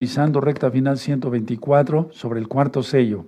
revisando 0.00 0.40
recta 0.40 0.70
final 0.70 0.96
124 0.96 2.08
sobre 2.12 2.40
el 2.40 2.48
cuarto 2.48 2.82
sello. 2.82 3.26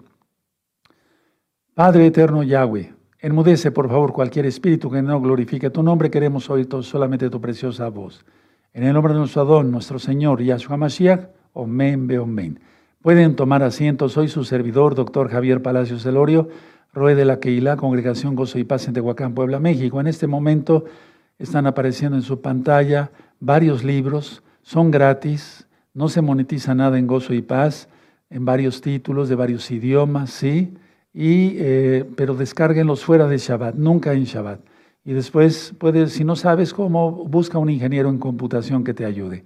Padre 1.74 2.06
eterno 2.06 2.42
Yahweh, 2.42 2.94
enmudece 3.20 3.70
por 3.70 3.90
favor 3.90 4.14
cualquier 4.14 4.46
espíritu 4.46 4.90
que 4.90 5.02
no 5.02 5.20
glorifique 5.20 5.68
tu 5.68 5.82
nombre, 5.82 6.10
queremos 6.10 6.48
oír 6.48 6.66
solamente 6.80 7.28
tu 7.28 7.42
preciosa 7.42 7.90
voz. 7.90 8.24
En 8.72 8.84
el 8.84 8.94
nombre 8.94 9.12
de 9.12 9.18
nuestro 9.18 9.42
Adón, 9.42 9.70
nuestro 9.70 9.98
Señor 9.98 10.42
Yahshua 10.42 10.78
Mashiach, 10.78 11.28
Omen, 11.52 12.06
Beomen. 12.06 12.60
Pueden 13.02 13.36
tomar 13.36 13.62
asiento, 13.62 14.08
soy 14.08 14.28
su 14.28 14.42
servidor, 14.44 14.94
doctor 14.94 15.28
Javier 15.28 15.60
Palacios 15.60 16.02
Celorio, 16.02 16.48
Roe 16.94 17.14
de 17.14 17.26
la 17.26 17.38
Keilah, 17.38 17.76
Congregación 17.76 18.34
Gozo 18.34 18.58
y 18.58 18.64
Paz 18.64 18.88
en 18.88 18.94
Tehuacán, 18.94 19.34
Puebla, 19.34 19.60
México. 19.60 20.00
En 20.00 20.06
este 20.06 20.26
momento 20.26 20.86
están 21.38 21.66
apareciendo 21.66 22.16
en 22.16 22.22
su 22.22 22.40
pantalla 22.40 23.10
varios 23.40 23.84
libros, 23.84 24.42
son 24.62 24.90
gratis, 24.90 25.66
no 25.94 26.08
se 26.08 26.22
monetiza 26.22 26.74
nada 26.74 26.98
en 26.98 27.06
Gozo 27.06 27.34
y 27.34 27.42
Paz, 27.42 27.88
en 28.30 28.44
varios 28.44 28.80
títulos 28.80 29.28
de 29.28 29.34
varios 29.34 29.70
idiomas, 29.70 30.30
sí, 30.30 30.74
y, 31.12 31.56
eh, 31.58 32.04
pero 32.16 32.34
descárguenlos 32.34 33.04
fuera 33.04 33.28
de 33.28 33.38
Shabbat, 33.38 33.74
nunca 33.74 34.12
en 34.14 34.24
Shabbat. 34.24 34.60
Y 35.04 35.12
después, 35.12 35.74
puedes, 35.78 36.12
si 36.12 36.24
no 36.24 36.36
sabes 36.36 36.72
cómo, 36.72 37.10
busca 37.10 37.58
un 37.58 37.68
ingeniero 37.68 38.08
en 38.08 38.18
computación 38.18 38.84
que 38.84 38.94
te 38.94 39.04
ayude. 39.04 39.44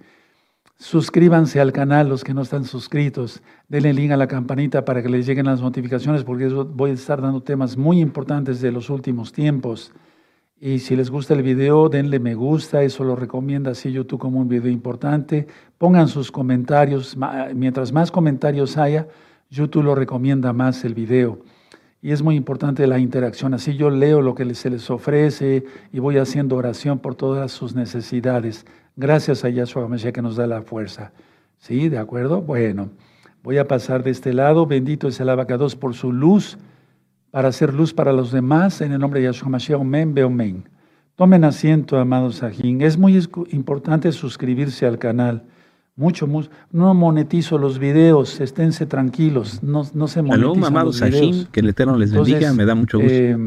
Suscríbanse 0.79 1.59
al 1.59 1.73
canal 1.73 2.07
los 2.07 2.23
que 2.23 2.35
no 2.35 2.43
están 2.43 2.63
suscritos. 2.63 3.41
Denle 3.67 3.93
link 3.93 4.11
a 4.11 4.17
la 4.17 4.27
campanita 4.27 4.85
para 4.85 5.01
que 5.01 5.09
les 5.09 5.25
lleguen 5.25 5.47
las 5.47 5.59
notificaciones 5.59 6.23
porque 6.23 6.47
voy 6.47 6.91
a 6.91 6.93
estar 6.93 7.19
dando 7.19 7.41
temas 7.41 7.75
muy 7.75 7.99
importantes 7.99 8.61
de 8.61 8.71
los 8.71 8.91
últimos 8.91 9.31
tiempos. 9.33 9.91
Y 10.59 10.79
si 10.79 10.95
les 10.95 11.11
gusta 11.11 11.35
el 11.35 11.43
video, 11.43 11.87
denle 11.87 12.19
me 12.19 12.33
gusta, 12.33 12.81
eso 12.81 13.03
lo 13.03 13.15
recomienda 13.15 13.71
así 13.71 13.91
YouTube 13.91 14.19
como 14.19 14.39
un 14.39 14.47
video 14.47 14.71
importante. 14.71 15.45
Pongan 15.77 16.07
sus 16.07 16.31
comentarios, 16.31 17.15
mientras 17.53 17.91
más 17.91 18.09
comentarios 18.09 18.75
haya, 18.75 19.07
YouTube 19.51 19.83
lo 19.83 19.93
recomienda 19.93 20.53
más 20.53 20.83
el 20.83 20.95
video. 20.95 21.39
Y 22.01 22.11
es 22.11 22.23
muy 22.23 22.35
importante 22.35 22.87
la 22.87 22.97
interacción, 22.97 23.53
así 23.53 23.75
yo 23.75 23.91
leo 23.91 24.21
lo 24.21 24.33
que 24.33 24.51
se 24.55 24.71
les 24.71 24.89
ofrece 24.89 25.63
y 25.93 25.99
voy 25.99 26.17
haciendo 26.17 26.55
oración 26.55 26.97
por 26.99 27.13
todas 27.13 27.51
sus 27.51 27.75
necesidades. 27.75 28.65
Gracias 28.95 29.45
a 29.45 29.49
Yahshua 29.49 29.87
Mashiach 29.87 30.13
que 30.13 30.23
nos 30.23 30.37
da 30.37 30.47
la 30.47 30.63
fuerza. 30.63 31.11
¿Sí? 31.59 31.87
¿De 31.87 31.99
acuerdo? 31.99 32.41
Bueno, 32.41 32.89
voy 33.43 33.59
a 33.59 33.67
pasar 33.67 34.03
de 34.03 34.09
este 34.09 34.33
lado. 34.33 34.65
Bendito 34.65 35.07
es 35.07 35.19
el 35.19 35.29
abacados 35.29 35.75
por 35.75 35.93
su 35.93 36.11
luz 36.11 36.57
para 37.37 37.49
hacer 37.49 37.71
luz 37.71 37.93
para 37.93 38.13
los 38.13 38.31
demás. 38.31 38.81
En 38.81 38.93
el 38.93 38.99
nombre 38.99 39.19
de 39.19 39.27
Yahshua 39.27 39.49
Mashiach, 39.49 39.79
Omen, 39.79 40.15
Beomen. 40.15 40.67
Tomen 41.15 41.43
asiento, 41.43 41.99
amados 41.99 42.37
Sajín. 42.37 42.81
Es 42.81 42.97
muy 42.97 43.15
importante 43.51 44.11
suscribirse 44.11 44.87
al 44.87 44.97
canal. 44.97 45.43
Mucho, 45.95 46.25
mucho. 46.25 46.49
No 46.71 46.95
monetizo 46.95 47.59
los 47.59 47.77
videos, 47.77 48.39
esténse 48.39 48.87
tranquilos, 48.87 49.61
no, 49.61 49.83
no 49.93 50.07
se 50.07 50.23
monetizan 50.23 50.57
Aló, 50.57 50.65
amados 50.65 50.97
Sajín, 50.97 51.45
que 51.51 51.59
el 51.59 51.69
Eterno 51.69 51.95
les 51.95 52.11
bendiga, 52.11 52.51
me 52.53 52.65
da 52.65 52.73
mucho 52.73 52.97
gusto. 52.97 53.13
Eh, 53.13 53.37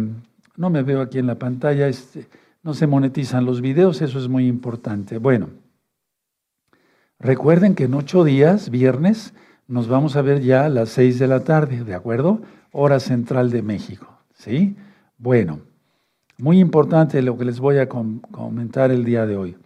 no 0.56 0.70
me 0.70 0.84
veo 0.84 1.00
aquí 1.00 1.18
en 1.18 1.26
la 1.26 1.40
pantalla, 1.40 1.88
este, 1.88 2.28
no 2.62 2.74
se 2.74 2.86
monetizan 2.86 3.44
los 3.44 3.60
videos, 3.60 4.02
eso 4.02 4.20
es 4.20 4.28
muy 4.28 4.46
importante. 4.46 5.18
Bueno, 5.18 5.48
recuerden 7.18 7.74
que 7.74 7.84
en 7.84 7.94
ocho 7.94 8.22
días, 8.22 8.70
viernes, 8.70 9.34
nos 9.70 9.86
vamos 9.86 10.16
a 10.16 10.22
ver 10.22 10.42
ya 10.42 10.64
a 10.64 10.68
las 10.68 10.88
seis 10.88 11.18
de 11.20 11.28
la 11.28 11.44
tarde, 11.44 11.84
¿de 11.84 11.94
acuerdo? 11.94 12.42
hora 12.72 13.00
central 13.00 13.50
de 13.50 13.62
México. 13.62 14.06
¿Sí? 14.34 14.76
Bueno, 15.16 15.60
muy 16.38 16.58
importante 16.58 17.22
lo 17.22 17.36
que 17.36 17.44
les 17.44 17.60
voy 17.60 17.78
a 17.78 17.88
comentar 17.88 18.90
el 18.90 19.04
día 19.04 19.26
de 19.26 19.36
hoy. 19.36 19.56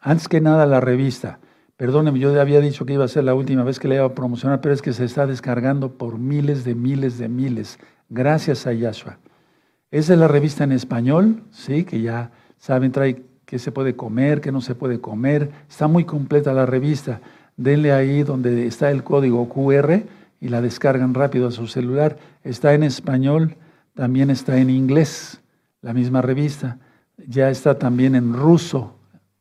Antes 0.00 0.28
que 0.28 0.40
nada, 0.40 0.66
la 0.66 0.80
revista. 0.80 1.38
Perdónenme, 1.76 2.18
yo 2.18 2.38
había 2.40 2.60
dicho 2.60 2.84
que 2.84 2.94
iba 2.94 3.04
a 3.04 3.08
ser 3.08 3.24
la 3.24 3.34
última 3.34 3.62
vez 3.62 3.78
que 3.78 3.88
la 3.88 3.96
iba 3.96 4.04
a 4.04 4.14
promocionar, 4.14 4.60
pero 4.60 4.74
es 4.74 4.82
que 4.82 4.92
se 4.92 5.04
está 5.04 5.26
descargando 5.26 5.92
por 5.92 6.18
miles 6.18 6.64
de 6.64 6.74
miles 6.74 7.18
de 7.18 7.28
miles, 7.28 7.78
gracias 8.08 8.66
a 8.66 8.72
Yahshua. 8.72 9.18
Esa 9.90 10.14
es 10.14 10.18
la 10.18 10.28
revista 10.28 10.64
en 10.64 10.72
español, 10.72 11.42
sí, 11.50 11.84
que 11.84 12.00
ya 12.00 12.30
saben, 12.56 12.92
trae 12.92 13.24
qué 13.44 13.58
se 13.58 13.72
puede 13.72 13.94
comer, 13.94 14.40
qué 14.40 14.50
no 14.50 14.60
se 14.60 14.74
puede 14.74 15.00
comer. 15.00 15.50
Está 15.68 15.86
muy 15.86 16.04
completa 16.04 16.52
la 16.52 16.66
revista. 16.66 17.20
Denle 17.62 17.92
ahí 17.92 18.22
donde 18.22 18.66
está 18.66 18.90
el 18.90 19.04
código 19.04 19.48
QR 19.48 20.02
y 20.40 20.48
la 20.48 20.60
descargan 20.60 21.14
rápido 21.14 21.48
a 21.48 21.52
su 21.52 21.66
celular. 21.66 22.18
Está 22.42 22.74
en 22.74 22.82
español, 22.82 23.56
también 23.94 24.30
está 24.30 24.58
en 24.58 24.70
inglés, 24.70 25.40
la 25.80 25.92
misma 25.92 26.22
revista. 26.22 26.78
Ya 27.28 27.50
está 27.50 27.78
también 27.78 28.14
en 28.14 28.32
ruso. 28.32 28.96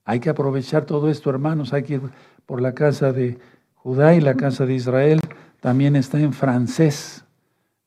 Hay 0.06 0.20
que 0.20 0.30
aprovechar 0.30 0.86
todo 0.86 1.10
esto, 1.10 1.30
hermanos. 1.30 1.74
Hay 1.74 1.84
que 1.84 1.96
ir 1.96 2.02
por 2.46 2.62
la 2.62 2.74
casa 2.74 3.12
de 3.12 3.40
Judá 3.74 4.14
y 4.14 4.22
la 4.22 4.36
casa 4.36 4.66
de 4.66 4.76
Israel. 4.76 5.20
También 5.60 5.96
está 5.96 6.20
en 6.20 6.34
francés 6.34 7.24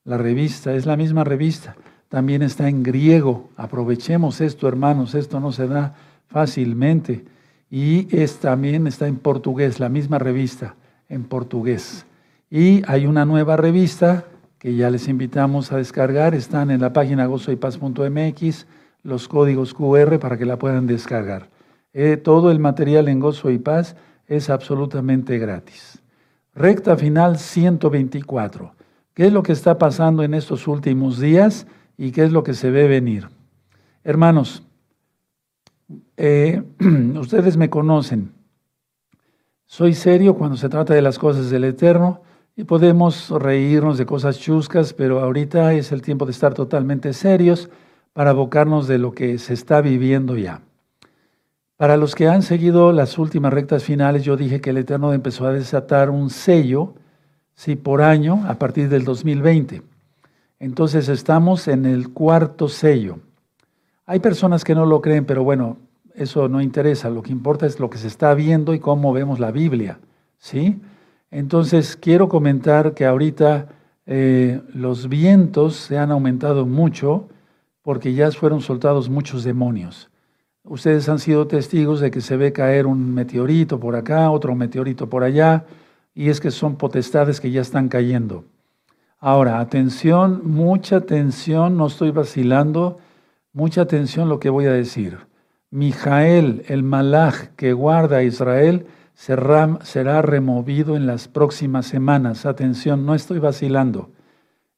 la 0.03 0.17
revista, 0.17 0.73
es 0.73 0.85
la 0.85 0.97
misma 0.97 1.23
revista. 1.23 1.75
También 2.09 2.41
está 2.41 2.69
en 2.69 2.83
griego. 2.83 3.49
Aprovechemos 3.57 4.39
esto, 4.41 4.67
hermanos. 4.67 5.15
Esto 5.15 5.39
no 5.39 5.51
se 5.51 5.67
da 5.67 5.95
fácilmente. 6.27 7.25
Y 7.69 8.07
es, 8.15 8.37
también 8.37 8.87
está 8.87 9.07
en 9.07 9.17
portugués, 9.17 9.79
la 9.79 9.89
misma 9.89 10.19
revista 10.19 10.75
en 11.09 11.23
portugués. 11.23 12.05
Y 12.49 12.83
hay 12.87 13.05
una 13.05 13.25
nueva 13.25 13.57
revista 13.57 14.25
que 14.59 14.75
ya 14.75 14.89
les 14.89 15.07
invitamos 15.07 15.71
a 15.71 15.77
descargar. 15.77 16.35
Están 16.35 16.71
en 16.71 16.81
la 16.81 16.93
página 16.93 17.25
gozoypaz.mx 17.25 18.65
los 19.03 19.27
códigos 19.27 19.73
QR 19.73 20.19
para 20.19 20.37
que 20.37 20.45
la 20.45 20.57
puedan 20.57 20.87
descargar. 20.87 21.49
Eh, 21.93 22.17
todo 22.17 22.51
el 22.51 22.59
material 22.59 23.07
en 23.07 23.19
Gozo 23.19 23.51
y 23.51 23.59
Paz 23.59 23.95
es 24.27 24.49
absolutamente 24.49 25.37
gratis. 25.37 26.01
Recta 26.53 26.97
final 26.97 27.37
124. 27.37 28.73
¿Qué 29.13 29.27
es 29.27 29.33
lo 29.33 29.43
que 29.43 29.53
está 29.53 29.77
pasando 29.77 30.23
en 30.23 30.33
estos 30.33 30.67
últimos 30.67 31.19
días 31.19 31.67
y 31.97 32.11
qué 32.11 32.23
es 32.23 32.31
lo 32.31 32.43
que 32.43 32.53
se 32.53 32.71
ve 32.71 32.87
venir? 32.87 33.29
Hermanos, 34.03 34.63
eh, 36.17 36.63
ustedes 37.19 37.57
me 37.57 37.69
conocen. 37.69 38.33
Soy 39.65 39.93
serio 39.93 40.35
cuando 40.35 40.57
se 40.57 40.69
trata 40.69 40.93
de 40.93 41.01
las 41.01 41.17
cosas 41.17 41.49
del 41.49 41.63
Eterno 41.63 42.21
y 42.55 42.63
podemos 42.63 43.29
reírnos 43.29 43.97
de 43.97 44.05
cosas 44.05 44.39
chuscas, 44.39 44.93
pero 44.93 45.19
ahorita 45.19 45.73
es 45.73 45.91
el 45.91 46.01
tiempo 46.01 46.25
de 46.25 46.31
estar 46.31 46.53
totalmente 46.53 47.13
serios 47.13 47.69
para 48.13 48.29
abocarnos 48.29 48.87
de 48.87 48.97
lo 48.97 49.11
que 49.11 49.37
se 49.39 49.53
está 49.53 49.81
viviendo 49.81 50.37
ya. 50.37 50.61
Para 51.77 51.97
los 51.97 52.15
que 52.15 52.29
han 52.29 52.41
seguido 52.41 52.93
las 52.93 53.17
últimas 53.17 53.51
rectas 53.51 53.83
finales, 53.83 54.23
yo 54.23 54.37
dije 54.37 54.61
que 54.61 54.69
el 54.69 54.77
Eterno 54.77 55.11
empezó 55.11 55.45
a 55.45 55.51
desatar 55.51 56.09
un 56.09 56.29
sello, 56.29 56.93
sí, 57.55 57.75
por 57.75 58.01
año, 58.01 58.45
a 58.47 58.57
partir 58.57 58.87
del 58.87 59.03
2020. 59.03 59.81
Entonces 60.59 61.09
estamos 61.09 61.67
en 61.67 61.85
el 61.85 62.13
cuarto 62.13 62.69
sello. 62.69 63.19
Hay 64.05 64.19
personas 64.19 64.63
que 64.63 64.75
no 64.75 64.85
lo 64.85 65.01
creen, 65.01 65.25
pero 65.25 65.43
bueno, 65.43 65.77
eso 66.13 66.47
no 66.47 66.61
interesa. 66.61 67.09
Lo 67.09 67.23
que 67.23 67.31
importa 67.31 67.65
es 67.65 67.79
lo 67.79 67.89
que 67.89 67.97
se 67.97 68.07
está 68.07 68.33
viendo 68.33 68.73
y 68.73 68.79
cómo 68.79 69.13
vemos 69.13 69.39
la 69.39 69.51
Biblia, 69.51 69.99
¿sí? 70.37 70.79
Entonces, 71.31 71.97
quiero 71.97 72.29
comentar 72.29 72.93
que 72.93 73.05
ahorita 73.05 73.67
eh, 74.05 74.61
los 74.73 75.09
vientos 75.09 75.75
se 75.75 75.97
han 75.97 76.11
aumentado 76.11 76.65
mucho 76.65 77.27
porque 77.81 78.13
ya 78.13 78.31
fueron 78.31 78.61
soltados 78.61 79.09
muchos 79.09 79.43
demonios. 79.43 80.09
Ustedes 80.63 81.09
han 81.09 81.19
sido 81.19 81.47
testigos 81.47 81.99
de 81.99 82.11
que 82.11 82.21
se 82.21 82.37
ve 82.37 82.53
caer 82.53 82.87
un 82.87 83.13
meteorito 83.13 83.79
por 83.79 83.95
acá, 83.95 84.31
otro 84.31 84.55
meteorito 84.55 85.09
por 85.09 85.23
allá, 85.23 85.65
y 86.13 86.29
es 86.29 86.39
que 86.39 86.49
son 86.51 86.75
potestades 86.75 87.39
que 87.39 87.51
ya 87.51 87.61
están 87.61 87.89
cayendo. 87.89 88.45
Ahora, 89.19 89.59
atención, 89.59 90.41
mucha 90.43 90.97
atención, 90.97 91.77
no 91.77 91.87
estoy 91.87 92.11
vacilando, 92.11 92.99
mucha 93.55 93.81
atención 93.81 94.29
lo 94.29 94.39
que 94.39 94.49
voy 94.49 94.65
a 94.65 94.73
decir. 94.73 95.17
Mijael, 95.71 96.63
el 96.67 96.83
malaj 96.83 97.47
que 97.55 97.73
guarda 97.73 98.17
a 98.17 98.23
Israel, 98.23 98.85
será, 99.15 100.21
removido 100.21 100.97
en 100.97 101.07
las 101.07 101.29
próximas 101.29 101.87
semanas. 101.87 102.45
Atención, 102.45 103.05
no 103.05 103.15
estoy 103.15 103.39
vacilando, 103.39 104.11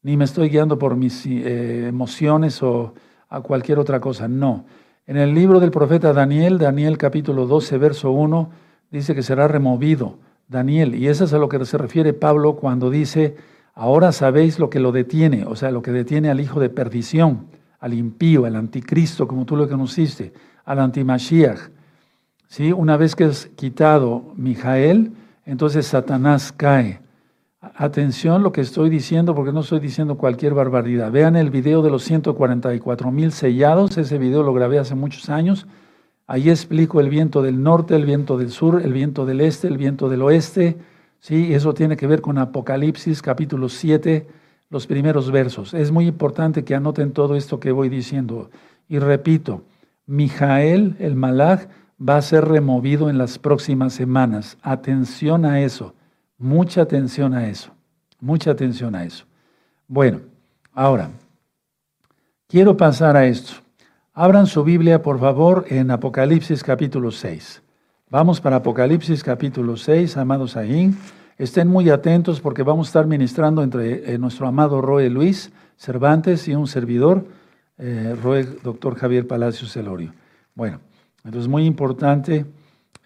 ni 0.03 0.15
me 0.15 0.25
estoy 0.25 0.49
guiando 0.49 0.77
por 0.77 0.95
mis 0.95 1.25
eh, 1.25 1.87
emociones 1.87 2.61
o 2.61 2.93
a 3.29 3.41
cualquier 3.41 3.79
otra 3.79 3.99
cosa. 3.99 4.27
No. 4.27 4.65
En 5.07 5.17
el 5.17 5.33
libro 5.33 5.59
del 5.59 5.71
profeta 5.71 6.13
Daniel, 6.13 6.59
Daniel 6.59 6.99
capítulo 6.99 7.47
12, 7.47 7.77
verso 7.79 8.11
1, 8.11 8.49
dice 8.91 9.15
que 9.15 9.23
será 9.23 9.47
removido 9.47 10.19
Daniel. 10.47 10.93
Y 10.93 11.07
eso 11.07 11.25
es 11.25 11.33
a 11.33 11.39
lo 11.39 11.49
que 11.49 11.65
se 11.65 11.79
refiere 11.79 12.13
Pablo 12.13 12.57
cuando 12.57 12.91
dice, 12.91 13.35
ahora 13.73 14.11
sabéis 14.11 14.59
lo 14.59 14.69
que 14.69 14.79
lo 14.79 14.91
detiene, 14.91 15.45
o 15.45 15.55
sea, 15.55 15.71
lo 15.71 15.81
que 15.81 15.91
detiene 15.91 16.29
al 16.29 16.39
hijo 16.39 16.59
de 16.59 16.69
perdición, 16.69 17.47
al 17.79 17.93
impío, 17.93 18.45
al 18.45 18.55
anticristo, 18.55 19.27
como 19.27 19.45
tú 19.45 19.55
lo 19.55 19.67
conociste, 19.67 20.33
al 20.65 20.79
antimashiach. 20.79 21.59
¿sí? 22.47 22.71
Una 22.71 22.97
vez 22.97 23.15
que 23.15 23.25
es 23.25 23.47
quitado 23.55 24.33
Mijael, 24.35 25.11
entonces 25.45 25.87
Satanás 25.87 26.51
cae. 26.51 27.01
Atención 27.59 28.43
lo 28.43 28.51
que 28.51 28.61
estoy 28.61 28.89
diciendo, 28.89 29.35
porque 29.35 29.51
no 29.51 29.61
estoy 29.61 29.79
diciendo 29.79 30.17
cualquier 30.17 30.53
barbaridad. 30.53 31.11
Vean 31.11 31.35
el 31.35 31.49
video 31.49 31.81
de 31.81 31.89
los 31.89 32.03
144 32.03 33.11
mil 33.11 33.31
sellados, 33.31 33.97
ese 33.97 34.17
video 34.17 34.43
lo 34.43 34.53
grabé 34.53 34.79
hace 34.79 34.95
muchos 34.95 35.29
años. 35.29 35.67
Ahí 36.27 36.49
explico 36.49 36.99
el 36.99 37.09
viento 37.09 37.41
del 37.41 37.63
norte, 37.63 37.95
el 37.95 38.05
viento 38.05 38.37
del 38.37 38.51
sur, 38.51 38.81
el 38.83 38.93
viento 38.93 39.25
del 39.25 39.41
este, 39.41 39.67
el 39.67 39.77
viento 39.77 40.09
del 40.09 40.21
oeste, 40.21 40.77
Sí, 41.19 41.53
eso 41.53 41.73
tiene 41.73 41.97
que 41.97 42.07
ver 42.07 42.21
con 42.21 42.37
Apocalipsis 42.37 43.21
capítulo 43.21 43.69
7, 43.69 44.27
los 44.69 44.87
primeros 44.87 45.31
versos. 45.31 45.73
Es 45.73 45.91
muy 45.91 46.07
importante 46.07 46.63
que 46.63 46.75
anoten 46.75 47.11
todo 47.11 47.35
esto 47.35 47.59
que 47.59 47.71
voy 47.71 47.89
diciendo. 47.89 48.49
Y 48.87 48.99
repito, 48.99 49.63
Mijael, 50.05 50.95
el 50.99 51.15
Malach, 51.15 51.67
va 51.97 52.17
a 52.17 52.21
ser 52.21 52.45
removido 52.45 53.09
en 53.09 53.17
las 53.17 53.39
próximas 53.39 53.93
semanas. 53.93 54.57
Atención 54.61 55.45
a 55.45 55.61
eso, 55.61 55.93
mucha 56.37 56.81
atención 56.81 57.33
a 57.33 57.47
eso, 57.47 57.71
mucha 58.19 58.51
atención 58.51 58.95
a 58.95 59.03
eso. 59.03 59.25
Bueno, 59.87 60.21
ahora, 60.73 61.09
quiero 62.47 62.77
pasar 62.77 63.15
a 63.17 63.25
esto. 63.25 63.53
Abran 64.13 64.47
su 64.47 64.63
Biblia, 64.63 65.01
por 65.01 65.19
favor, 65.19 65.65
en 65.69 65.91
Apocalipsis 65.91 66.63
capítulo 66.63 67.11
6. 67.11 67.61
Vamos 68.09 68.39
para 68.41 68.57
Apocalipsis 68.57 69.23
capítulo 69.23 69.77
6, 69.77 70.17
amados 70.17 70.55
ahí. 70.55 70.93
Estén 71.37 71.67
muy 71.67 71.91
atentos 71.91 72.41
porque 72.41 72.63
vamos 72.63 72.87
a 72.87 72.89
estar 72.89 73.05
ministrando 73.05 73.61
entre 73.61 74.11
eh, 74.11 74.17
nuestro 74.17 74.47
amado 74.47 74.81
Roe 74.81 75.07
Luis 75.11 75.51
Cervantes 75.75 76.47
y 76.47 76.55
un 76.55 76.65
servidor, 76.65 77.25
eh, 77.77 78.15
Roe 78.23 78.43
doctor 78.63 78.95
Javier 78.95 79.27
Palacios 79.27 79.71
Celorio. 79.71 80.13
Bueno, 80.55 80.79
entonces 81.23 81.47
muy 81.47 81.65
importante 81.65 82.47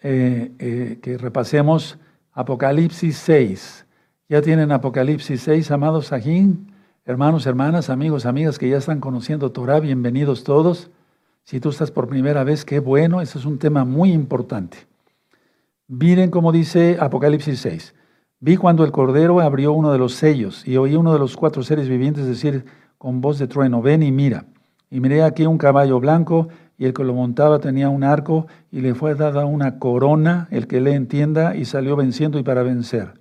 eh, 0.02 0.98
que 1.02 1.18
repasemos 1.18 1.98
Apocalipsis 2.32 3.18
6. 3.18 3.84
¿Ya 4.30 4.40
tienen 4.40 4.72
Apocalipsis 4.72 5.42
6, 5.42 5.70
amados 5.70 6.06
Sajín? 6.06 6.72
Hermanos, 7.04 7.44
hermanas, 7.44 7.90
amigos, 7.90 8.24
amigas 8.24 8.58
que 8.58 8.70
ya 8.70 8.78
están 8.78 9.00
conociendo 9.00 9.52
Torah, 9.52 9.78
bienvenidos 9.78 10.42
todos. 10.42 10.90
Si 11.44 11.60
tú 11.60 11.68
estás 11.68 11.90
por 11.90 12.08
primera 12.08 12.44
vez, 12.44 12.64
qué 12.64 12.78
bueno, 12.78 13.20
ese 13.20 13.38
es 13.38 13.44
un 13.44 13.58
tema 13.58 13.84
muy 13.84 14.10
importante. 14.10 14.78
Miren 15.86 16.30
cómo 16.30 16.50
dice 16.50 16.96
Apocalipsis 16.98 17.60
6. 17.60 17.94
Vi 18.44 18.56
cuando 18.56 18.84
el 18.84 18.90
Cordero 18.90 19.40
abrió 19.40 19.72
uno 19.72 19.92
de 19.92 19.98
los 19.98 20.14
sellos 20.14 20.66
y 20.66 20.76
oí 20.76 20.96
uno 20.96 21.12
de 21.12 21.20
los 21.20 21.36
cuatro 21.36 21.62
seres 21.62 21.88
vivientes 21.88 22.26
decir 22.26 22.64
con 22.98 23.20
voz 23.20 23.38
de 23.38 23.46
trueno, 23.46 23.82
ven 23.82 24.02
y 24.02 24.10
mira. 24.10 24.46
Y 24.90 24.98
miré 24.98 25.22
aquí 25.22 25.46
un 25.46 25.58
caballo 25.58 26.00
blanco 26.00 26.48
y 26.76 26.86
el 26.86 26.92
que 26.92 27.04
lo 27.04 27.14
montaba 27.14 27.60
tenía 27.60 27.88
un 27.88 28.02
arco 28.02 28.48
y 28.72 28.80
le 28.80 28.96
fue 28.96 29.14
dada 29.14 29.44
una 29.44 29.78
corona, 29.78 30.48
el 30.50 30.66
que 30.66 30.80
le 30.80 30.94
entienda, 30.94 31.54
y 31.54 31.66
salió 31.66 31.94
venciendo 31.94 32.36
y 32.40 32.42
para 32.42 32.64
vencer. 32.64 33.14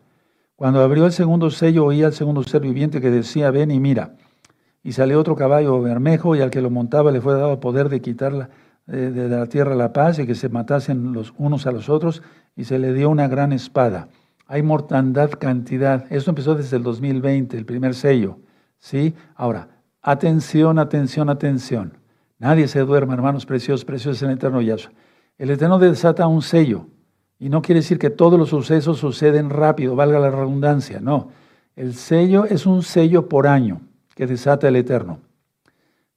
Cuando 0.55 0.81
abrió 0.81 1.05
el 1.05 1.11
segundo 1.11 1.51
sello 1.51 1.85
oí 1.85 2.01
al 2.01 2.13
segundo 2.13 2.41
ser 2.41 2.61
viviente 2.61 2.99
que 2.99 3.11
decía, 3.11 3.51
ven 3.51 3.69
y 3.69 3.79
mira. 3.79 4.15
Y 4.81 4.93
salió 4.93 5.19
otro 5.19 5.35
caballo 5.35 5.79
bermejo 5.83 6.35
y 6.35 6.41
al 6.41 6.49
que 6.49 6.61
lo 6.61 6.71
montaba 6.71 7.11
le 7.11 7.21
fue 7.21 7.35
dado 7.35 7.59
poder 7.59 7.89
de 7.89 8.01
quitar 8.01 8.49
eh, 8.87 8.95
de 8.95 9.29
la 9.29 9.45
tierra 9.45 9.75
la 9.75 9.93
paz 9.93 10.17
y 10.17 10.25
que 10.25 10.33
se 10.33 10.49
matasen 10.49 11.13
los 11.13 11.35
unos 11.37 11.67
a 11.67 11.71
los 11.71 11.89
otros 11.89 12.23
y 12.55 12.63
se 12.63 12.79
le 12.79 12.91
dio 12.91 13.11
una 13.11 13.27
gran 13.27 13.53
espada. 13.53 14.07
Hay 14.51 14.63
mortandad, 14.63 15.29
cantidad. 15.31 16.11
Esto 16.11 16.31
empezó 16.31 16.55
desde 16.55 16.75
el 16.75 16.83
2020, 16.83 17.57
el 17.57 17.65
primer 17.65 17.95
sello. 17.95 18.37
¿Sí? 18.79 19.15
Ahora, 19.33 19.69
atención, 20.01 20.77
atención, 20.77 21.29
atención. 21.29 21.97
Nadie 22.37 22.67
se 22.67 22.81
duerma, 22.81 23.13
hermanos 23.13 23.45
preciosos, 23.45 23.85
preciosos 23.85 24.21
en 24.23 24.31
el 24.31 24.35
eterno 24.35 24.61
Yahshua. 24.61 24.91
El 25.37 25.51
eterno 25.51 25.79
desata 25.79 26.27
un 26.27 26.41
sello. 26.41 26.87
Y 27.39 27.47
no 27.47 27.61
quiere 27.61 27.79
decir 27.79 27.97
que 27.97 28.09
todos 28.09 28.37
los 28.37 28.49
sucesos 28.49 28.97
suceden 28.97 29.49
rápido, 29.49 29.95
valga 29.95 30.19
la 30.19 30.31
redundancia. 30.31 30.99
No. 30.99 31.29
El 31.77 31.93
sello 31.93 32.43
es 32.43 32.65
un 32.65 32.83
sello 32.83 33.29
por 33.29 33.47
año 33.47 33.79
que 34.15 34.27
desata 34.27 34.67
el 34.67 34.75
Eterno. 34.75 35.19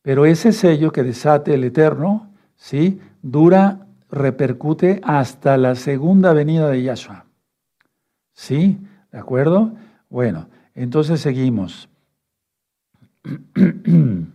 Pero 0.02 0.26
ese 0.26 0.50
sello 0.50 0.90
que 0.90 1.04
desate 1.04 1.54
el 1.54 1.62
Eterno, 1.62 2.32
¿sí? 2.56 3.00
Dura, 3.22 3.86
repercute 4.10 5.00
hasta 5.04 5.56
la 5.56 5.76
segunda 5.76 6.32
venida 6.32 6.68
de 6.68 6.82
Yahshua. 6.82 7.23
¿Sí? 8.34 8.78
¿De 9.10 9.18
acuerdo? 9.18 9.72
Bueno, 10.10 10.48
entonces 10.74 11.20
seguimos. 11.20 11.88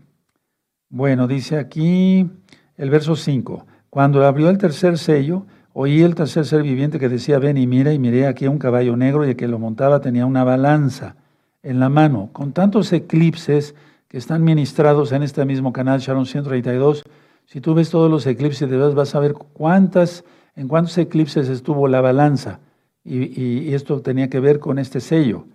bueno, 0.89 1.27
dice 1.27 1.57
aquí 1.57 2.29
el 2.77 2.89
verso 2.89 3.15
5. 3.15 3.67
Cuando 3.89 4.25
abrió 4.25 4.49
el 4.49 4.57
tercer 4.57 4.97
sello, 4.97 5.45
oí 5.73 6.01
el 6.01 6.15
tercer 6.15 6.45
ser 6.45 6.63
viviente 6.63 6.99
que 6.99 7.09
decía, 7.09 7.39
ven 7.39 7.57
y 7.57 7.67
mira, 7.67 7.93
y 7.93 7.99
miré 7.99 8.25
aquí 8.25 8.47
un 8.47 8.57
caballo 8.57 8.95
negro 8.95 9.25
y 9.25 9.31
el 9.31 9.35
que 9.35 9.47
lo 9.47 9.59
montaba 9.59 10.01
tenía 10.01 10.25
una 10.25 10.43
balanza 10.43 11.15
en 11.61 11.79
la 11.79 11.89
mano, 11.89 12.29
con 12.31 12.53
tantos 12.53 12.93
eclipses 12.93 13.75
que 14.07 14.17
están 14.17 14.43
ministrados 14.43 15.11
en 15.11 15.23
este 15.23 15.43
mismo 15.45 15.73
canal, 15.73 15.99
Sharon 15.99 16.25
132, 16.25 17.03
si 17.45 17.61
tú 17.61 17.73
ves 17.73 17.89
todos 17.89 18.09
los 18.09 18.25
eclipses 18.27 18.69
de 18.69 18.77
verdad 18.77 18.93
vas 18.93 19.13
a 19.13 19.19
ver 19.19 19.33
cuántas, 19.33 20.23
en 20.55 20.67
cuántos 20.67 20.97
eclipses 20.97 21.49
estuvo 21.49 21.87
la 21.87 22.01
balanza. 22.01 22.59
Y, 23.09 23.73
esto 23.73 24.01
tenía 24.01 24.29
que 24.29 24.39
ver 24.39 24.59
con 24.59 24.77
este 24.77 24.99
sello. 24.99 25.45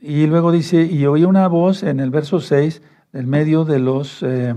Y 0.00 0.26
luego 0.26 0.52
dice, 0.52 0.84
y 0.84 1.06
oí 1.06 1.24
una 1.24 1.48
voz 1.48 1.82
en 1.82 2.00
el 2.00 2.10
verso 2.10 2.40
6, 2.40 2.82
en 3.12 3.28
medio 3.28 3.64
de 3.64 3.78
los 3.78 4.22
eh, 4.22 4.54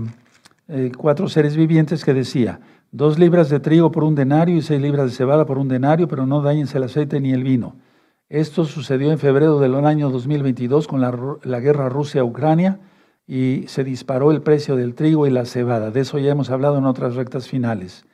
eh, 0.68 0.92
cuatro 0.96 1.28
seres 1.28 1.56
vivientes, 1.56 2.04
que 2.04 2.12
decía, 2.12 2.60
dos 2.92 3.18
libras 3.18 3.48
de 3.48 3.60
trigo 3.60 3.90
por 3.90 4.04
un 4.04 4.14
denario 4.14 4.56
y 4.56 4.62
seis 4.62 4.80
libras 4.80 5.10
de 5.10 5.16
cebada 5.16 5.46
por 5.46 5.58
un 5.58 5.68
denario, 5.68 6.06
pero 6.06 6.26
no 6.26 6.42
dañense 6.42 6.78
el 6.78 6.84
aceite 6.84 7.20
ni 7.20 7.32
el 7.32 7.42
vino. 7.42 7.76
Esto 8.28 8.64
sucedió 8.64 9.10
en 9.10 9.18
febrero 9.18 9.58
del 9.58 9.74
año 9.74 10.10
2022 10.10 10.86
con 10.86 11.00
la, 11.00 11.60
guerra 11.60 11.88
Rusia-Ucrania 11.88 12.80
y 13.26 13.64
se 13.68 13.84
disparó 13.84 14.30
el 14.30 14.42
precio 14.42 14.76
del 14.76 14.94
trigo 14.94 15.26
y 15.26 15.30
la 15.30 15.44
cebada. 15.44 15.90
De 15.90 16.00
eso 16.00 16.18
ya 16.18 16.32
hemos 16.32 16.50
hablado 16.50 16.78
en 16.78 16.84
otras 16.84 17.14
rectas 17.14 17.48
finales. 17.48 18.04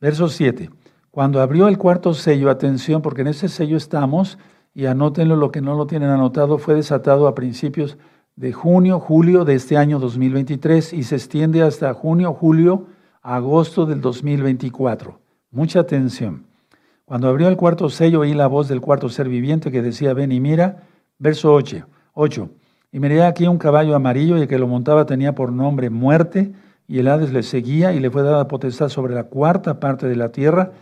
Verso 0.00 0.28
7. 0.28 0.70
Cuando 1.14 1.40
abrió 1.40 1.68
el 1.68 1.78
cuarto 1.78 2.12
sello, 2.12 2.50
atención, 2.50 3.00
porque 3.00 3.20
en 3.20 3.28
ese 3.28 3.46
sello 3.46 3.76
estamos, 3.76 4.36
y 4.74 4.86
anótenlo 4.86 5.36
lo 5.36 5.52
que 5.52 5.60
no 5.60 5.76
lo 5.76 5.86
tienen 5.86 6.10
anotado, 6.10 6.58
fue 6.58 6.74
desatado 6.74 7.28
a 7.28 7.36
principios 7.36 7.96
de 8.34 8.52
junio, 8.52 8.98
julio 8.98 9.44
de 9.44 9.54
este 9.54 9.76
año 9.76 10.00
2023 10.00 10.92
y 10.92 11.04
se 11.04 11.14
extiende 11.14 11.62
hasta 11.62 11.94
junio, 11.94 12.32
julio, 12.32 12.88
agosto 13.22 13.86
del 13.86 14.00
2024. 14.00 15.20
Mucha 15.52 15.78
atención. 15.78 16.46
Cuando 17.04 17.28
abrió 17.28 17.46
el 17.46 17.56
cuarto 17.56 17.90
sello, 17.90 18.22
oí 18.22 18.34
la 18.34 18.48
voz 18.48 18.66
del 18.66 18.80
cuarto 18.80 19.08
ser 19.08 19.28
viviente 19.28 19.70
que 19.70 19.82
decía, 19.82 20.14
ven 20.14 20.32
y 20.32 20.40
mira, 20.40 20.82
verso 21.20 21.54
8. 21.54 21.86
8. 22.14 22.48
Y 22.90 22.98
miré 22.98 23.22
aquí 23.22 23.46
un 23.46 23.58
caballo 23.58 23.94
amarillo 23.94 24.36
y 24.36 24.40
el 24.40 24.48
que 24.48 24.58
lo 24.58 24.66
montaba 24.66 25.06
tenía 25.06 25.32
por 25.32 25.52
nombre 25.52 25.90
muerte, 25.90 26.50
y 26.88 26.98
el 26.98 27.06
Hades 27.06 27.32
le 27.32 27.44
seguía 27.44 27.92
y 27.92 28.00
le 28.00 28.10
fue 28.10 28.24
dada 28.24 28.48
potestad 28.48 28.88
sobre 28.88 29.14
la 29.14 29.22
cuarta 29.22 29.78
parte 29.78 30.08
de 30.08 30.16
la 30.16 30.30
tierra 30.32 30.72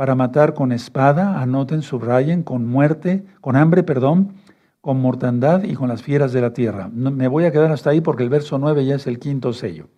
para 0.00 0.14
matar 0.14 0.54
con 0.54 0.72
espada, 0.72 1.42
anoten, 1.42 1.82
subrayen, 1.82 2.42
con 2.42 2.66
muerte, 2.66 3.22
con 3.42 3.54
hambre, 3.54 3.82
perdón, 3.82 4.32
con 4.80 4.98
mortandad 4.98 5.64
y 5.64 5.74
con 5.74 5.90
las 5.90 6.02
fieras 6.02 6.32
de 6.32 6.40
la 6.40 6.54
tierra. 6.54 6.88
me 6.88 7.28
voy 7.28 7.44
a 7.44 7.52
quedar 7.52 7.70
hasta 7.70 7.90
ahí 7.90 8.00
porque 8.00 8.22
el 8.22 8.30
verso 8.30 8.56
9 8.56 8.86
ya 8.86 8.94
es 8.94 9.06
el 9.06 9.18
quinto 9.18 9.52
sello. 9.52 9.88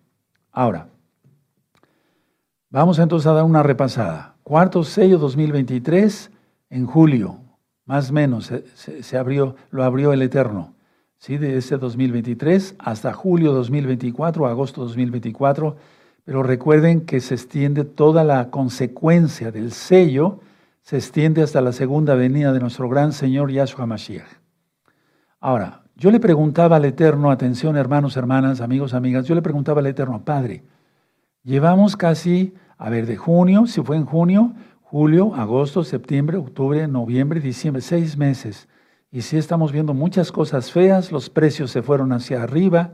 Ahora, 0.51 0.89
vamos 2.69 2.99
entonces 2.99 3.27
a 3.27 3.31
dar 3.31 3.45
una 3.45 3.63
repasada. 3.63 4.35
Cuarto 4.43 4.83
sello 4.83 5.17
2023 5.19 6.31
en 6.69 6.85
julio, 6.85 7.39
más 7.85 8.09
o 8.09 8.13
menos, 8.13 8.51
se, 8.73 9.17
abrió, 9.17 9.55
lo 9.71 9.85
abrió 9.85 10.11
el 10.11 10.21
Eterno. 10.21 10.73
¿sí? 11.15 11.37
De 11.37 11.55
ese 11.55 11.77
2023 11.77 12.75
hasta 12.77 13.13
julio 13.13 13.53
2024, 13.53 14.47
agosto 14.47 14.81
2024. 14.81 15.77
Pero 16.25 16.43
recuerden 16.43 17.01
que 17.01 17.19
se 17.19 17.35
extiende 17.35 17.83
toda 17.83 18.23
la 18.23 18.49
consecuencia 18.49 19.51
del 19.51 19.71
sello, 19.71 20.39
se 20.81 20.97
extiende 20.97 21.41
hasta 21.41 21.61
la 21.61 21.71
segunda 21.71 22.15
venida 22.15 22.53
de 22.53 22.59
nuestro 22.59 22.89
gran 22.89 23.13
Señor 23.13 23.51
Yahshua 23.51 23.85
Mashiach. 23.85 24.39
Ahora, 25.39 25.83
yo 25.95 26.11
le 26.11 26.19
preguntaba 26.19 26.77
al 26.77 26.85
Eterno, 26.85 27.29
atención 27.29 27.77
hermanos, 27.77 28.17
hermanas, 28.17 28.61
amigos, 28.61 28.93
amigas, 28.93 29.25
yo 29.25 29.35
le 29.35 29.41
preguntaba 29.41 29.81
al 29.81 29.87
Eterno, 29.87 30.23
Padre, 30.23 30.63
llevamos 31.43 31.95
casi 31.95 32.53
a 32.83 32.89
ver, 32.89 33.05
de 33.05 33.15
junio, 33.15 33.65
si 33.65 33.81
fue 33.81 33.95
en 33.95 34.05
junio, 34.05 34.53
julio, 34.81 35.33
agosto, 35.35 35.85
septiembre, 35.85 36.35
octubre, 36.35 36.85
noviembre, 36.87 37.39
diciembre, 37.39 37.81
seis 37.81 38.17
meses. 38.17 38.67
Y 39.09 39.21
sí 39.21 39.37
estamos 39.37 39.71
viendo 39.71 39.93
muchas 39.93 40.33
cosas 40.33 40.69
feas, 40.69 41.09
los 41.09 41.29
precios 41.29 41.71
se 41.71 41.81
fueron 41.81 42.11
hacia 42.11 42.43
arriba, 42.43 42.91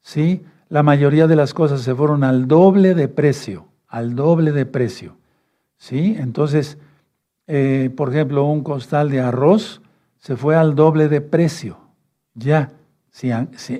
¿sí? 0.00 0.44
La 0.72 0.82
mayoría 0.82 1.26
de 1.26 1.36
las 1.36 1.52
cosas 1.52 1.82
se 1.82 1.94
fueron 1.94 2.24
al 2.24 2.48
doble 2.48 2.94
de 2.94 3.06
precio, 3.06 3.66
al 3.88 4.16
doble 4.16 4.52
de 4.52 4.64
precio, 4.64 5.18
¿sí? 5.76 6.16
Entonces, 6.18 6.78
eh, 7.46 7.90
por 7.94 8.08
ejemplo, 8.08 8.46
un 8.46 8.62
costal 8.64 9.10
de 9.10 9.20
arroz 9.20 9.82
se 10.18 10.34
fue 10.34 10.56
al 10.56 10.74
doble 10.74 11.10
de 11.10 11.20
precio, 11.20 11.76
ya, 12.32 12.70
sí, 13.10 13.30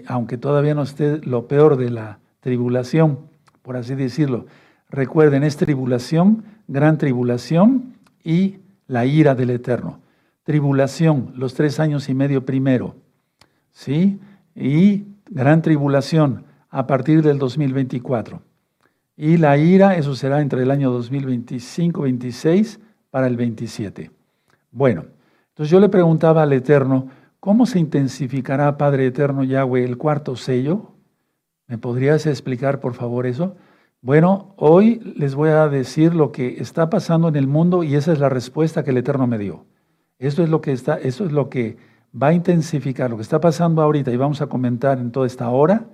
aunque 0.06 0.36
todavía 0.36 0.74
no 0.74 0.82
esté 0.82 1.16
lo 1.24 1.48
peor 1.48 1.78
de 1.78 1.88
la 1.88 2.18
tribulación, 2.40 3.20
por 3.62 3.78
así 3.78 3.94
decirlo. 3.94 4.44
Recuerden, 4.90 5.44
es 5.44 5.56
tribulación, 5.56 6.44
gran 6.68 6.98
tribulación 6.98 7.94
y 8.22 8.58
la 8.86 9.06
ira 9.06 9.34
del 9.34 9.48
Eterno. 9.48 10.00
Tribulación, 10.42 11.32
los 11.36 11.54
tres 11.54 11.80
años 11.80 12.10
y 12.10 12.14
medio 12.14 12.44
primero, 12.44 12.96
¿sí? 13.70 14.20
Y 14.54 15.06
gran 15.30 15.62
tribulación 15.62 16.51
a 16.72 16.86
partir 16.86 17.22
del 17.22 17.38
2024. 17.38 18.42
Y 19.14 19.36
la 19.36 19.58
ira, 19.58 19.96
eso 19.96 20.16
será 20.16 20.40
entre 20.40 20.62
el 20.62 20.70
año 20.70 20.98
2025-26 20.98 22.80
para 23.10 23.26
el 23.26 23.36
27. 23.36 24.10
Bueno, 24.70 25.04
entonces 25.50 25.70
yo 25.70 25.78
le 25.78 25.90
preguntaba 25.90 26.42
al 26.42 26.52
Eterno, 26.54 27.08
¿cómo 27.40 27.66
se 27.66 27.78
intensificará, 27.78 28.78
Padre 28.78 29.06
Eterno 29.06 29.44
Yahweh, 29.44 29.84
el 29.84 29.98
cuarto 29.98 30.34
sello? 30.34 30.92
¿Me 31.66 31.76
podrías 31.76 32.26
explicar, 32.26 32.80
por 32.80 32.94
favor, 32.94 33.26
eso? 33.26 33.54
Bueno, 34.00 34.54
hoy 34.56 34.98
les 35.14 35.34
voy 35.34 35.50
a 35.50 35.68
decir 35.68 36.14
lo 36.14 36.32
que 36.32 36.56
está 36.58 36.88
pasando 36.88 37.28
en 37.28 37.36
el 37.36 37.46
mundo 37.46 37.84
y 37.84 37.96
esa 37.96 38.14
es 38.14 38.18
la 38.18 38.30
respuesta 38.30 38.82
que 38.82 38.90
el 38.90 38.96
Eterno 38.96 39.26
me 39.26 39.36
dio. 39.36 39.66
Esto 40.18 40.42
es 40.42 40.48
lo 40.48 40.62
que 40.62 40.72
está, 40.72 40.94
eso 40.96 41.26
es 41.26 41.32
lo 41.32 41.50
que 41.50 41.76
va 42.20 42.28
a 42.28 42.32
intensificar, 42.32 43.10
lo 43.10 43.16
que 43.16 43.22
está 43.22 43.40
pasando 43.40 43.82
ahorita 43.82 44.10
y 44.10 44.16
vamos 44.16 44.40
a 44.40 44.46
comentar 44.46 44.98
en 44.98 45.12
toda 45.12 45.26
esta 45.26 45.50
hora, 45.50 45.84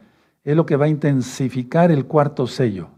es 0.44 0.56
lo 0.56 0.66
que 0.66 0.76
va 0.76 0.86
a 0.86 0.88
intensificar 0.88 1.90
el 1.90 2.06
cuarto 2.06 2.46
sello. 2.46 2.88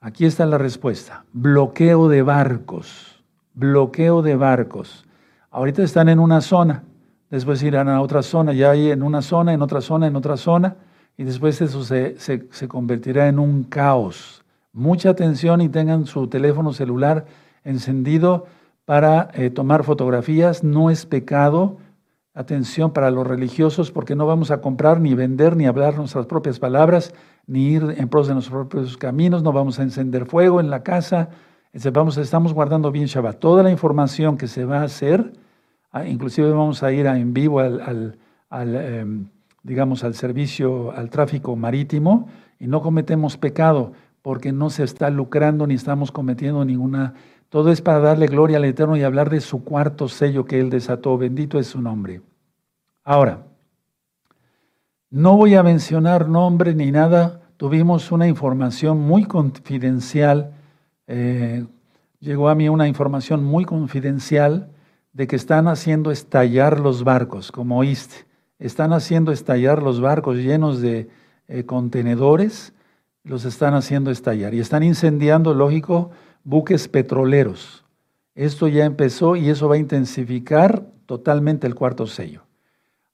Aquí 0.00 0.24
está 0.24 0.46
la 0.46 0.58
respuesta. 0.58 1.24
Bloqueo 1.32 2.08
de 2.08 2.22
barcos. 2.22 3.24
Bloqueo 3.54 4.22
de 4.22 4.36
barcos. 4.36 5.06
Ahorita 5.50 5.82
están 5.82 6.10
en 6.10 6.18
una 6.18 6.42
zona, 6.42 6.84
después 7.30 7.62
irán 7.62 7.88
a 7.88 8.02
otra 8.02 8.22
zona, 8.22 8.52
ya 8.52 8.72
hay 8.72 8.90
en 8.90 9.02
una 9.02 9.22
zona, 9.22 9.54
en 9.54 9.62
otra 9.62 9.80
zona, 9.80 10.06
en 10.06 10.14
otra 10.14 10.36
zona 10.36 10.76
y 11.16 11.24
después 11.24 11.60
eso 11.62 11.82
se, 11.82 12.68
convertirá 12.68 13.28
en 13.28 13.38
un 13.38 13.64
caos. 13.64 14.44
Mucha 14.72 15.10
atención 15.10 15.62
y 15.62 15.70
tengan 15.70 16.04
su 16.04 16.28
teléfono 16.28 16.74
celular 16.74 17.24
encendido 17.64 18.46
para 18.84 19.30
eh, 19.32 19.48
tomar 19.48 19.82
fotografías. 19.82 20.62
No 20.62 20.90
es 20.90 21.06
pecado. 21.06 21.78
Atención 22.38 22.92
para 22.92 23.10
los 23.10 23.26
religiosos 23.26 23.90
porque 23.90 24.14
no 24.14 24.26
vamos 24.26 24.50
a 24.50 24.60
comprar 24.60 25.00
ni 25.00 25.14
vender 25.14 25.56
ni 25.56 25.64
hablar 25.64 25.96
nuestras 25.96 26.26
propias 26.26 26.58
palabras 26.58 27.14
ni 27.46 27.68
ir 27.68 27.94
en 27.96 28.10
pros 28.10 28.28
de 28.28 28.34
nuestros 28.34 28.68
propios 28.68 28.98
caminos. 28.98 29.42
No 29.42 29.54
vamos 29.54 29.78
a 29.78 29.82
encender 29.82 30.26
fuego 30.26 30.60
en 30.60 30.68
la 30.68 30.82
casa. 30.82 31.30
Vamos, 31.94 32.18
estamos 32.18 32.52
guardando 32.52 32.92
bien 32.92 33.06
Shabbat. 33.06 33.38
Toda 33.38 33.62
la 33.62 33.70
información 33.70 34.36
que 34.36 34.48
se 34.48 34.66
va 34.66 34.80
a 34.80 34.82
hacer, 34.82 35.32
ah, 35.92 36.06
inclusive 36.06 36.50
vamos 36.50 36.82
a 36.82 36.92
ir 36.92 37.06
en 37.06 37.32
vivo 37.32 37.60
al, 37.60 38.18
em, 38.50 39.28
digamos, 39.62 40.04
al 40.04 40.12
servicio, 40.12 40.92
al 40.92 41.08
tráfico 41.08 41.56
marítimo 41.56 42.28
y 42.60 42.66
no 42.66 42.82
cometemos 42.82 43.38
pecado 43.38 43.92
porque 44.20 44.52
no 44.52 44.68
se 44.68 44.84
está 44.84 45.08
lucrando 45.08 45.66
ni 45.66 45.72
estamos 45.72 46.12
cometiendo 46.12 46.66
ninguna... 46.66 47.14
Todo 47.48 47.70
es 47.70 47.80
para 47.80 48.00
darle 48.00 48.26
gloria 48.26 48.58
al 48.58 48.64
Eterno 48.64 48.96
y 48.96 49.02
hablar 49.02 49.30
de 49.30 49.40
su 49.40 49.64
cuarto 49.64 50.08
sello 50.08 50.44
que 50.44 50.60
Él 50.60 50.70
desató. 50.70 51.16
Bendito 51.16 51.58
es 51.58 51.68
su 51.68 51.80
nombre. 51.80 52.20
Ahora, 53.04 53.44
no 55.10 55.36
voy 55.36 55.54
a 55.54 55.62
mencionar 55.62 56.28
nombre 56.28 56.74
ni 56.74 56.90
nada. 56.90 57.40
Tuvimos 57.56 58.12
una 58.12 58.26
información 58.26 58.98
muy 58.98 59.24
confidencial. 59.24 60.52
Eh, 61.06 61.64
llegó 62.20 62.48
a 62.48 62.54
mí 62.54 62.68
una 62.68 62.88
información 62.88 63.44
muy 63.44 63.64
confidencial 63.64 64.70
de 65.12 65.26
que 65.26 65.36
están 65.36 65.68
haciendo 65.68 66.10
estallar 66.10 66.80
los 66.80 67.04
barcos, 67.04 67.52
como 67.52 67.78
oíste 67.78 68.26
están 68.58 68.92
haciendo 68.92 69.32
estallar 69.32 69.82
los 69.82 70.00
barcos 70.00 70.36
llenos 70.36 70.80
de 70.80 71.08
eh, 71.48 71.64
contenedores, 71.64 72.72
los 73.24 73.44
están 73.44 73.74
haciendo 73.74 74.10
estallar 74.10 74.54
y 74.54 74.60
están 74.60 74.82
incendiando, 74.82 75.52
lógico, 75.52 76.10
buques 76.46 76.86
petroleros. 76.86 77.84
Esto 78.36 78.68
ya 78.68 78.84
empezó 78.84 79.34
y 79.34 79.50
eso 79.50 79.68
va 79.68 79.74
a 79.74 79.78
intensificar 79.78 80.86
totalmente 81.06 81.66
el 81.66 81.74
cuarto 81.74 82.06
sello. 82.06 82.42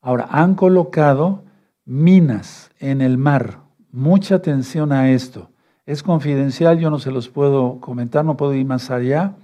Ahora, 0.03 0.29
han 0.31 0.55
colocado 0.55 1.45
minas 1.87 2.71
en 2.79 3.01
el 3.01 3.17
mar. 3.17 3.61
Mucha 3.91 4.35
atención 4.35 4.93
a 4.93 5.11
esto. 5.11 5.51
Es 5.87 6.03
confidencial, 6.03 6.79
yo 6.79 6.91
no 6.91 6.99
se 6.99 7.11
los 7.11 7.29
puedo 7.29 7.81
comentar, 7.81 8.25
no 8.25 8.37
puedo 8.37 8.55
ir 8.55 8.67
más 8.67 8.91
allá. 8.91 9.35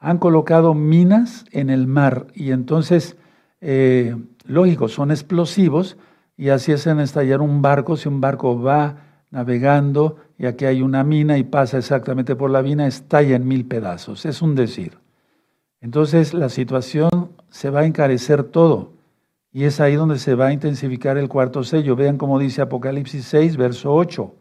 Han 0.00 0.18
colocado 0.18 0.74
minas 0.74 1.44
en 1.52 1.70
el 1.70 1.86
mar 1.86 2.26
y 2.34 2.50
entonces 2.50 3.16
eh, 3.60 4.16
lógico, 4.44 4.88
son 4.88 5.12
explosivos 5.12 5.96
y 6.36 6.48
así 6.48 6.72
hacen 6.72 6.98
estallar 6.98 7.40
un 7.40 7.62
barco. 7.62 7.96
Si 7.96 8.08
un 8.08 8.20
barco 8.20 8.60
va 8.60 8.96
navegando 9.30 10.16
y 10.42 10.46
aquí 10.46 10.64
hay 10.64 10.82
una 10.82 11.04
mina 11.04 11.38
y 11.38 11.44
pasa 11.44 11.78
exactamente 11.78 12.34
por 12.34 12.50
la 12.50 12.62
mina, 12.62 12.88
estalla 12.88 13.36
en 13.36 13.46
mil 13.46 13.64
pedazos. 13.64 14.26
Es 14.26 14.42
un 14.42 14.56
decir. 14.56 14.98
Entonces 15.80 16.34
la 16.34 16.48
situación 16.48 17.30
se 17.48 17.70
va 17.70 17.82
a 17.82 17.86
encarecer 17.86 18.42
todo 18.42 18.90
y 19.52 19.64
es 19.64 19.78
ahí 19.78 19.94
donde 19.94 20.18
se 20.18 20.34
va 20.34 20.48
a 20.48 20.52
intensificar 20.52 21.16
el 21.16 21.28
cuarto 21.28 21.62
sello. 21.62 21.94
Vean 21.94 22.18
cómo 22.18 22.40
dice 22.40 22.60
Apocalipsis 22.60 23.24
6, 23.26 23.56
verso 23.56 23.94
8. 23.94 24.34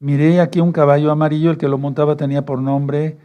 Miré 0.00 0.40
aquí 0.40 0.60
un 0.60 0.72
caballo 0.72 1.12
amarillo, 1.12 1.50
el 1.50 1.58
que 1.58 1.68
lo 1.68 1.76
montaba 1.76 2.16
tenía 2.16 2.46
por 2.46 2.62
nombre 2.62 3.18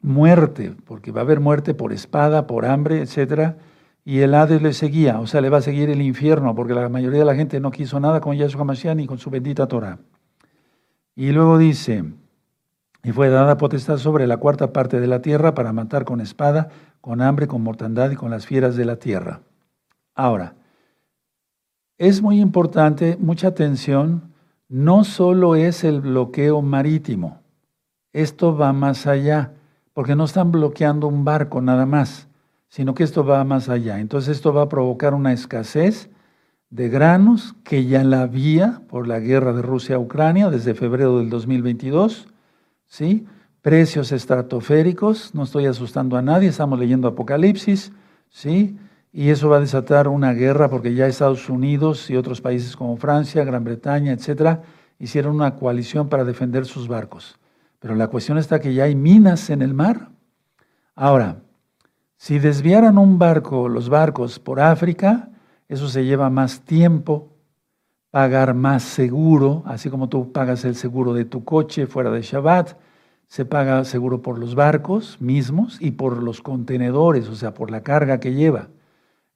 muerte, 0.00 0.74
porque 0.84 1.12
va 1.12 1.20
a 1.20 1.24
haber 1.24 1.38
muerte 1.38 1.74
por 1.74 1.92
espada, 1.92 2.48
por 2.48 2.66
hambre, 2.66 3.02
etcétera 3.02 3.56
y 4.04 4.20
el 4.20 4.34
Hades 4.34 4.62
le 4.62 4.72
seguía, 4.72 5.20
o 5.20 5.28
sea, 5.28 5.40
le 5.40 5.50
va 5.50 5.58
a 5.58 5.62
seguir 5.62 5.90
el 5.90 6.02
infierno, 6.02 6.54
porque 6.56 6.74
la 6.74 6.88
mayoría 6.88 7.20
de 7.20 7.24
la 7.24 7.34
gente 7.36 7.60
no 7.60 7.70
quiso 7.70 8.00
nada 8.00 8.20
con 8.20 8.34
Yahshua 8.34 8.64
Mashiach 8.64 8.96
ni 8.96 9.06
con 9.06 9.18
su 9.18 9.30
bendita 9.30 9.68
Torah. 9.68 9.98
Y 11.20 11.32
luego 11.32 11.58
dice, 11.58 12.02
y 13.04 13.12
fue 13.12 13.28
dada 13.28 13.58
potestad 13.58 13.98
sobre 13.98 14.26
la 14.26 14.38
cuarta 14.38 14.72
parte 14.72 15.00
de 15.00 15.06
la 15.06 15.20
tierra 15.20 15.52
para 15.52 15.70
matar 15.70 16.06
con 16.06 16.22
espada, 16.22 16.70
con 17.02 17.20
hambre, 17.20 17.46
con 17.46 17.62
mortandad 17.62 18.10
y 18.10 18.16
con 18.16 18.30
las 18.30 18.46
fieras 18.46 18.74
de 18.74 18.86
la 18.86 18.96
tierra. 18.96 19.42
Ahora, 20.14 20.54
es 21.98 22.22
muy 22.22 22.40
importante, 22.40 23.18
mucha 23.20 23.48
atención, 23.48 24.32
no 24.70 25.04
solo 25.04 25.56
es 25.56 25.84
el 25.84 26.00
bloqueo 26.00 26.62
marítimo, 26.62 27.42
esto 28.14 28.56
va 28.56 28.72
más 28.72 29.06
allá, 29.06 29.52
porque 29.92 30.16
no 30.16 30.24
están 30.24 30.50
bloqueando 30.50 31.06
un 31.06 31.22
barco 31.26 31.60
nada 31.60 31.84
más 31.84 32.30
sino 32.70 32.94
que 32.94 33.02
esto 33.02 33.24
va 33.24 33.42
más 33.44 33.68
allá. 33.68 33.98
Entonces 33.98 34.36
esto 34.36 34.54
va 34.54 34.62
a 34.62 34.68
provocar 34.68 35.12
una 35.12 35.32
escasez 35.32 36.08
de 36.70 36.88
granos 36.88 37.54
que 37.64 37.84
ya 37.84 38.04
la 38.04 38.22
había 38.22 38.82
por 38.88 39.08
la 39.08 39.18
guerra 39.18 39.52
de 39.52 39.62
Rusia 39.62 39.96
a 39.96 39.98
Ucrania 39.98 40.50
desde 40.50 40.74
febrero 40.74 41.18
del 41.18 41.28
2022, 41.28 42.28
¿sí? 42.86 43.26
Precios 43.60 44.12
estratosféricos, 44.12 45.34
no 45.34 45.42
estoy 45.42 45.66
asustando 45.66 46.16
a 46.16 46.22
nadie, 46.22 46.48
estamos 46.48 46.78
leyendo 46.78 47.08
Apocalipsis, 47.08 47.92
¿sí? 48.30 48.78
Y 49.12 49.30
eso 49.30 49.48
va 49.48 49.56
a 49.56 49.60
desatar 49.60 50.06
una 50.06 50.32
guerra 50.32 50.70
porque 50.70 50.94
ya 50.94 51.08
Estados 51.08 51.48
Unidos 51.48 52.08
y 52.08 52.16
otros 52.16 52.40
países 52.40 52.76
como 52.76 52.96
Francia, 52.96 53.44
Gran 53.44 53.64
Bretaña, 53.64 54.12
etcétera, 54.12 54.62
hicieron 55.00 55.34
una 55.34 55.56
coalición 55.56 56.08
para 56.08 56.24
defender 56.24 56.64
sus 56.66 56.86
barcos. 56.86 57.38
Pero 57.80 57.96
la 57.96 58.06
cuestión 58.06 58.38
está 58.38 58.60
que 58.60 58.72
ya 58.72 58.84
hay 58.84 58.94
minas 58.94 59.50
en 59.50 59.62
el 59.62 59.74
mar. 59.74 60.10
Ahora, 60.94 61.42
si 62.16 62.38
desviaran 62.38 62.98
un 62.98 63.18
barco, 63.18 63.68
los 63.68 63.88
barcos 63.88 64.38
por 64.38 64.60
África, 64.60 65.30
eso 65.70 65.88
se 65.88 66.04
lleva 66.04 66.28
más 66.28 66.60
tiempo, 66.60 67.30
pagar 68.10 68.54
más 68.54 68.82
seguro, 68.82 69.62
así 69.64 69.88
como 69.88 70.08
tú 70.08 70.32
pagas 70.32 70.64
el 70.64 70.74
seguro 70.74 71.14
de 71.14 71.24
tu 71.24 71.44
coche 71.44 71.86
fuera 71.86 72.10
de 72.10 72.22
Shabbat, 72.22 72.76
se 73.26 73.44
paga 73.44 73.84
seguro 73.84 74.20
por 74.20 74.38
los 74.38 74.54
barcos 74.54 75.20
mismos 75.20 75.78
y 75.80 75.92
por 75.92 76.22
los 76.22 76.42
contenedores, 76.42 77.28
o 77.28 77.36
sea, 77.36 77.54
por 77.54 77.70
la 77.70 77.82
carga 77.82 78.20
que 78.20 78.34
lleva. 78.34 78.68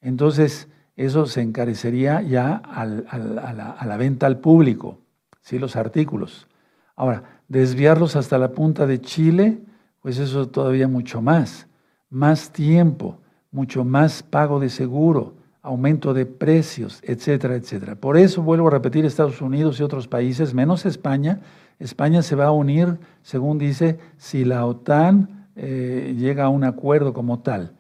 Entonces, 0.01 0.69
eso 0.97 1.27
se 1.27 1.41
encarecería 1.41 2.21
ya 2.21 2.57
a, 2.57 2.85
la, 2.85 3.97
venta 3.97 4.27
al 4.27 4.41
público, 4.41 4.99
¿sí? 5.41 5.59
los 5.59 5.77
artículos. 5.77 6.49
Ahora, 6.97 7.41
desviarlos 7.49 8.17
hasta 8.17 8.39
la 8.39 8.51
punta 8.53 8.87
de 8.87 9.01
Chile, 9.01 9.61
pues 10.03 10.19
eso 10.19 10.49
todavía 10.49 10.89
mucho 10.89 11.23
más 11.23 11.69
más 12.15 12.53
tiempo, 12.53 13.19
mucho 13.51 13.85
más 13.85 14.23
pago 14.23 14.61
de 14.61 14.69
seguro, 14.69 15.35
aumento 15.65 16.13
de 16.13 16.27
precios, 16.27 17.01
etcétera, 17.03 17.57
etcétera. 17.57 17.95
Por 17.97 18.19
eso 18.19 18.43
vuelvo 18.43 18.69
a 18.69 18.71
repetir, 18.71 19.07
Estados 19.07 19.41
Unidos 19.41 19.81
y 19.81 19.83
otros 19.83 20.07
países, 20.07 20.53
menos 20.53 20.85
España, 20.85 21.41
España 21.79 22.21
se 22.21 22.37
va 22.37 22.45
a 22.47 22.53
unir, 22.53 22.99
según 23.23 23.57
dice, 23.57 23.99
si 24.19 24.45
la 24.45 24.67
OTAN 24.67 25.49
eh, 25.57 26.15
llega 26.19 26.45
a 26.45 26.49
un 26.51 26.65
acuerdo 26.65 27.15
como 27.15 27.41
tal. 27.41 27.73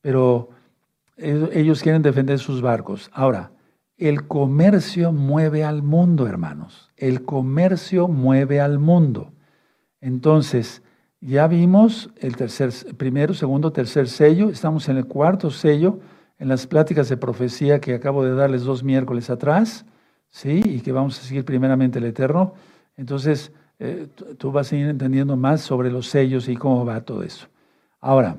Pero 0.00 0.50
ellos 1.16 1.82
quieren 1.82 2.02
defender 2.02 2.38
sus 2.38 2.62
barcos. 2.62 3.10
Ahora, 3.12 3.50
el 3.98 4.28
comercio 4.28 5.12
mueve 5.12 5.64
al 5.64 5.82
mundo, 5.82 6.28
hermanos. 6.28 6.90
El 6.96 7.24
comercio 7.24 8.06
mueve 8.06 8.60
al 8.60 8.78
mundo. 8.78 9.32
Entonces, 10.00 10.82
ya 11.20 11.48
vimos 11.48 12.10
el 12.20 12.36
tercer, 12.36 12.72
primero, 12.96 13.34
segundo, 13.34 13.72
tercer 13.72 14.08
sello. 14.08 14.48
Estamos 14.48 14.88
en 14.88 14.96
el 14.96 15.06
cuarto 15.06 15.50
sello, 15.50 15.98
en 16.38 16.48
las 16.48 16.66
pláticas 16.66 17.08
de 17.08 17.16
profecía 17.16 17.80
que 17.80 17.94
acabo 17.94 18.24
de 18.24 18.34
darles 18.34 18.64
dos 18.64 18.82
miércoles 18.82 19.30
atrás, 19.30 19.84
¿sí? 20.28 20.62
Y 20.64 20.80
que 20.80 20.92
vamos 20.92 21.18
a 21.18 21.22
seguir 21.22 21.44
primeramente 21.44 21.98
el 21.98 22.04
Eterno. 22.04 22.54
Entonces, 22.96 23.52
eh, 23.78 24.08
tú 24.38 24.52
vas 24.52 24.72
a 24.72 24.76
ir 24.76 24.88
entendiendo 24.88 25.36
más 25.36 25.60
sobre 25.60 25.90
los 25.90 26.08
sellos 26.08 26.48
y 26.48 26.56
cómo 26.56 26.84
va 26.84 27.00
todo 27.00 27.22
eso. 27.22 27.48
Ahora, 28.00 28.36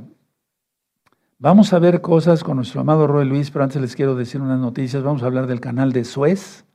vamos 1.37 1.73
a 1.73 1.79
ver 1.79 2.01
cosas 2.01 2.43
con 2.43 2.57
nuestro 2.57 2.81
amado 2.81 3.07
Roy 3.07 3.25
Luis, 3.25 3.51
pero 3.51 3.63
antes 3.63 3.81
les 3.81 3.95
quiero 3.95 4.15
decir 4.15 4.41
unas 4.41 4.59
noticias. 4.59 5.03
Vamos 5.03 5.23
a 5.23 5.25
hablar 5.25 5.47
del 5.47 5.59
canal 5.59 5.91
de 5.91 6.03
Suez, 6.03 6.65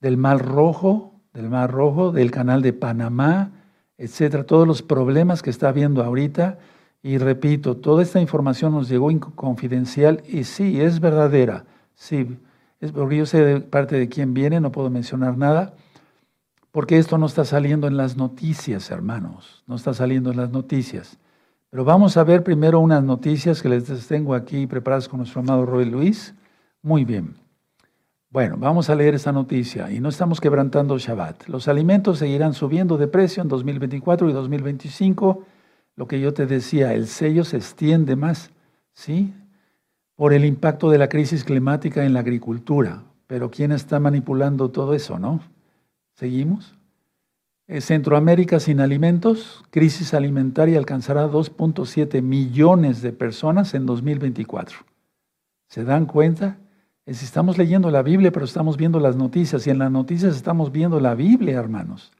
del 0.00 0.16
Mar 0.16 0.44
Rojo, 0.44 1.20
del 1.32 1.48
Mar 1.50 1.70
Rojo, 1.70 2.12
del 2.12 2.30
canal 2.30 2.62
de 2.62 2.72
Panamá, 2.72 3.52
etcétera, 3.96 4.44
todos 4.44 4.66
los 4.66 4.82
problemas 4.82 5.42
que 5.42 5.50
está 5.50 5.68
habiendo 5.68 6.02
ahorita 6.02 6.58
Y 7.02 7.18
repito, 7.18 7.76
toda 7.76 8.02
esta 8.02 8.20
información 8.20 8.72
nos 8.72 8.88
llegó 8.88 9.08
confidencial 9.34 10.22
y 10.28 10.44
sí, 10.44 10.80
es 10.80 11.00
verdadera. 11.00 11.64
Sí, 11.94 12.38
es 12.80 12.92
porque 12.92 13.16
yo 13.16 13.26
sé 13.26 13.44
de 13.44 13.60
parte 13.60 13.96
de 13.96 14.08
quién 14.08 14.34
viene, 14.34 14.60
no 14.60 14.72
puedo 14.72 14.90
mencionar 14.90 15.36
nada, 15.36 15.74
porque 16.72 16.98
esto 16.98 17.18
no 17.18 17.26
está 17.26 17.44
saliendo 17.44 17.86
en 17.86 17.96
las 17.96 18.16
noticias, 18.16 18.90
hermanos, 18.90 19.64
no 19.66 19.76
está 19.76 19.94
saliendo 19.94 20.30
en 20.30 20.36
las 20.36 20.50
noticias. 20.50 21.18
Pero 21.70 21.84
vamos 21.84 22.16
a 22.16 22.24
ver 22.24 22.42
primero 22.42 22.80
unas 22.80 23.02
noticias 23.02 23.62
que 23.62 23.68
les 23.68 24.06
tengo 24.08 24.34
aquí 24.34 24.66
preparadas 24.66 25.08
con 25.08 25.18
nuestro 25.18 25.40
amado 25.40 25.66
Roy 25.66 25.84
Luis. 25.84 26.34
Muy 26.82 27.04
bien. 27.04 27.34
Bueno, 28.30 28.56
vamos 28.58 28.90
a 28.90 28.94
leer 28.94 29.14
esta 29.14 29.32
noticia 29.32 29.90
y 29.90 30.00
no 30.00 30.08
estamos 30.08 30.40
quebrantando 30.40 30.98
Shabbat. 30.98 31.48
Los 31.48 31.68
alimentos 31.68 32.18
seguirán 32.18 32.54
subiendo 32.54 32.96
de 32.96 33.08
precio 33.08 33.42
en 33.42 33.48
2024 33.48 34.28
y 34.30 34.32
2025 34.32 35.44
lo 35.98 36.06
que 36.06 36.20
yo 36.20 36.32
te 36.32 36.46
decía, 36.46 36.94
el 36.94 37.08
sello 37.08 37.42
se 37.42 37.56
extiende 37.56 38.14
más, 38.14 38.52
¿sí? 38.92 39.34
Por 40.14 40.32
el 40.32 40.44
impacto 40.44 40.90
de 40.90 40.98
la 40.98 41.08
crisis 41.08 41.42
climática 41.42 42.04
en 42.04 42.12
la 42.12 42.20
agricultura. 42.20 43.02
Pero 43.26 43.50
¿quién 43.50 43.72
está 43.72 43.98
manipulando 43.98 44.70
todo 44.70 44.94
eso, 44.94 45.18
no? 45.18 45.40
¿Seguimos? 46.14 46.76
Eh, 47.66 47.80
Centroamérica 47.80 48.60
sin 48.60 48.78
alimentos, 48.78 49.64
crisis 49.70 50.14
alimentaria 50.14 50.78
alcanzará 50.78 51.26
2.7 51.26 52.22
millones 52.22 53.02
de 53.02 53.10
personas 53.10 53.74
en 53.74 53.84
2024. 53.84 54.78
¿Se 55.66 55.82
dan 55.82 56.06
cuenta? 56.06 56.58
Es, 57.06 57.24
estamos 57.24 57.58
leyendo 57.58 57.90
la 57.90 58.02
Biblia, 58.02 58.30
pero 58.30 58.44
estamos 58.44 58.76
viendo 58.76 59.00
las 59.00 59.16
noticias 59.16 59.66
y 59.66 59.70
en 59.70 59.78
las 59.78 59.90
noticias 59.90 60.36
estamos 60.36 60.70
viendo 60.70 61.00
la 61.00 61.16
Biblia, 61.16 61.58
hermanos. 61.58 62.12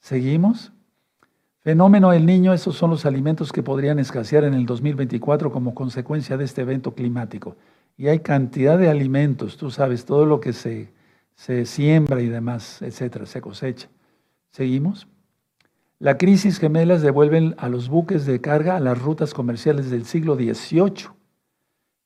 ¿Seguimos? 0.00 0.70
Fenómeno 1.64 2.10
del 2.10 2.26
niño, 2.26 2.52
esos 2.52 2.76
son 2.76 2.90
los 2.90 3.06
alimentos 3.06 3.52
que 3.52 3.62
podrían 3.62 4.00
escasear 4.00 4.42
en 4.42 4.54
el 4.54 4.66
2024 4.66 5.52
como 5.52 5.76
consecuencia 5.76 6.36
de 6.36 6.44
este 6.44 6.62
evento 6.62 6.92
climático. 6.92 7.54
Y 7.96 8.08
hay 8.08 8.18
cantidad 8.18 8.76
de 8.76 8.88
alimentos, 8.88 9.56
tú 9.56 9.70
sabes, 9.70 10.04
todo 10.04 10.26
lo 10.26 10.40
que 10.40 10.54
se, 10.54 10.92
se 11.36 11.64
siembra 11.64 12.20
y 12.20 12.26
demás, 12.26 12.82
etcétera, 12.82 13.26
se 13.26 13.40
cosecha. 13.40 13.88
¿Seguimos? 14.50 15.06
La 16.00 16.18
crisis 16.18 16.58
gemelas 16.58 17.00
devuelven 17.00 17.54
a 17.58 17.68
los 17.68 17.88
buques 17.88 18.26
de 18.26 18.40
carga 18.40 18.74
a 18.74 18.80
las 18.80 19.00
rutas 19.00 19.32
comerciales 19.32 19.88
del 19.88 20.04
siglo 20.04 20.34
XVIII. 20.34 21.10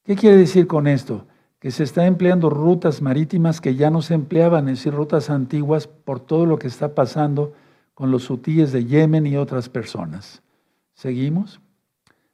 ¿Qué 0.04 0.16
quiere 0.16 0.36
decir 0.36 0.66
con 0.66 0.86
esto? 0.86 1.26
Que 1.60 1.70
se 1.70 1.82
está 1.82 2.04
empleando 2.04 2.50
rutas 2.50 3.00
marítimas 3.00 3.62
que 3.62 3.74
ya 3.74 3.88
no 3.88 4.02
se 4.02 4.12
empleaban, 4.12 4.68
es 4.68 4.80
decir, 4.80 4.92
rutas 4.92 5.30
antiguas 5.30 5.86
por 5.86 6.20
todo 6.20 6.44
lo 6.44 6.58
que 6.58 6.66
está 6.66 6.94
pasando 6.94 7.54
con 7.96 8.10
los 8.10 8.28
hutíes 8.28 8.72
de 8.72 8.84
Yemen 8.84 9.26
y 9.26 9.38
otras 9.38 9.70
personas. 9.70 10.42
¿Seguimos? 10.92 11.60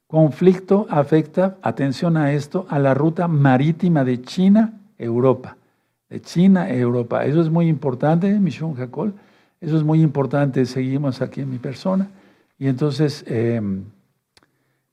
Conflicto 0.07 0.87
afecta, 0.89 1.55
atención 1.61 2.17
a 2.17 2.33
esto, 2.33 2.65
a 2.67 2.79
la 2.79 2.93
ruta 2.93 3.29
marítima 3.29 4.03
de 4.03 4.21
China-Europa. 4.21 5.55
De 6.09 6.21
China-Europa. 6.21 7.23
Eso 7.23 7.39
es 7.39 7.49
muy 7.49 7.69
importante, 7.69 8.37
Michon 8.39 8.73
Jacol. 8.75 9.13
Eso 9.61 9.77
es 9.77 9.83
muy 9.83 10.01
importante. 10.01 10.65
Seguimos 10.65 11.21
aquí 11.21 11.39
en 11.39 11.51
mi 11.51 11.59
persona. 11.59 12.09
Y 12.59 12.67
entonces, 12.67 13.23
em, 13.25 13.85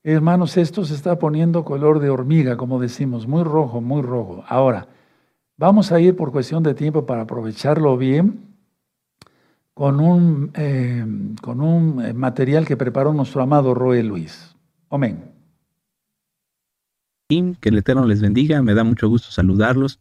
hermanos, 0.05 0.55
esto 0.55 0.85
se 0.85 0.95
está 0.95 1.19
poniendo 1.19 1.65
color 1.65 1.99
de 1.99 2.09
hormiga, 2.09 2.55
como 2.55 2.79
decimos, 2.79 3.27
muy 3.27 3.43
rojo, 3.43 3.81
muy 3.81 4.01
rojo. 4.03 4.45
Ahora, 4.47 4.87
vamos 5.57 5.91
a 5.91 5.99
ir 5.99 6.15
por 6.15 6.31
cuestión 6.31 6.63
de 6.63 6.73
tiempo 6.73 7.05
para 7.05 7.23
aprovecharlo 7.23 7.97
bien 7.97 8.50
con 9.73 9.99
un, 9.99 10.51
eh, 10.55 11.05
con 11.41 11.61
un 11.61 12.03
eh, 12.03 12.13
material 12.13 12.65
que 12.65 12.77
preparó 12.77 13.13
nuestro 13.13 13.41
amado 13.41 13.73
Roe 13.73 14.03
Luis. 14.03 14.55
Amén. 14.89 15.31
Que 17.29 17.69
el 17.69 17.77
Eterno 17.77 18.05
les 18.05 18.21
bendiga, 18.21 18.61
me 18.61 18.73
da 18.73 18.83
mucho 18.83 19.07
gusto 19.07 19.31
saludarlos. 19.31 19.99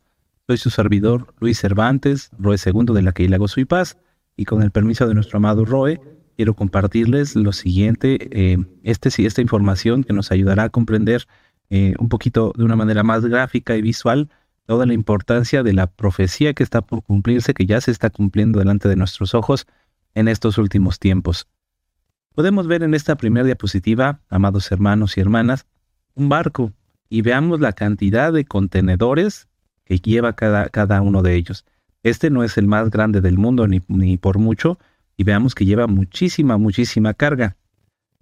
Soy 0.49 0.57
su 0.57 0.71
servidor 0.71 1.33
Luis 1.39 1.61
Cervantes, 1.61 2.31
Roe 2.39 2.57
II 2.57 2.93
de 2.93 3.03
la 3.03 3.13
Keila 3.13 3.39
Gozo 3.39 3.61
y 3.61 3.65
Paz, 3.65 3.99
y 4.37 4.47
con 4.47 4.63
el 4.63 4.73
permiso 4.73 5.07
de 5.07 5.15
nuestro 5.15 5.37
amado 5.37 5.65
Roe, 5.65 6.01
quiero 6.35 6.55
compartirles 6.55 7.37
lo 7.37 7.53
siguiente, 7.53 8.19
eh, 8.33 8.59
este, 8.83 9.11
esta 9.25 9.41
información 9.41 10.03
que 10.03 10.13
nos 10.13 10.33
ayudará 10.33 10.65
a 10.65 10.71
comprender 10.71 11.27
un 12.01 12.09
poquito 12.09 12.53
de 12.57 12.65
una 12.65 12.75
manera 12.75 13.05
más 13.05 13.25
gráfica 13.25 13.77
y 13.77 13.83
visual 13.83 14.29
toda 14.71 14.87
la 14.87 14.95
importancia 14.95 15.65
de 15.65 15.73
la 15.73 15.89
profecía 15.89 16.55
que 16.55 16.63
está 16.63 16.81
por 16.81 17.03
cumplirse, 17.03 17.55
que 17.55 17.67
ya 17.67 17.81
se 17.81 17.91
está 17.91 18.09
cumpliendo 18.09 18.61
delante 18.61 18.89
de 18.89 18.95
nuestros 18.95 19.35
ojos 19.35 19.67
en 20.15 20.29
estos 20.29 20.59
últimos 20.59 21.01
tiempos. 21.01 21.49
Podemos 22.37 22.69
ver 22.69 22.85
en 22.85 22.95
esta 22.95 23.17
primera 23.17 23.45
diapositiva, 23.45 24.21
amados 24.29 24.71
hermanos 24.71 25.17
y 25.17 25.23
hermanas, 25.23 25.67
un 26.15 26.29
barco 26.29 26.73
y 27.09 27.23
veamos 27.23 27.59
la 27.59 27.73
cantidad 27.73 28.33
de 28.33 28.45
contenedores 28.45 29.49
que 29.83 29.99
lleva 29.99 30.35
cada, 30.35 30.69
cada 30.69 31.03
uno 31.03 31.23
de 31.23 31.35
ellos. 31.35 31.65
Este 32.05 32.31
no 32.31 32.45
es 32.45 32.57
el 32.57 32.69
más 32.69 32.91
grande 32.91 33.21
del 33.21 33.39
mundo 33.39 33.67
ni, 33.67 33.83
ni 33.89 34.19
por 34.19 34.39
mucho, 34.39 34.79
y 35.17 35.25
veamos 35.25 35.57
que 35.57 35.65
lleva 35.65 35.89
muchísima, 35.89 36.59
muchísima 36.59 37.13
carga. 37.15 37.57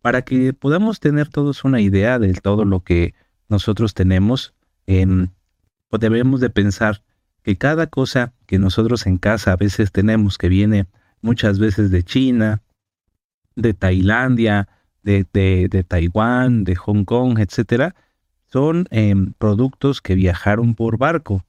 Para 0.00 0.22
que 0.22 0.54
podamos 0.54 0.98
tener 0.98 1.28
todos 1.28 1.62
una 1.64 1.82
idea 1.82 2.18
de 2.18 2.32
todo 2.32 2.64
lo 2.64 2.80
que 2.80 3.12
nosotros 3.50 3.92
tenemos, 3.92 4.54
en 4.86 5.30
o 5.90 5.98
debemos 5.98 6.40
de 6.40 6.50
pensar 6.50 7.02
que 7.42 7.56
cada 7.56 7.86
cosa 7.86 8.34
que 8.46 8.58
nosotros 8.58 9.06
en 9.06 9.18
casa 9.18 9.52
a 9.52 9.56
veces 9.56 9.92
tenemos, 9.92 10.38
que 10.38 10.48
viene 10.48 10.86
muchas 11.22 11.58
veces 11.58 11.90
de 11.90 12.02
China, 12.02 12.62
de 13.56 13.74
Tailandia, 13.74 14.68
de, 15.02 15.24
de, 15.32 15.84
Taiwán, 15.84 16.64
de 16.64 16.74
Hong 16.76 17.04
Kong, 17.04 17.38
etcétera, 17.38 17.94
son 18.52 18.86
em, 18.90 19.32
productos 19.38 20.02
que 20.02 20.14
viajaron 20.14 20.74
por 20.74 20.98
barco. 20.98 21.44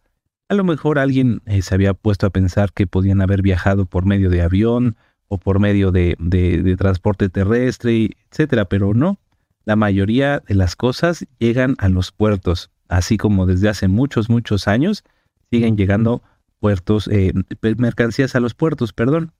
A 0.47 0.56
lo 0.56 0.63
mejor 0.63 0.97
alguien 0.97 1.41
eh, 1.45 1.62
se 1.62 1.75
había 1.75 1.93
puesto 1.93 2.25
a 2.25 2.32
pensar 2.32 2.71
que 2.73 2.88
podían 2.88 3.21
haber 3.21 3.41
viajado 3.41 3.86
por 3.86 4.06
medio 4.06 4.30
de 4.30 4.41
avión 4.41 4.95
o 5.28 5.38
por 5.38 5.60
medio 5.60 5.91
de, 5.91 6.15
de 6.17 6.75
transporte 6.78 7.30
terrestre, 7.30 8.12
etcétera, 8.32 8.65
pero 8.65 8.93
no. 8.93 9.19
La 9.65 9.75
mayoría 9.75 10.39
de 10.39 10.56
las 10.56 10.75
cosas 10.75 11.28
llegan 11.38 11.75
a 11.78 11.89
los 11.89 12.12
puertos 12.12 12.71
así 12.89 13.17
como 13.17 13.45
desde 13.45 13.69
hace 13.69 13.88
muchos, 13.88 14.30
muchos 14.30 14.67
años, 14.67 15.04
siguen 15.49 15.78
llegando 15.78 16.21
puertos, 16.60 17.08
eh, 17.08 17.34
mercancías 17.78 18.36
a 18.36 18.39
los 18.39 18.54
puertos, 18.54 18.91
perdón. 18.91 19.32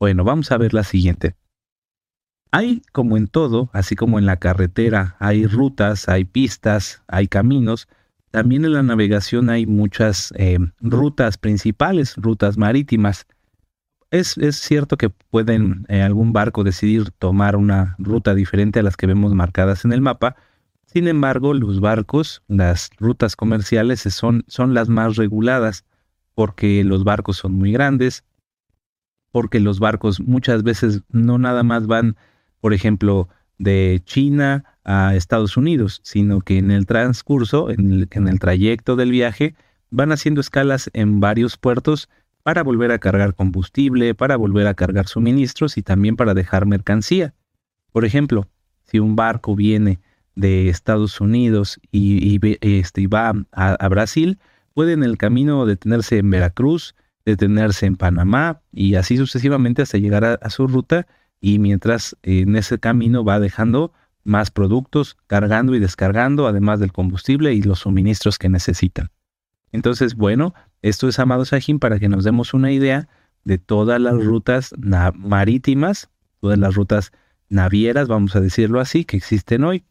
Bueno, 0.00 0.24
vamos 0.24 0.50
a 0.50 0.58
ver 0.58 0.74
la 0.74 0.82
siguiente. 0.82 1.36
Hay, 2.50 2.82
como 2.92 3.16
en 3.16 3.28
todo, 3.28 3.68
así 3.72 3.94
como 3.94 4.18
en 4.18 4.26
la 4.26 4.38
carretera, 4.38 5.16
hay 5.18 5.46
rutas, 5.46 6.08
hay 6.08 6.24
pistas, 6.24 7.02
hay 7.06 7.28
caminos, 7.28 7.88
también 8.30 8.64
en 8.64 8.72
la 8.72 8.82
navegación 8.82 9.50
hay 9.50 9.66
muchas 9.66 10.32
eh, 10.36 10.58
rutas 10.80 11.38
principales, 11.38 12.14
rutas 12.16 12.56
marítimas. 12.56 13.26
Es, 14.10 14.38
es 14.38 14.56
cierto 14.56 14.96
que 14.96 15.10
pueden 15.10 15.84
en 15.88 16.00
algún 16.02 16.32
barco 16.32 16.64
decidir 16.64 17.10
tomar 17.10 17.56
una 17.56 17.94
ruta 17.98 18.34
diferente 18.34 18.80
a 18.80 18.82
las 18.82 18.96
que 18.96 19.06
vemos 19.06 19.34
marcadas 19.34 19.84
en 19.84 19.92
el 19.92 20.00
mapa, 20.00 20.36
sin 20.90 21.06
embargo, 21.06 21.52
los 21.52 21.80
barcos, 21.80 22.42
las 22.48 22.88
rutas 22.98 23.36
comerciales 23.36 24.00
son, 24.00 24.44
son 24.48 24.72
las 24.72 24.88
más 24.88 25.16
reguladas 25.16 25.84
porque 26.34 26.82
los 26.82 27.04
barcos 27.04 27.36
son 27.36 27.52
muy 27.52 27.72
grandes, 27.72 28.24
porque 29.30 29.60
los 29.60 29.80
barcos 29.80 30.18
muchas 30.18 30.62
veces 30.62 31.02
no 31.10 31.36
nada 31.36 31.62
más 31.62 31.86
van, 31.86 32.16
por 32.60 32.72
ejemplo, 32.72 33.28
de 33.58 34.00
China 34.06 34.64
a 34.82 35.14
Estados 35.14 35.58
Unidos, 35.58 36.00
sino 36.04 36.40
que 36.40 36.56
en 36.56 36.70
el 36.70 36.86
transcurso, 36.86 37.68
en 37.68 37.92
el, 37.92 38.08
en 38.10 38.26
el 38.26 38.38
trayecto 38.38 38.96
del 38.96 39.10
viaje, 39.10 39.54
van 39.90 40.10
haciendo 40.10 40.40
escalas 40.40 40.88
en 40.94 41.20
varios 41.20 41.58
puertos 41.58 42.08
para 42.42 42.62
volver 42.62 42.92
a 42.92 42.98
cargar 42.98 43.34
combustible, 43.34 44.14
para 44.14 44.36
volver 44.36 44.66
a 44.66 44.74
cargar 44.74 45.06
suministros 45.06 45.76
y 45.76 45.82
también 45.82 46.16
para 46.16 46.32
dejar 46.32 46.64
mercancía. 46.64 47.34
Por 47.92 48.06
ejemplo, 48.06 48.48
si 48.84 49.00
un 49.00 49.16
barco 49.16 49.54
viene 49.54 50.00
de 50.38 50.68
Estados 50.68 51.20
Unidos 51.20 51.80
y, 51.90 52.38
este, 52.60 53.08
va 53.08 53.32
a, 53.50 53.88
Brasil, 53.88 54.38
puede 54.72 54.92
en 54.92 55.02
el 55.02 55.18
camino 55.18 55.66
detenerse 55.66 56.18
en 56.18 56.30
Veracruz, 56.30 56.94
detenerse 57.24 57.86
en 57.86 57.96
Panamá 57.96 58.60
y 58.72 58.94
así 58.94 59.16
sucesivamente 59.16 59.82
hasta 59.82 59.98
llegar 59.98 60.24
a, 60.24 60.50
su 60.50 60.68
ruta 60.68 61.08
y 61.40 61.58
mientras 61.58 62.16
en 62.22 62.54
ese 62.54 62.78
camino 62.78 63.24
va 63.24 63.40
dejando 63.40 63.92
más 64.22 64.52
productos, 64.52 65.16
cargando 65.26 65.74
y 65.74 65.80
descargando, 65.80 66.46
además 66.46 66.78
del 66.78 66.92
combustible 66.92 67.52
y 67.54 67.62
los 67.62 67.80
suministros 67.80 68.38
que 68.38 68.48
necesitan. 68.48 69.10
Entonces, 69.72 70.14
bueno, 70.14 70.54
esto 70.82 71.08
es 71.08 71.18
Amado 71.18 71.44
Sajim 71.46 71.80
para 71.80 71.98
que 71.98 72.08
nos 72.08 72.22
demos 72.22 72.54
una 72.54 72.70
idea 72.70 73.08
de 73.42 73.58
todas 73.58 74.00
las 74.00 74.24
rutas 74.24 74.72
marítimas, 74.78 76.10
todas 76.40 76.58
las 76.58 76.76
rutas 76.76 77.10
navieras, 77.48 78.06
vamos 78.06 78.36
a 78.36 78.40
decirlo 78.40 78.78
así, 78.78 79.04
que 79.04 79.16
existen 79.16 79.64
hoy. 79.64 79.84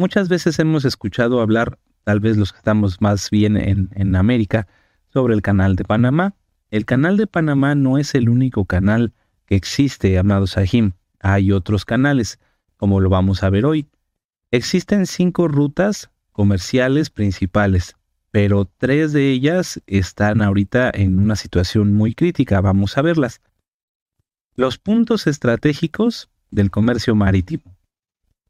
Muchas 0.00 0.30
veces 0.30 0.58
hemos 0.58 0.86
escuchado 0.86 1.42
hablar, 1.42 1.78
tal 2.04 2.20
vez 2.20 2.38
los 2.38 2.52
que 2.52 2.56
estamos 2.56 3.02
más 3.02 3.28
bien 3.28 3.58
en, 3.58 4.16
América, 4.16 4.66
sobre 5.12 5.34
el 5.34 5.42
canal 5.42 5.76
de 5.76 5.84
Panamá. 5.84 6.34
El 6.70 6.86
canal 6.86 7.18
de 7.18 7.26
Panamá 7.26 7.74
no 7.74 7.98
es 7.98 8.14
el 8.14 8.30
único 8.30 8.64
canal 8.64 9.12
que 9.44 9.56
existe, 9.56 10.18
amado 10.18 10.46
Sahim. 10.46 10.92
Hay 11.20 11.52
otros 11.52 11.84
canales, 11.84 12.38
como 12.78 13.00
lo 13.00 13.10
vamos 13.10 13.42
a 13.42 13.50
ver 13.50 13.66
hoy. 13.66 13.88
Existen 14.50 15.04
cinco 15.04 15.48
rutas 15.48 16.10
comerciales 16.32 17.10
principales, 17.10 17.94
pero 18.30 18.64
tres 18.78 19.12
de 19.12 19.30
ellas 19.30 19.82
están 19.86 20.40
ahorita 20.40 20.90
en 20.94 21.18
una 21.18 21.36
situación 21.36 21.92
muy 21.92 22.14
crítica. 22.14 22.62
Vamos 22.62 22.96
a 22.96 23.02
verlas. 23.02 23.42
Los 24.56 24.78
puntos 24.78 25.26
estratégicos 25.26 26.30
del 26.50 26.70
comercio 26.70 27.14
marítimo. 27.14 27.76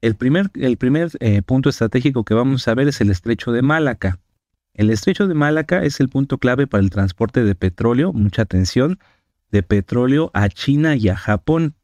El 0.01 0.15
primer, 0.15 0.51
el 0.55 0.79
primer 0.79 1.11
eh, 1.21 1.43
punto 1.43 1.69
estratégico 1.69 2.25
que 2.25 2.33
vamos 2.33 2.67
a 2.67 2.75
ver 2.75 2.89
es 2.89 3.03
el 3.03 3.11
estrecho 3.11 3.53
de 3.53 3.61
Malaca. 3.61 4.19
El 4.73 4.89
estrecho 4.89 5.29
de 5.29 5.35
Malaca 5.35 5.85
es 5.85 6.01
el 6.01 6.09
punto 6.09 6.39
clave 6.39 6.67
para 6.67 6.83
el 6.83 6.89
transporte 6.89 7.45
de 7.45 7.55
petróleo, 7.55 8.13
mucha 8.15 8.43
atención, 8.43 8.99
de 9.51 9.63
petróleo 9.63 10.31
a 10.33 10.49
China 10.49 10.97
y 10.97 11.09
a 11.09 11.17
Japón. 11.17 11.75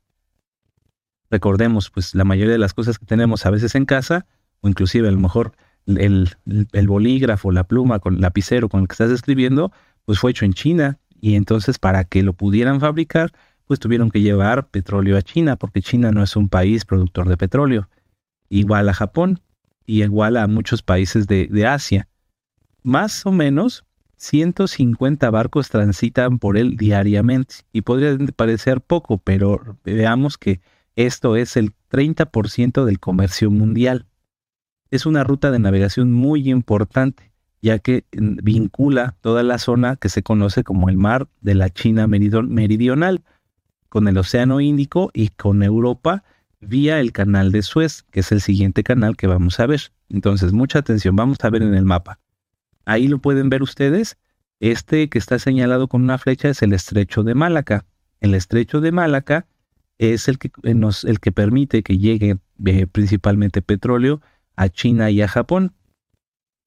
Recordemos, 1.31 1.91
pues 1.91 2.15
la 2.15 2.25
mayoría 2.25 2.53
de 2.53 2.59
las 2.59 2.73
cosas 2.73 2.99
que 2.99 3.05
tenemos 3.05 3.45
a 3.45 3.51
veces 3.51 3.75
en 3.75 3.85
casa, 3.85 4.25
o 4.61 4.69
inclusive 4.69 5.09
a 5.09 5.13
lo 5.13 5.19
mejor 5.19 5.53
el, 5.85 6.31
el 6.73 6.89
bolígrafo, 6.89 7.53
la 7.53 7.65
pluma, 7.65 7.99
con 7.99 8.15
el 8.15 8.21
lapicero 8.23 8.71
con 8.71 8.81
el 8.81 8.89
que 8.89 8.95
estás 8.95 9.11
escribiendo, 9.11 9.73
pues 10.07 10.21
fue 10.21 10.31
hecho 10.31 10.47
en 10.47 10.55
China. 10.55 10.99
Y 11.21 11.35
entonces 11.35 11.79
para 11.79 12.05
que 12.05 12.23
lo 12.23 12.33
pudieran 12.33 12.81
fabricar, 12.81 13.33
pues 13.67 13.79
tuvieron 13.79 14.11
que 14.11 14.23
llevar 14.23 14.69
petróleo 14.69 15.19
a 15.19 15.23
China, 15.23 15.57
porque 15.57 15.83
China 15.83 16.13
no 16.13 16.23
es 16.23 16.35
un 16.35 16.49
país 16.49 16.87
productor 16.87 17.29
de 17.29 17.37
petróleo 17.37 17.91
igual 18.49 18.89
a 18.89 18.95
Japón 18.95 19.41
y 19.87 20.03
igual 20.03 20.37
a 20.37 20.47
muchos 20.47 20.83
países 20.83 21.27
de, 21.27 21.67
Asia. 21.67 22.09
Más 22.83 23.25
o 23.27 23.33
menos 23.33 23.85
150 24.17 25.31
barcos 25.31 25.69
transitan 25.69 26.39
por 26.39 26.57
él 26.57 26.77
diariamente 26.77 27.57
y 27.73 27.83
podría 27.83 28.17
parecer 28.35 28.81
poco, 28.81 29.19
pero 29.19 29.79
veamos 29.85 30.39
que 30.39 30.61
esto 30.97 31.37
es 31.37 31.57
el 31.57 31.73
30% 31.91 32.85
del 32.85 32.99
comercio 32.99 33.51
mundial. 33.51 34.07
Es 34.91 35.07
una 35.07 35.25
ruta 35.25 35.51
de 35.51 35.59
navegación 35.59 36.13
muy 36.13 36.49
importante, 36.49 37.33
ya 37.61 37.79
que 37.79 38.05
vincula 38.13 39.17
toda 39.21 39.43
la 39.43 39.59
zona 39.59 39.97
que 39.97 40.09
se 40.09 40.23
conoce 40.23 40.65
como 40.65 40.89
el 40.89 40.97
mar 40.97 41.29
de 41.41 41.55
la 41.55 41.71
China 41.71 42.07
meridional, 42.07 43.23
con 43.89 44.09
el 44.09 44.19
Océano 44.19 44.61
Índico 44.61 45.11
y 45.13 45.29
con 45.29 45.63
Europa 45.63 46.25
vía 46.61 47.01
el 47.01 47.13
canal 47.13 47.53
de 47.53 47.63
Suez, 47.63 48.05
que 48.11 48.21
es 48.21 48.33
el 48.33 48.41
siguiente 48.41 48.83
canal 48.83 49.17
que 49.17 49.27
vamos 49.27 49.61
a 49.61 49.67
ver. 49.67 49.93
Entonces, 50.09 50.53
mucha 50.53 50.79
atención, 50.79 51.17
vamos 51.17 51.39
a 51.43 51.51
ver 51.51 51.63
en 51.63 51.75
el 51.75 51.85
mapa. 51.85 52.21
Ahí 52.85 53.09
lo 53.09 53.19
pueden 53.19 53.49
ver 53.49 53.63
ustedes. 53.63 54.17
Este 54.61 55.09
que 55.09 55.19
está 55.19 55.39
señalado 55.39 55.89
con 55.89 56.03
una 56.03 56.19
flecha 56.19 56.49
es 56.49 56.63
el 56.63 56.73
estrecho 56.73 57.23
de 57.23 57.35
Malaca. 57.35 57.85
El 58.21 58.35
estrecho 58.35 58.81
de 58.81 58.93
Malaca 58.93 59.47
es 59.99 60.29
el 60.29 60.39
que, 60.39 60.51
eh, 60.63 60.75
el 61.05 61.21
que 61.21 61.33
permite 61.33 61.83
que 61.83 61.99
llegue 61.99 62.39
eh, 62.65 62.87
principalmente 62.87 63.63
petróleo 63.63 64.23
a 64.55 64.69
China 64.69 65.11
y 65.11 65.21
a 65.21 65.29
Japón. 65.29 65.75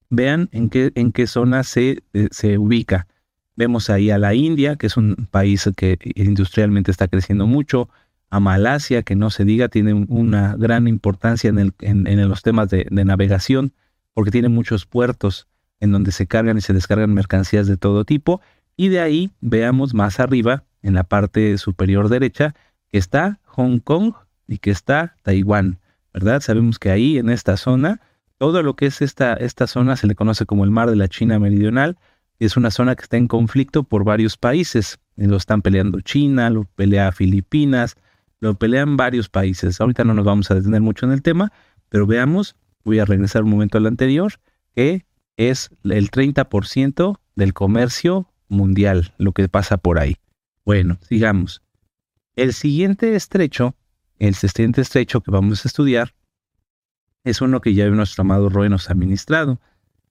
Vean 0.10 0.50
en 0.52 0.70
qué, 0.70 0.92
en 0.96 1.12
qué 1.12 1.28
zona 1.28 1.64
se, 1.64 2.04
eh, 2.14 2.28
se 2.32 2.58
ubica. 2.58 3.08
Vemos 3.56 3.90
ahí 3.90 4.10
a 4.10 4.18
la 4.18 4.34
India, 4.34 4.76
que 4.76 4.88
es 4.88 4.98
un 4.98 5.28
país 5.30 5.70
que 5.76 5.98
industrialmente 6.16 6.92
está 6.92 7.08
creciendo 7.08 7.46
mucho 7.46 7.90
a 8.30 8.40
Malasia, 8.40 9.04
que 9.04 9.16
no 9.16 9.30
se 9.30 9.44
diga, 9.44 9.70
tiene 9.70 9.94
una 9.94 10.56
gran 10.56 10.88
importancia 10.88 11.50
en, 11.50 11.60
el, 11.60 11.74
en, 11.80 12.30
los 12.30 12.42
temas 12.44 12.70
de, 12.70 12.86
navegación, 12.92 13.74
porque 14.14 14.32
tiene 14.32 14.50
muchos 14.50 14.86
puertos 14.86 15.48
en 15.80 15.92
donde 15.92 16.12
se 16.12 16.28
cargan 16.28 16.58
y 16.58 16.62
se 16.62 16.74
descargan 16.74 17.14
mercancías 17.14 17.68
de 17.68 17.78
todo 17.78 18.06
tipo. 18.06 18.42
Y 18.76 18.90
de 18.90 19.00
ahí 19.00 19.32
veamos 19.42 19.94
más 19.94 20.20
arriba, 20.20 20.64
en 20.82 20.94
la 20.94 21.04
parte 21.04 21.58
superior 21.58 22.08
derecha, 22.10 22.56
que 22.88 22.98
está 22.98 23.40
Hong 23.46 23.80
Kong 23.80 24.14
y 24.48 24.60
que 24.60 24.72
está 24.72 25.16
Taiwán, 25.24 25.80
¿verdad? 26.14 26.42
Sabemos 26.42 26.80
que 26.80 26.92
ahí, 26.92 27.18
en 27.18 27.30
esta 27.30 27.58
zona, 27.58 28.00
todo 28.38 28.64
lo 28.64 28.76
que 28.76 28.86
es 28.86 29.02
esta, 29.02 29.34
esta 29.34 29.68
zona 29.68 29.98
se 29.98 30.08
le 30.08 30.16
conoce 30.16 30.46
como 30.46 30.64
el 30.64 30.72
mar 30.72 30.90
de 30.90 30.96
la 30.96 31.08
China 31.08 31.40
Meridional, 31.40 31.98
y 32.40 32.46
es 32.46 32.56
una 32.56 32.72
zona 32.72 32.96
que 32.96 33.04
está 33.04 33.18
en 33.18 33.28
conflicto 33.28 33.84
por 33.84 34.06
varios 34.06 34.38
países. 34.38 35.00
Lo 35.18 35.36
están 35.36 35.62
peleando 35.62 36.00
China, 36.00 36.50
lo 36.50 36.64
pelea 36.64 37.12
Filipinas, 37.12 37.98
lo 38.40 38.56
pelean 38.56 38.98
varios 38.98 39.30
países. 39.30 39.80
Ahorita 39.80 40.04
no 40.04 40.14
nos 40.14 40.26
vamos 40.26 40.50
a 40.52 40.56
detener 40.56 40.82
mucho 40.82 41.06
en 41.06 41.12
el 41.12 41.22
tema, 41.22 41.52
pero 41.90 42.08
veamos, 42.08 42.56
voy 42.84 43.00
a 43.00 43.06
regresar 43.06 43.44
un 43.44 43.52
momento 43.52 43.78
al 43.78 43.88
anterior, 43.88 44.34
que 44.76 45.06
es 45.38 45.70
el 45.84 46.12
30% 46.12 47.20
del 47.36 47.54
comercio 47.54 48.32
mundial, 48.48 49.14
lo 49.18 49.32
que 49.32 49.48
pasa 49.48 49.78
por 49.78 50.00
ahí. 50.00 50.18
Bueno, 50.66 50.98
sigamos. 51.02 51.62
El 52.36 52.54
siguiente 52.54 53.16
estrecho, 53.16 53.76
el 54.18 54.36
siguiente 54.36 54.82
estrecho 54.82 55.22
que 55.22 55.32
vamos 55.32 55.66
a 55.66 55.68
estudiar, 55.68 56.14
es 57.24 57.42
uno 57.42 57.62
que 57.62 57.74
ya 57.74 57.88
nuestro 57.90 58.22
amado 58.22 58.50
Roy 58.50 58.70
nos 58.70 58.90
ha 58.90 58.94
administrado. 58.94 59.60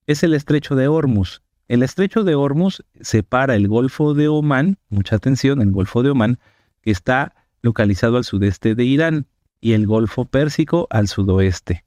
Es 0.06 0.22
el 0.22 0.34
estrecho 0.34 0.74
de 0.74 0.88
Hormuz. 0.88 1.42
El 1.66 1.82
estrecho 1.82 2.24
de 2.24 2.34
Hormuz 2.34 2.84
separa 3.00 3.54
el 3.54 3.68
Golfo 3.68 4.14
de 4.14 4.28
Omán, 4.28 4.78
mucha 4.88 5.16
atención, 5.16 5.60
el 5.60 5.70
Golfo 5.70 6.02
de 6.02 6.10
Omán, 6.10 6.38
que 6.80 6.90
está 6.90 7.34
localizado 7.62 8.16
al 8.16 8.24
sudeste 8.24 8.74
de 8.74 8.84
Irán, 8.84 9.26
y 9.60 9.72
el 9.72 9.86
Golfo 9.86 10.24
Pérsico 10.24 10.86
al 10.90 11.08
sudoeste. 11.08 11.84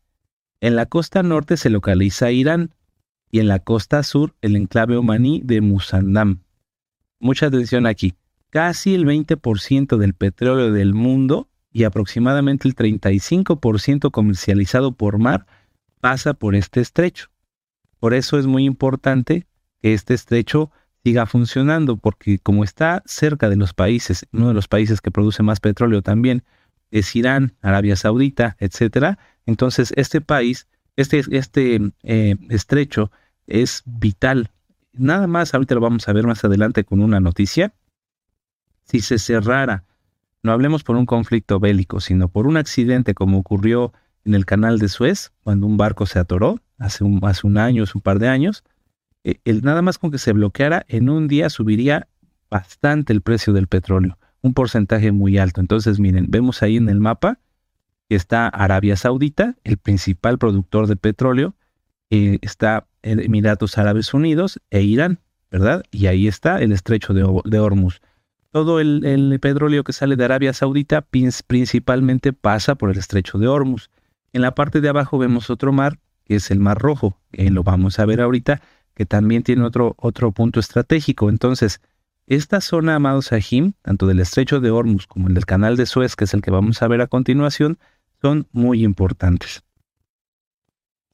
En 0.60 0.75
la 0.75 0.86
costa 0.86 1.23
norte 1.23 1.57
se 1.57 1.69
localiza 1.69 2.31
Irán 2.31 2.75
y 3.31 3.39
en 3.39 3.47
la 3.47 3.60
costa 3.60 4.03
sur 4.03 4.36
el 4.41 4.55
enclave 4.55 4.97
omaní 4.97 5.41
de 5.43 5.62
Musandam. 5.62 6.43
Mucha 7.19 7.47
atención 7.47 7.86
aquí. 7.86 8.13
Casi 8.49 8.93
el 8.93 9.05
20% 9.05 9.97
del 9.97 10.13
petróleo 10.13 10.71
del 10.71 10.93
mundo 10.93 11.49
y 11.71 11.86
aproximadamente 11.86 12.67
el 12.67 12.75
35% 12.75 14.12
comercializado 14.12 14.91
por 14.91 15.17
mar 15.17 15.45
pasa 16.01 16.34
por 16.34 16.55
este 16.55 16.81
estrecho. 16.81 17.29
Por 17.99 18.13
eso 18.13 18.38
es 18.38 18.47
muy 18.47 18.65
importante 18.65 19.47
que 19.81 19.93
este 19.93 20.13
estrecho 20.13 20.71
siga 21.03 21.25
funcionando, 21.25 21.97
porque 21.97 22.39
como 22.39 22.63
está 22.63 23.01
cerca 23.05 23.49
de 23.49 23.55
los 23.55 23.73
países, 23.73 24.27
uno 24.31 24.49
de 24.49 24.53
los 24.53 24.67
países 24.67 25.01
que 25.01 25.11
produce 25.11 25.43
más 25.43 25.59
petróleo 25.59 26.01
también 26.01 26.43
es 26.91 27.15
Irán, 27.15 27.53
Arabia 27.61 27.95
Saudita, 27.95 28.57
etcétera, 28.59 29.17
entonces 29.45 29.93
este 29.95 30.21
país, 30.21 30.67
este, 30.95 31.23
este 31.31 31.79
eh, 32.03 32.35
estrecho 32.49 33.11
es 33.47 33.83
vital. 33.85 34.51
Nada 34.93 35.27
más, 35.27 35.53
ahorita 35.53 35.75
lo 35.75 35.81
vamos 35.81 36.07
a 36.07 36.13
ver 36.13 36.27
más 36.27 36.43
adelante 36.43 36.83
con 36.83 37.01
una 37.01 37.19
noticia. 37.19 37.73
Si 38.83 38.99
se 38.99 39.19
cerrara, 39.19 39.85
no 40.43 40.51
hablemos 40.51 40.83
por 40.83 40.97
un 40.97 41.05
conflicto 41.05 41.59
bélico, 41.59 42.01
sino 42.01 42.27
por 42.27 42.45
un 42.45 42.57
accidente 42.57 43.13
como 43.13 43.39
ocurrió 43.39 43.93
en 44.25 44.35
el 44.35 44.45
canal 44.45 44.79
de 44.79 44.89
Suez, 44.89 45.31
cuando 45.43 45.65
un 45.65 45.77
barco 45.77 46.05
se 46.05 46.19
atoró 46.19 46.59
hace 46.77 47.03
un, 47.03 47.19
hace 47.23 47.47
un 47.47 47.57
año, 47.57 47.83
hace 47.83 47.93
un 47.95 48.01
par 48.01 48.19
de 48.19 48.27
años, 48.27 48.63
el, 49.23 49.62
nada 49.62 49.81
más 49.81 49.97
con 49.97 50.12
que 50.12 50.17
se 50.17 50.34
bloqueara, 50.34 50.86
en 50.88 51.10
un 51.10 51.27
día 51.27 51.49
subiría 51.49 52.07
bastante 52.49 53.13
el 53.13 53.21
precio 53.21 53.53
del 53.53 53.67
petróleo, 53.67 54.17
un 54.41 54.53
porcentaje 54.53 55.12
muy 55.12 55.38
alto. 55.38 55.62
Entonces, 55.62 55.99
miren, 55.99 56.27
vemos 56.29 56.63
ahí 56.63 56.77
en 56.77 56.89
el 56.89 56.99
mapa 56.99 57.39
que 58.10 58.15
está 58.15 58.49
Arabia 58.49 58.97
Saudita, 58.97 59.55
el 59.63 59.77
principal 59.77 60.38
productor 60.38 60.88
de 60.88 60.97
petróleo, 60.97 61.55
eh, 62.10 62.39
está 62.41 62.86
Emiratos 63.03 63.77
Árabes 63.77 64.13
Unidos 64.13 64.60
e 64.69 64.81
Irán, 64.81 65.19
¿verdad? 65.49 65.84
Y 65.91 66.07
ahí 66.07 66.27
está 66.27 66.62
el 66.62 66.73
estrecho 66.73 67.13
de, 67.13 67.23
Hormuz. 67.60 68.01
Todo 68.51 68.81
el, 68.81 69.39
petróleo 69.41 69.86
que 69.86 69.93
sale 69.93 70.17
de 70.17 70.25
Arabia 70.25 70.51
Saudita 70.51 71.01
principalmente 71.47 72.34
pasa 72.34 72.75
por 72.75 72.91
el 72.91 72.97
estrecho 72.97 73.38
de 73.38 73.47
Hormuz. 73.47 73.89
En 74.34 74.41
la 74.41 74.55
parte 74.55 74.81
de 74.81 74.89
abajo 74.89 75.17
vemos 75.17 75.49
otro 75.49 75.71
mar, 75.71 75.99
que 76.25 76.36
es 76.36 76.51
el 76.51 76.60
Mar 76.60 76.79
Rojo, 76.79 77.17
que 77.31 77.49
lo 77.49 77.63
vamos 77.63 77.97
a 77.97 78.05
ver 78.05 78.19
ahorita, 78.19 78.62
que 78.93 79.06
también 79.06 79.43
tiene 79.43 79.63
otro, 79.63 79.95
otro 79.97 80.32
punto 80.32 80.60
estratégico. 80.60 81.30
Entonces, 81.30 81.82
esta 82.27 82.62
zona, 82.62 82.95
amados 82.95 83.25
Sahim, 83.25 83.73
tanto 83.82 84.08
del 84.08 84.19
estrecho 84.19 84.60
de 84.60 84.71
Hormuz 84.71 85.08
como 85.08 85.27
el 85.27 85.34
del 85.34 85.45
canal 85.45 85.75
de 85.75 85.86
Suez, 85.86 86.15
que 86.15 86.25
es 86.25 86.34
el 86.34 86.41
que 86.41 86.51
vamos 86.51 86.82
a 86.82 86.88
ver 86.88 87.01
a 87.01 87.08
continuación, 87.08 87.77
son 88.21 88.47
muy 88.51 88.84
importantes. 88.84 89.63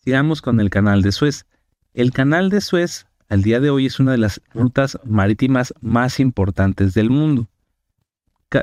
Sigamos 0.04 0.42
con 0.42 0.60
el 0.60 0.70
canal 0.70 1.02
de 1.02 1.12
Suez. 1.12 1.46
El 1.94 2.12
canal 2.12 2.50
de 2.50 2.62
Suez 2.62 3.08
al 3.30 3.42
día 3.42 3.60
de 3.60 3.70
hoy 3.70 3.88
es 3.88 4.00
una 4.00 4.12
de 4.12 4.20
las 4.20 4.42
rutas 4.54 5.00
marítimas 5.04 5.74
más 5.82 6.20
importantes 6.20 6.94
del 6.94 7.10
mundo. 7.10 7.48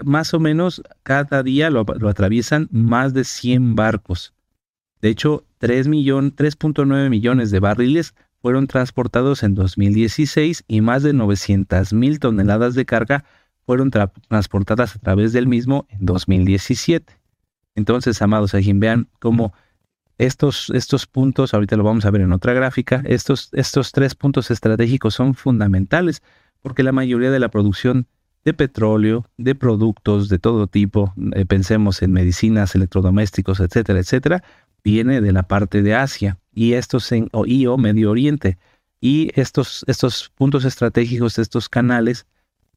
más 0.05 0.33
o 0.33 0.40
menos 0.40 0.83
cada 1.03 1.42
día 1.42 1.68
lo, 1.68 1.85
atraviesan 2.09 2.68
más 2.70 3.12
de 3.12 3.24
100 3.24 3.74
barcos. 3.74 4.33
De 5.03 5.11
hecho, 5.11 5.44
3.9 5.61 7.11
millones 7.11 7.50
de 7.50 7.61
barriles 7.61 8.14
fueron 8.44 8.66
transportados 8.66 9.42
en 9.42 9.54
2016 9.54 10.64
y 10.68 10.83
más 10.83 11.02
de 11.02 11.14
900 11.14 11.94
mil 11.94 12.20
toneladas 12.20 12.74
de 12.74 12.85
carga 12.85 13.24
fueron 13.64 13.90
transportadas 13.90 14.94
a 14.94 14.98
través 14.98 15.33
del 15.33 15.46
mismo 15.46 15.87
en 15.88 16.04
2017. 16.04 17.11
Entonces, 17.74 18.20
amados, 18.20 18.54
aquí 18.54 18.70
vean 18.74 19.09
cómo 19.18 19.54
estos, 20.18 20.68
estos 20.74 21.07
puntos, 21.07 21.54
ahorita 21.54 21.76
lo 21.76 21.85
vamos 21.85 22.04
a 22.04 22.11
ver 22.11 22.20
en 22.20 22.35
otra 22.35 22.52
gráfica, 22.52 23.02
estos, 23.07 23.48
estos 23.54 23.92
tres 23.92 24.14
puntos 24.14 24.50
estratégicos 24.50 25.14
son 25.14 25.35
fundamentales 25.35 26.22
porque 26.61 26.83
la 26.83 26.92
mayoría 26.92 27.30
de 27.30 27.40
la 27.40 27.48
producción 27.48 28.09
de 28.44 28.52
petróleo, 28.52 29.24
de 29.38 29.54
productos 29.54 30.28
de 30.28 30.38
todo 30.38 30.66
tipo, 30.66 31.14
eh, 31.33 31.46
pensemos 31.46 32.02
en 32.02 32.12
medicinas, 32.12 32.74
electrodomésticos, 32.74 33.61
etcétera, 33.61 34.00
etcétera, 34.00 34.44
viene 34.85 35.20
de 35.20 35.33
la 35.33 35.42
parte 35.44 35.83
de 35.83 35.94
Asia 35.94 36.38
y 36.53 36.75
estos 36.75 37.11
en 37.11 37.29
o, 37.33 37.44
o 37.44 37.79
Medio 37.79 38.11
Oriente. 38.11 38.59
Y 39.01 39.31
estos, 39.35 39.85
estos 39.88 40.31
puntos 40.35 40.64
estratégicos, 40.64 41.38
estos 41.38 41.68
canales, 41.68 42.27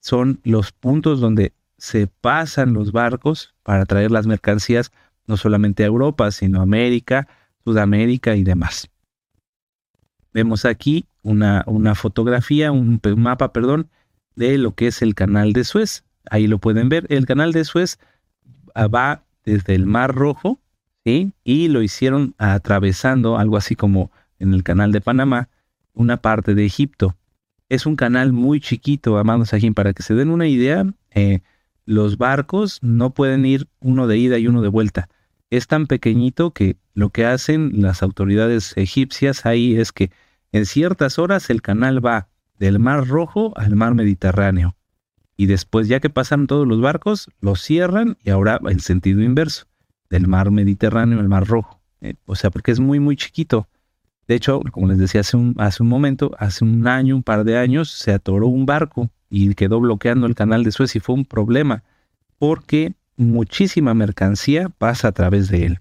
son 0.01 0.39
los 0.43 0.71
puntos 0.71 1.19
donde 1.19 1.53
se 1.77 2.07
pasan 2.07 2.73
los 2.73 2.91
barcos 2.91 3.53
para 3.63 3.85
traer 3.85 4.11
las 4.11 4.25
mercancías 4.25 4.91
no 5.27 5.37
solamente 5.37 5.83
a 5.83 5.87
Europa, 5.87 6.31
sino 6.31 6.59
a 6.59 6.63
América, 6.63 7.27
Sudamérica 7.63 8.35
y 8.35 8.43
demás. 8.43 8.89
Vemos 10.33 10.65
aquí 10.65 11.05
una, 11.21 11.63
una 11.67 11.95
fotografía, 11.95 12.71
un, 12.71 13.01
un 13.03 13.21
mapa, 13.21 13.51
perdón, 13.51 13.89
de 14.35 14.57
lo 14.57 14.73
que 14.73 14.87
es 14.87 15.01
el 15.01 15.15
canal 15.15 15.51
de 15.53 15.63
Suez. 15.63 16.05
Ahí 16.29 16.47
lo 16.47 16.59
pueden 16.59 16.89
ver. 16.89 17.05
El 17.09 17.25
canal 17.25 17.51
de 17.51 17.65
Suez 17.65 17.99
ah, 18.73 18.87
va 18.87 19.23
desde 19.43 19.75
el 19.75 19.85
Mar 19.85 20.15
Rojo, 20.15 20.59
Y 21.07 21.69
lo 21.69 21.81
hicieron 21.81 22.35
atravesando 22.37 23.37
algo 23.37 23.55
así 23.55 23.75
como 23.75 24.11
en 24.39 24.53
el 24.53 24.63
canal 24.63 24.91
de 24.91 24.99
Panamá, 24.99 25.47
una 25.93 26.17
parte 26.17 26.53
de 26.53 26.65
Egipto. 26.65 27.15
Es 27.69 27.85
un 27.85 27.95
canal 27.95 28.33
muy 28.33 28.59
chiquito, 28.59 29.17
amados 29.17 29.53
aquí, 29.53 29.71
para 29.71 29.93
que 29.93 30.03
se 30.03 30.15
den 30.15 30.29
una 30.29 30.47
idea. 30.47 30.85
Eh, 31.11 31.39
los 31.85 32.17
barcos 32.17 32.79
no 32.81 33.13
pueden 33.13 33.45
ir 33.45 33.69
uno 33.79 34.07
de 34.07 34.17
ida 34.17 34.37
y 34.37 34.47
uno 34.47 34.61
de 34.61 34.67
vuelta. 34.67 35.07
Es 35.49 35.67
tan 35.67 35.87
pequeñito 35.87 36.51
que 36.51 36.75
lo 36.93 37.09
que 37.09 37.25
hacen 37.25 37.81
las 37.81 38.03
autoridades 38.03 38.73
egipcias 38.75 39.45
ahí 39.45 39.77
es 39.77 39.93
que 39.93 40.11
en 40.51 40.65
ciertas 40.65 41.19
horas 41.19 41.49
el 41.49 41.61
canal 41.61 42.05
va 42.05 42.27
del 42.59 42.79
Mar 42.79 43.07
Rojo 43.07 43.53
al 43.55 43.77
Mar 43.77 43.95
Mediterráneo. 43.95 44.75
Y 45.37 45.45
después, 45.45 45.87
ya 45.87 46.01
que 46.01 46.09
pasan 46.09 46.47
todos 46.47 46.67
los 46.67 46.81
barcos, 46.81 47.29
los 47.39 47.61
cierran 47.61 48.17
y 48.23 48.31
ahora 48.31 48.59
en 48.67 48.81
sentido 48.81 49.21
inverso, 49.21 49.67
del 50.09 50.27
Mar 50.27 50.51
Mediterráneo 50.51 51.19
al 51.19 51.29
Mar 51.29 51.47
Rojo. 51.47 51.81
Eh, 52.01 52.15
o 52.25 52.35
sea, 52.35 52.49
porque 52.49 52.71
es 52.71 52.79
muy, 52.79 52.99
muy 52.99 53.15
chiquito. 53.15 53.67
De 54.27 54.35
hecho, 54.35 54.61
como 54.71 54.87
les 54.87 54.97
decía 54.97 55.21
hace 55.21 55.37
un, 55.37 55.55
hace 55.57 55.83
un 55.83 55.89
momento, 55.89 56.31
hace 56.37 56.63
un 56.63 56.85
año, 56.87 57.15
un 57.15 57.23
par 57.23 57.43
de 57.43 57.57
años, 57.57 57.91
se 57.91 58.11
atoró 58.11 58.47
un 58.47 58.65
barco 58.65 59.09
y 59.29 59.53
quedó 59.55 59.79
bloqueando 59.79 60.27
el 60.27 60.35
canal 60.35 60.63
de 60.63 60.71
Suez 60.71 60.95
y 60.95 60.99
fue 60.99 61.15
un 61.15 61.25
problema 61.25 61.83
porque 62.37 62.93
muchísima 63.15 63.93
mercancía 63.93 64.69
pasa 64.69 65.09
a 65.09 65.11
través 65.11 65.49
de 65.49 65.65
él. 65.65 65.79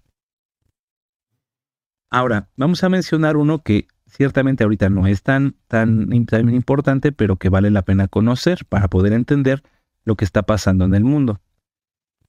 Ahora, 2.11 2.49
vamos 2.57 2.83
a 2.85 2.89
mencionar 2.89 3.37
uno 3.37 3.63
que 3.63 3.89
ciertamente 4.07 4.65
ahorita 4.65 4.89
no 4.89 5.07
es 5.07 5.23
tan, 5.23 5.57
tan, 5.67 6.13
importante, 6.13 7.13
pero 7.13 7.37
que 7.37 7.49
vale 7.49 7.71
la 7.71 7.83
pena 7.83 8.09
conocer 8.09 8.65
para 8.69 8.89
poder 8.89 9.13
entender 9.13 9.63
lo 10.05 10.17
que 10.17 10.25
está 10.25 10.45
pasando 10.45 10.85
en 10.85 10.95
el 10.95 11.05
mundo. 11.05 11.41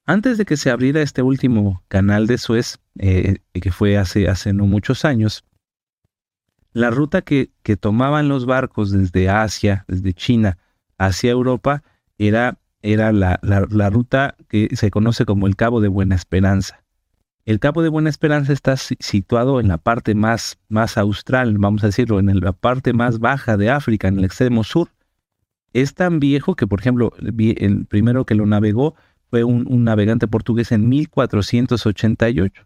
Antes 0.09 0.37
de 0.37 0.45
que 0.45 0.55
se 0.55 0.71
abriera 0.71 1.01
este 1.01 1.21
último 1.21 1.83
canal 1.89 2.27
de 2.27 2.37
Suez, 2.37 2.79
eh, 2.97 3.39
que 3.51 3.71
fue 3.73 3.97
hace, 3.97 4.29
hace 4.29 4.53
no 4.53 4.65
muchos 4.65 5.03
años, 5.03 5.43
la 6.71 6.89
ruta 6.91 7.23
que, 7.23 7.51
que, 7.61 7.75
tomaban 7.75 8.29
los 8.29 8.45
barcos 8.45 8.91
desde 8.91 9.29
Asia, 9.29 9.83
desde 9.89 10.13
China, 10.13 10.59
hacia 10.97 11.31
Europa, 11.31 11.83
era, 12.17 12.57
era 12.81 13.11
la, 13.11 13.37
la 13.41 13.89
ruta 13.89 14.37
que 14.47 14.69
se 14.77 14.91
conoce 14.91 15.25
como 15.25 15.45
el 15.45 15.57
Cabo 15.57 15.81
de 15.81 15.89
Buena 15.89 16.15
Esperanza. 16.15 16.85
El 17.43 17.59
Cabo 17.59 17.81
de 17.81 17.89
Buena 17.89 18.09
Esperanza 18.09 18.53
está 18.53 18.77
situado 18.77 19.59
en 19.59 19.67
la 19.67 19.77
parte 19.77 20.15
más, 20.15 20.57
más 20.69 20.97
austral, 20.97 21.57
vamos 21.57 21.83
a 21.83 21.87
decirlo, 21.87 22.19
en 22.19 22.39
la 22.39 22.53
parte 22.53 22.93
más 22.93 23.19
baja 23.19 23.57
de 23.57 23.71
África, 23.71 24.07
en 24.07 24.19
el 24.19 24.25
extremo 24.25 24.63
sur. 24.63 24.89
Es 25.73 25.95
tan 25.95 26.21
viejo 26.21 26.55
que, 26.55 26.65
por 26.65 26.79
ejemplo, 26.79 27.11
el 27.19 27.85
primero 27.87 28.25
que 28.25 28.35
lo 28.35 28.45
navegó 28.45 28.95
fue 29.29 29.43
un, 29.43 29.83
navegante 29.83 30.27
portugués 30.27 30.71
en 30.71 30.87
1488. 30.89 32.65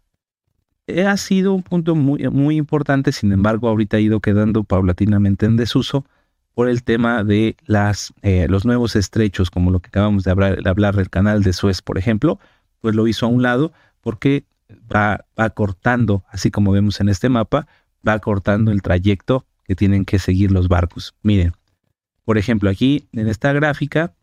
Eh, 0.88 1.06
ha 1.06 1.18
sido 1.18 1.54
un 1.54 1.64
punto 1.64 1.96
muy, 1.96 2.56
importante, 2.56 3.12
sin 3.12 3.32
embargo, 3.32 3.68
ahorita 3.68 3.98
ha 3.98 4.00
ido 4.00 4.20
quedando 4.20 4.64
paulatinamente 4.64 5.46
en 5.46 5.58
desuso 5.58 6.06
por 6.54 6.68
el 6.68 6.84
tema 6.84 7.24
de 7.24 7.56
eh, 8.24 8.48
los 8.50 8.66
nuevos 8.66 8.96
estrechos, 8.96 9.50
como 9.50 9.72
lo 9.72 9.80
que 9.80 9.88
acabamos 9.88 10.24
de 10.24 10.32
hablar, 10.32 10.62
de 10.62 10.70
hablar 10.70 10.96
del 10.96 11.10
canal 11.10 11.44
de 11.44 11.54
Suez, 11.54 11.82
por 11.82 11.98
ejemplo, 11.98 12.40
pues 12.82 12.96
lo 12.96 13.08
hizo 13.08 13.26
a 13.26 13.30
un 13.30 13.42
lado 13.42 13.72
porque 14.02 14.44
va, 14.94 15.26
cortando, 15.54 16.24
así 16.30 16.52
como 16.52 16.72
vemos 16.72 17.00
en 17.00 17.10
este 17.10 17.30
mapa, 17.30 17.68
va 18.08 18.20
cortando 18.20 18.72
el 18.72 18.82
trayecto 18.82 19.46
que 19.64 19.76
tienen 19.76 20.06
que 20.06 20.20
seguir 20.20 20.52
los 20.52 20.68
barcos. 20.68 21.14
Miren, 21.22 21.54
por 22.26 22.38
ejemplo, 22.38 22.70
aquí 22.70 23.08
en 23.14 23.28
esta 23.28 23.54
gráfica 23.54 24.14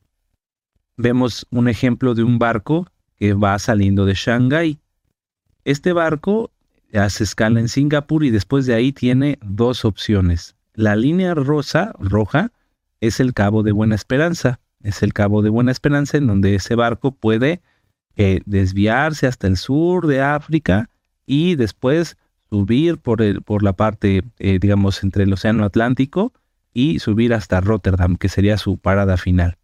vemos 0.98 1.46
un 1.50 1.68
ejemplo 1.68 2.14
de 2.14 2.24
un 2.24 2.38
barco 2.38 2.86
que 3.16 3.32
va 3.32 3.58
saliendo 3.58 4.04
de 4.04 4.14
Shanghái. 4.14 4.78
Este 5.64 5.92
barco 5.94 6.50
hace 6.92 7.24
escala 7.24 7.60
en 7.60 7.68
Singapur 7.68 8.24
y 8.24 8.30
después 8.30 8.66
de 8.66 8.74
ahí 8.74 8.92
tiene 8.92 9.38
dos 9.42 9.84
opciones. 9.84 10.56
La 10.74 10.96
línea 10.96 11.34
rosa, 11.34 11.92
roja, 11.98 12.52
es 13.00 13.20
el 13.20 13.32
Cabo 13.32 13.62
de 13.62 13.72
Buena 13.72 13.94
Esperanza. 13.94 14.60
Es 14.82 15.02
el 15.02 15.12
Cabo 15.12 15.42
de 15.42 15.50
Buena 15.50 15.72
Esperanza 15.72 16.18
en 16.18 16.26
donde 16.26 16.54
ese 16.54 16.74
barco 16.74 17.12
puede 17.12 17.62
desviarse 18.46 19.28
hasta 19.28 19.46
el 19.46 19.56
sur 19.56 20.08
de 20.08 20.20
África 20.20 20.90
y 21.24 21.54
después 21.54 22.16
subir 22.50 22.98
por, 22.98 23.22
el, 23.22 23.42
por 23.42 23.62
la 23.62 23.74
parte, 23.74 24.24
eh, 24.38 24.58
digamos, 24.60 25.04
entre 25.04 25.24
el 25.24 25.32
Océano 25.32 25.64
Atlántico 25.64 26.32
y 26.74 26.98
subir 26.98 27.32
hasta 27.32 27.60
Rotterdam, 27.60 28.16
que 28.16 28.28
sería 28.28 28.58
su 28.58 28.78
parada 28.78 29.16
final. 29.16 29.56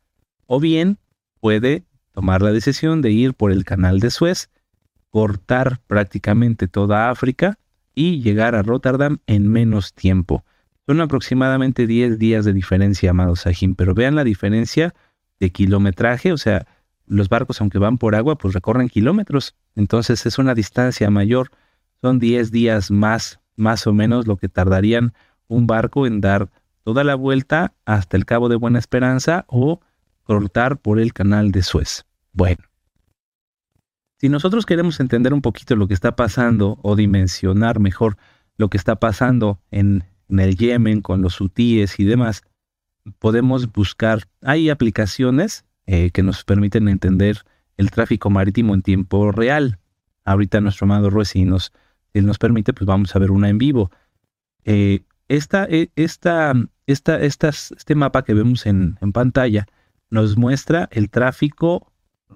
O 0.47 0.61
bien 0.61 0.99
puede 1.45 1.85
tomar 2.13 2.41
la 2.41 2.53
decisión 2.53 3.03
de 3.03 3.11
ir 3.11 3.35
por 3.35 3.53
el 3.53 3.67
canal 3.67 4.01
de 4.01 4.11
Suez, 4.11 4.49
cortar 5.11 5.79
prácticamente 5.87 6.69
toda 6.69 7.11
África 7.11 7.59
y 7.95 8.23
llegar 8.23 8.55
a 8.55 8.63
Rotterdam 8.63 9.19
en 9.27 9.53
menos 9.53 9.93
tiempo. 9.93 10.43
Son 10.87 11.03
aproximadamente 11.03 11.87
10 11.87 12.19
días 12.19 12.47
de 12.47 12.55
diferencia, 12.55 13.11
amados 13.11 13.41
Sahim, 13.41 13.75
pero 13.75 13.93
vean 13.93 14.15
la 14.15 14.25
diferencia 14.25 14.95
de 15.39 15.51
kilometraje, 15.51 16.33
o 16.33 16.39
sea, 16.39 16.67
los 17.05 17.29
barcos, 17.29 17.61
aunque 17.61 17.79
van 17.79 17.99
por 17.99 18.15
agua, 18.15 18.39
pues 18.39 18.55
recorren 18.55 18.89
kilómetros. 18.89 19.55
Entonces 19.77 20.25
es 20.25 20.39
una 20.39 20.55
distancia 20.55 21.11
mayor. 21.11 21.51
Son 22.01 22.19
10 22.21 22.53
días 22.53 22.91
más, 22.91 23.39
más 23.55 23.87
o 23.87 23.93
menos, 23.93 24.27
lo 24.27 24.39
que 24.39 24.49
tardarían 24.49 25.13
un 25.49 25.67
barco 25.67 26.07
en 26.07 26.23
dar 26.23 26.49
toda 26.85 27.05
la 27.05 27.17
vuelta 27.17 27.75
hasta 27.85 28.17
el 28.17 28.25
Cabo 28.25 28.49
de 28.49 28.57
Buena 28.57 28.79
Esperanza 28.79 29.45
o 29.49 29.81
cortar 30.25 30.79
por 30.79 30.99
el 30.99 31.13
canal 31.13 31.53
de 31.53 31.63
Suez. 31.63 32.05
Bueno, 32.33 32.65
si 34.19 34.29
nosotros 34.29 34.67
queremos 34.67 34.99
entender 35.01 35.33
un 35.35 35.43
poquito 35.43 35.77
lo 35.77 35.87
que 35.87 35.95
está 35.95 36.17
pasando 36.17 36.79
o 36.83 36.97
dimensionar 36.97 37.79
mejor 37.79 38.17
lo 38.57 38.71
que 38.71 38.77
está 38.77 38.97
pasando 38.97 39.61
en, 39.71 40.05
el 40.29 40.57
Yemen 40.57 41.03
con 41.03 41.23
los 41.23 41.41
hutíes 41.41 42.01
y 42.01 42.05
demás, 42.05 42.43
podemos 43.19 43.71
buscar, 43.71 44.23
hay 44.43 44.71
aplicaciones 44.71 45.65
eh, 45.87 46.11
que 46.11 46.23
nos 46.23 46.43
permiten 46.45 46.89
entender 46.89 47.43
el 47.77 47.91
tráfico 47.91 48.31
marítimo 48.31 48.75
en 48.75 48.83
tiempo 48.83 49.31
real. 49.31 49.79
Ahorita 50.25 50.61
nuestro 50.61 50.87
amado 50.87 51.11
Ruiz, 51.11 51.29
si 51.29 51.45
nos, 51.45 51.73
nos 52.15 52.39
permite, 52.39 52.73
pues 52.73 52.87
vamos 52.87 53.15
a 53.15 53.19
ver 53.19 53.31
una 53.31 53.51
en 53.51 53.59
vivo. 53.59 53.91
Eh, 54.65 55.01
esta, 55.29 55.67
e, 55.69 55.91
esta, 55.97 56.55
esta, 56.87 57.19
este 57.19 57.95
mapa 57.95 58.25
que 58.25 58.35
vemos 58.35 58.65
en 58.65 58.97
pantalla 59.13 59.67
nos 60.15 60.37
muestra 60.39 60.89
el 60.93 61.11
tráfico 61.11 61.93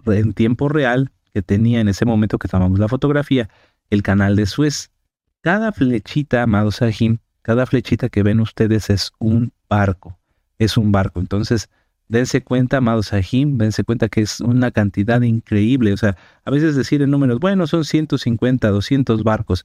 en 0.07 0.35
tiempo 0.35 0.69
real 0.69 1.13
que 1.33 1.43
tenía 1.43 1.81
en 1.81 1.89
ese 1.89 2.05
momento 2.05 2.39
que 2.39 2.49
tomamos 2.49 2.79
la 2.79 2.89
fotografía 2.89 3.49
el 3.91 4.03
canal 4.03 4.37
de 4.37 4.47
Suez. 4.47 4.91
Cada 5.41 5.73
flechita, 5.73 6.43
amado 6.43 6.71
Sahim, 6.71 7.19
cada 7.43 7.65
flechita 7.65 8.09
que 8.09 8.23
ven 8.23 8.41
ustedes 8.41 8.91
es 8.91 9.13
un 9.19 9.53
barco. 9.69 10.19
Es 10.59 10.77
un 10.77 10.93
barco. 10.93 11.21
Entonces, 11.21 11.71
dense 12.09 12.43
cuenta, 12.43 12.79
amados 12.79 13.07
Sahim, 13.07 13.57
dense 13.57 13.85
cuenta 13.85 14.09
que 14.09 14.23
es 14.23 14.41
una 14.41 14.71
cantidad 14.71 15.23
increíble. 15.23 15.93
O 15.93 15.97
sea, 15.97 16.17
a 16.45 16.51
veces 16.51 16.75
decir 16.75 17.01
en 17.01 17.11
números, 17.11 17.39
bueno, 17.39 17.67
son 17.67 17.85
150, 17.85 18.69
200 18.69 19.23
barcos. 19.23 19.65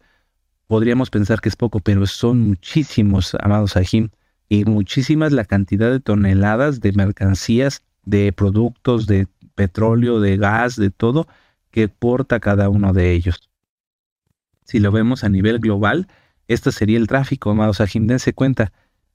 Podríamos 0.67 1.09
pensar 1.09 1.41
que 1.41 1.49
es 1.49 1.55
poco, 1.55 1.79
pero 1.79 2.05
son 2.05 2.41
muchísimos, 2.41 3.35
amados 3.41 3.71
Sahim, 3.71 4.09
y 4.47 4.65
muchísimas 4.65 5.31
la 5.31 5.45
cantidad 5.45 5.91
de 5.91 5.99
toneladas 5.99 6.79
de 6.79 6.91
mercancías, 6.93 7.81
de 8.05 8.31
productos, 8.33 9.07
de 9.07 9.27
petróleo, 9.55 10.19
de 10.19 10.37
gas, 10.37 10.75
de 10.75 10.89
todo 10.89 11.27
que 11.71 11.87
porta 11.87 12.39
cada 12.39 12.69
uno 12.69 12.93
de 12.93 13.11
ellos. 13.11 13.49
Si 14.63 14.79
lo 14.79 14.91
vemos 14.91 15.23
a 15.23 15.29
nivel 15.29 15.59
global, 15.59 16.07
este 16.47 16.71
sería 16.71 16.97
el 16.97 17.07
tráfico, 17.07 17.51
amados 17.51 17.81
dense 17.93 18.33
cuenta 18.33 18.71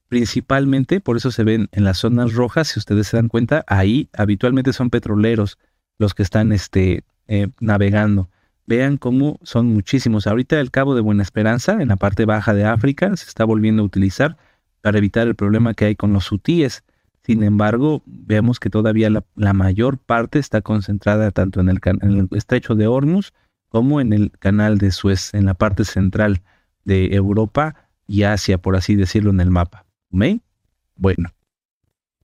principalmente, 0.09 1.01
por 1.01 1.17
eso 1.17 1.31
se 1.31 1.45
ven 1.45 1.69
en 1.73 1.85
las 1.85 1.99
zonas 1.99 2.33
rojas, 2.33 2.69
si 2.69 2.79
ustedes 2.79 3.09
se 3.09 3.17
dan 3.17 3.29
cuenta, 3.29 3.65
ahí 3.67 4.09
habitualmente 4.17 4.73
son 4.73 4.91
petroleros 4.91 5.59
los 5.99 6.15
que 6.15 6.23
están 6.23 6.53
este, 6.53 7.05
eh, 7.29 7.49
navegando. 7.61 8.31
Vean 8.67 8.97
cómo 8.97 9.39
son 9.43 9.67
muchísimos. 9.67 10.27
Ahorita 10.27 10.61
el 10.61 10.71
Cabo 10.71 10.95
de 10.95 11.01
Buena 11.01 11.23
Esperanza, 11.23 11.81
en 11.81 11.89
la 11.89 11.97
parte 11.97 12.25
baja 12.25 12.55
de 12.55 12.65
África, 12.65 13.15
se 13.17 13.27
está 13.27 13.45
volviendo 13.45 13.83
a 13.83 13.87
utilizar 13.87 14.37
para 14.81 14.99
evitar 14.99 15.27
el 15.27 15.35
problema 15.35 15.75
que 15.75 15.87
hay 15.87 15.97
con 15.97 16.13
los 16.13 16.31
hutíes. 16.33 16.85
Sin 17.29 17.43
embargo, 17.43 18.03
vemos 18.07 18.59
que 18.59 18.71
todavía 18.71 19.11
la, 19.11 19.53
mayor 19.53 19.99
parte 19.99 20.39
está 20.39 20.63
concentrada 20.63 21.31
tanto 21.31 21.61
en 21.61 21.69
el, 21.69 21.79
estrecho 22.31 22.75
de 22.75 22.87
Hormuz 22.87 23.35
como 23.69 24.01
en 24.01 24.15
el 24.15 24.31
canal 24.31 24.79
de 24.79 24.91
Suez, 24.91 25.35
en 25.35 25.45
la 25.45 25.53
parte 25.53 25.85
central 25.85 26.41
de 26.87 27.15
Europa 27.15 27.75
y 28.07 28.23
Asia, 28.23 28.57
por 28.57 28.77
así 28.77 28.95
decirlo, 28.95 29.29
en 29.29 29.41
el 29.41 29.51
mapa. 29.51 29.85
¿Me? 30.09 30.41
Bueno, 30.97 31.29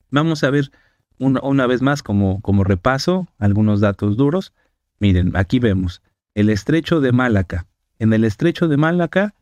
vamos 0.09 0.43
a 0.43 0.49
ver 0.49 0.73
una, 1.19 1.67
vez 1.67 1.83
más 1.83 2.03
como, 2.03 2.41
repaso 2.65 3.29
algunos 3.39 3.81
datos 3.81 4.17
duros. 4.17 4.55
Miren, 5.01 5.37
aquí 5.37 5.59
vemos 5.59 6.01
el 6.35 6.49
estrecho 6.49 7.03
de 7.03 7.13
Malaca. 7.13 7.67
En 7.99 8.15
el 8.15 8.25
estrecho 8.25 8.69
de 8.69 8.79
Malaca 8.79 9.35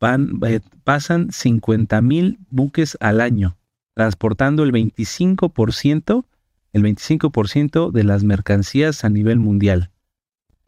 van, 0.00 0.40
eh, 0.48 0.58
pasan 0.82 1.30
50 1.30 2.02
mil 2.02 2.40
buques 2.50 2.98
al 2.98 3.20
año 3.20 3.56
transportando 3.96 4.62
el 4.62 4.72
25%, 4.72 6.26
el 6.74 6.82
25% 6.82 7.90
de 7.90 8.04
las 8.04 8.24
mercancías 8.24 9.04
a 9.04 9.08
nivel 9.08 9.38
mundial. 9.38 9.90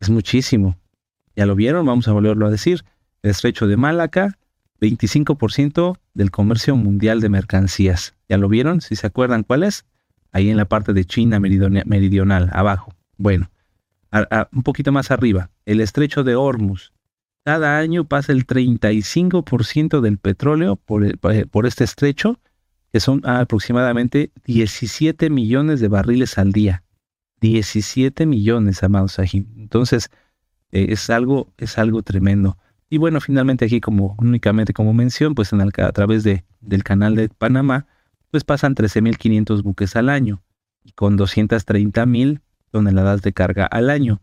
Es 0.00 0.08
muchísimo. 0.08 0.78
¿Ya 1.36 1.44
lo 1.44 1.54
vieron? 1.54 1.84
Vamos 1.84 2.08
a 2.08 2.12
volverlo 2.12 2.46
a 2.46 2.50
decir. 2.50 2.86
El 3.22 3.32
estrecho 3.32 3.66
de 3.66 3.76
Malaca, 3.76 4.38
25% 4.80 5.98
del 6.14 6.30
comercio 6.30 6.74
mundial 6.74 7.20
de 7.20 7.28
mercancías. 7.28 8.14
¿Ya 8.30 8.38
lo 8.38 8.48
vieron? 8.48 8.80
Si 8.80 8.96
se 8.96 9.06
acuerdan 9.06 9.42
cuál 9.42 9.62
es. 9.62 9.84
Ahí 10.32 10.48
en 10.48 10.56
la 10.56 10.64
parte 10.64 10.94
de 10.94 11.04
China 11.04 11.38
meridional, 11.38 12.48
abajo. 12.54 12.94
Bueno, 13.18 13.50
un 14.52 14.62
poquito 14.62 14.90
más 14.90 15.10
arriba. 15.10 15.50
El 15.66 15.82
estrecho 15.82 16.24
de 16.24 16.34
Hormuz. 16.34 16.94
Cada 17.44 17.76
año 17.76 18.04
pasa 18.04 18.32
el 18.32 18.46
35% 18.46 20.00
del 20.00 20.16
petróleo 20.16 20.76
por, 20.76 21.18
por 21.18 21.66
este 21.66 21.84
estrecho 21.84 22.40
que 22.92 23.00
son 23.00 23.26
aproximadamente 23.26 24.30
17 24.44 25.30
millones 25.30 25.80
de 25.80 25.88
barriles 25.88 26.38
al 26.38 26.52
día. 26.52 26.82
17 27.40 28.26
millones, 28.26 28.82
amados 28.82 29.12
Sahim. 29.12 29.46
Entonces, 29.56 30.10
eh, 30.72 30.86
es, 30.90 31.10
algo, 31.10 31.52
es 31.56 31.78
algo 31.78 32.02
tremendo. 32.02 32.56
Y 32.90 32.98
bueno, 32.98 33.20
finalmente 33.20 33.66
aquí 33.66 33.80
como 33.80 34.16
únicamente 34.18 34.72
como 34.72 34.94
mención, 34.94 35.34
pues 35.34 35.52
en 35.52 35.60
a 35.60 35.92
través 35.92 36.24
de, 36.24 36.44
del 36.60 36.84
canal 36.84 37.14
de 37.16 37.28
Panamá, 37.28 37.86
pues 38.30 38.44
pasan 38.44 38.74
13.500 38.74 39.62
buques 39.62 39.96
al 39.96 40.08
año 40.08 40.42
y 40.84 40.92
con 40.92 41.18
230.000 41.18 42.40
toneladas 42.70 43.22
de 43.22 43.32
carga 43.32 43.66
al 43.66 43.90
año. 43.90 44.22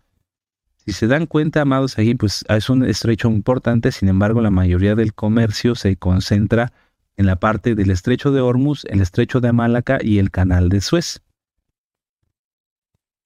Si 0.77 0.91
se 0.91 1.07
dan 1.07 1.25
cuenta, 1.25 1.61
amados 1.61 1.93
Sahim, 1.93 2.17
pues 2.17 2.45
es 2.47 2.69
un 2.69 2.85
estrecho 2.85 3.29
importante, 3.29 3.91
sin 3.91 4.09
embargo 4.09 4.41
la 4.41 4.51
mayoría 4.51 4.95
del 4.95 5.13
comercio 5.13 5.73
se 5.75 5.95
concentra 5.95 6.73
en 7.17 7.25
la 7.25 7.37
parte 7.37 7.75
del 7.75 7.91
estrecho 7.91 8.31
de 8.31 8.41
Hormuz, 8.41 8.85
el 8.85 9.01
estrecho 9.01 9.41
de 9.41 9.51
Malaca 9.51 9.99
y 10.01 10.19
el 10.19 10.31
canal 10.31 10.69
de 10.69 10.81
Suez. 10.81 11.21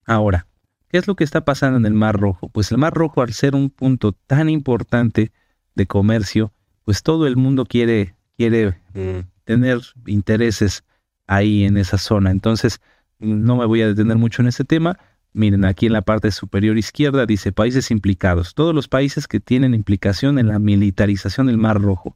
Ahora, 0.05 0.47
¿qué 0.89 0.97
es 0.97 1.07
lo 1.07 1.15
que 1.15 1.23
está 1.23 1.45
pasando 1.45 1.77
en 1.77 1.85
el 1.85 1.93
Mar 1.93 2.19
Rojo? 2.19 2.49
Pues 2.49 2.71
el 2.71 2.77
Mar 2.77 2.93
Rojo, 2.93 3.21
al 3.21 3.33
ser 3.33 3.55
un 3.55 3.69
punto 3.69 4.11
tan 4.11 4.49
importante 4.49 5.31
de 5.75 5.85
comercio, 5.85 6.53
pues 6.83 7.03
todo 7.03 7.27
el 7.27 7.37
mundo 7.37 7.65
quiere, 7.65 8.15
quiere 8.37 8.79
mm. 8.93 9.27
tener 9.43 9.79
intereses 10.07 10.83
ahí 11.27 11.63
en 11.63 11.77
esa 11.77 11.97
zona. 11.97 12.31
Entonces, 12.31 12.81
no 13.19 13.57
me 13.57 13.65
voy 13.65 13.81
a 13.81 13.87
detener 13.87 14.17
mucho 14.17 14.41
en 14.41 14.47
ese 14.47 14.63
tema. 14.63 14.97
Miren, 15.33 15.63
aquí 15.65 15.85
en 15.85 15.93
la 15.93 16.01
parte 16.01 16.31
superior 16.31 16.77
izquierda 16.77 17.25
dice 17.25 17.51
países 17.51 17.91
implicados. 17.91 18.55
Todos 18.55 18.73
los 18.73 18.87
países 18.87 19.27
que 19.27 19.39
tienen 19.39 19.75
implicación 19.75 20.39
en 20.39 20.47
la 20.47 20.57
militarización 20.57 21.47
del 21.47 21.57
Mar 21.57 21.79
Rojo. 21.79 22.15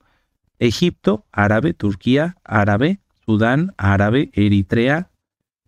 Egipto, 0.60 1.26
árabe, 1.32 1.74
Turquía, 1.74 2.38
árabe, 2.44 3.00
Sudán, 3.26 3.74
árabe, 3.78 4.30
Eritrea, 4.34 5.10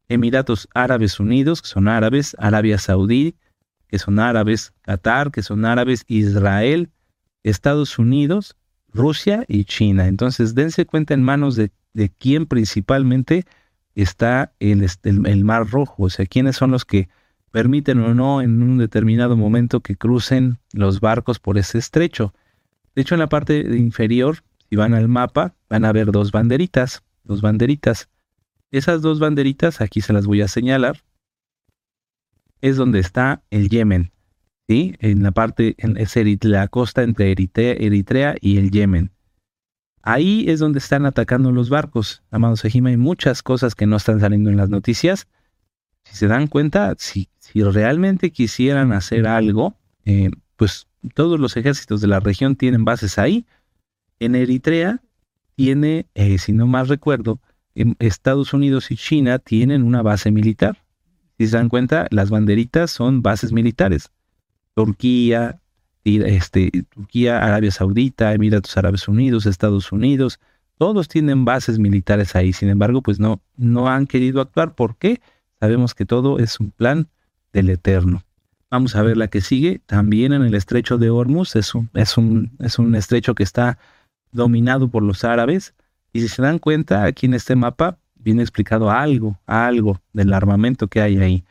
Emiratos 0.08 0.68
Árabes 0.74 1.20
Unidos, 1.20 1.62
que 1.62 1.68
son 1.68 1.88
árabes, 1.88 2.36
Arabia 2.40 2.78
Saudí, 2.78 3.36
que 3.88 4.00
son 4.00 4.20
árabes, 4.20 4.74
Qatar, 4.82 5.32
que 5.32 5.42
son 5.42 5.66
árabes, 5.66 6.04
Israel, 6.08 6.92
Estados 7.44 7.98
Unidos, 7.98 8.56
Rusia 8.94 9.46
y 9.48 9.66
China. 9.66 10.08
Entonces, 10.08 10.56
dense 10.56 10.86
cuenta 10.86 11.14
en 11.14 11.24
manos 11.24 11.56
de, 11.56 11.72
quién 12.18 12.46
principalmente 12.46 13.46
está 13.96 14.54
el, 14.60 14.86
el, 15.04 15.46
Mar 15.46 15.70
Rojo, 15.70 16.04
o 16.04 16.10
sea, 16.10 16.26
quiénes 16.26 16.56
son 16.56 16.72
los 16.72 16.86
que 16.86 17.08
permiten 17.52 18.00
o 18.00 18.14
no 18.14 18.42
en 18.42 18.62
un 18.62 18.78
determinado 18.78 19.38
momento 19.38 19.80
que 19.80 19.96
crucen 19.96 20.58
los 20.74 21.00
barcos 21.00 21.40
por 21.40 21.58
ese 21.58 21.78
estrecho. 21.78 22.34
De 22.96 23.02
hecho, 23.02 23.16
en 23.16 23.20
la 23.20 23.30
parte 23.30 23.60
inferior 23.78 24.44
si 24.70 24.76
van 24.76 24.94
al 24.94 25.08
mapa, 25.08 25.56
van 25.70 25.86
a 25.86 25.92
ver 25.92 26.12
dos 26.12 26.32
banderitas, 26.32 27.04
dos 27.24 27.42
banderitas. 27.42 28.10
Esas 28.72 29.02
dos 29.02 29.20
banderitas, 29.20 29.82
aquí 29.82 30.02
se 30.02 30.14
las 30.14 30.26
voy 30.26 30.42
a 30.42 30.48
señalar, 30.48 31.04
es 32.62 32.78
donde 32.78 33.00
está 33.00 33.44
el 33.52 33.70
Yemen. 33.70 34.12
¿sí? 34.68 34.96
En 35.00 35.24
la 35.24 35.32
parte, 35.32 35.76
en, 35.78 35.98
es 35.98 36.16
la 36.44 36.68
costa 36.68 37.04
entre 37.04 37.32
Eritrea, 37.32 38.36
y 38.42 38.58
el 38.58 38.72
Yemen. 38.72 39.12
Ahí 40.02 40.46
es 40.48 40.60
donde 40.60 40.80
están 40.80 41.06
atacando 41.06 41.52
los 41.52 41.70
barcos, 41.70 42.24
amados 42.30 42.64
Ejima. 42.64 42.90
Hay 42.90 42.98
muchas 42.98 43.42
cosas 43.42 43.74
que 43.74 43.88
no 43.88 43.96
están 43.96 44.20
saliendo 44.20 44.50
en 44.50 44.58
las 44.58 44.70
noticias. 44.70 45.28
Si 46.04 46.16
se 46.16 46.28
dan 46.28 46.48
cuenta, 46.48 46.94
si, 47.00 47.30
si 47.40 47.64
realmente 47.64 48.32
quisieran 48.32 48.94
hacer 48.94 49.26
algo, 49.26 49.76
eh, 50.06 50.30
pues 50.56 50.88
todos 51.16 51.40
los 51.40 51.58
ejércitos 51.58 52.02
de 52.02 52.08
la 52.08 52.20
región 52.20 52.56
tienen 52.56 52.86
bases 52.86 53.18
ahí 53.18 53.46
en 54.20 54.36
Eritrea 54.36 55.02
tiene, 55.56 56.08
eh, 56.16 56.38
si 56.38 56.54
no 56.54 56.68
mal 56.68 56.88
recuerdo, 56.88 57.40
Estados 58.00 58.54
Unidos 58.54 58.92
y 58.92 58.96
China 58.96 59.40
tienen 59.40 59.84
una 59.84 60.02
base 60.02 60.32
militar. 60.32 60.84
Si 61.38 61.48
se 61.48 61.58
dan 61.58 61.70
cuenta, 61.70 62.08
las 62.12 62.30
banderitas 62.30 62.92
son 62.92 63.22
bases 63.22 63.52
militares. 63.52 64.12
Turquía, 64.74 65.60
este, 66.04 66.72
Turquía, 66.90 67.40
Arabia 67.40 67.72
Saudita, 67.72 68.34
Emiratos 68.34 68.78
Árabes 68.78 69.08
Unidos, 69.08 69.46
Estados 69.46 69.92
Unidos, 69.92 70.40
todos 70.78 71.08
tienen 71.08 71.46
bases 71.46 71.80
militares 71.80 72.36
ahí. 72.36 72.54
Sin 72.54 72.70
embargo, 72.70 73.02
pues 73.02 73.20
no, 73.20 73.42
no 73.58 73.90
han 73.90 74.08
querido 74.08 74.42
actuar. 74.42 74.76
¿Por 74.76 74.98
qué? 74.98 75.22
Sabemos 75.60 75.96
que 75.96 76.06
todo 76.06 76.40
es 76.40 76.60
un 76.60 76.72
plan 76.72 77.08
del 77.54 77.70
Eterno. 77.70 78.24
Vamos 78.70 78.96
a 78.96 79.04
ver 79.04 79.18
la 79.18 79.28
que 79.28 79.42
sigue. 79.42 79.82
También 79.86 80.34
en 80.34 80.44
el 80.44 80.54
estrecho 80.54 80.98
de 80.98 81.10
Hormuz 81.10 81.56
es 81.56 81.76
un, 81.76 81.90
es 81.94 82.18
un, 82.18 82.52
es 82.60 82.78
un 82.78 82.96
estrecho 82.96 83.36
que 83.36 83.44
está 83.44 83.78
dominado 84.36 84.90
por 84.90 85.04
los 85.04 85.24
árabes. 85.24 85.74
Y 86.14 86.22
si 86.22 86.28
se 86.28 86.42
dan 86.42 86.60
cuenta, 86.60 87.04
aquí 87.04 87.26
en 87.26 87.34
este 87.34 87.56
mapa 87.56 87.98
viene 88.16 88.42
explicado 88.42 88.90
algo, 88.90 89.40
algo 89.46 90.00
del 90.14 90.34
armamento 90.34 90.88
que 90.88 91.02
hay 91.02 91.18
ahí. 91.18 91.44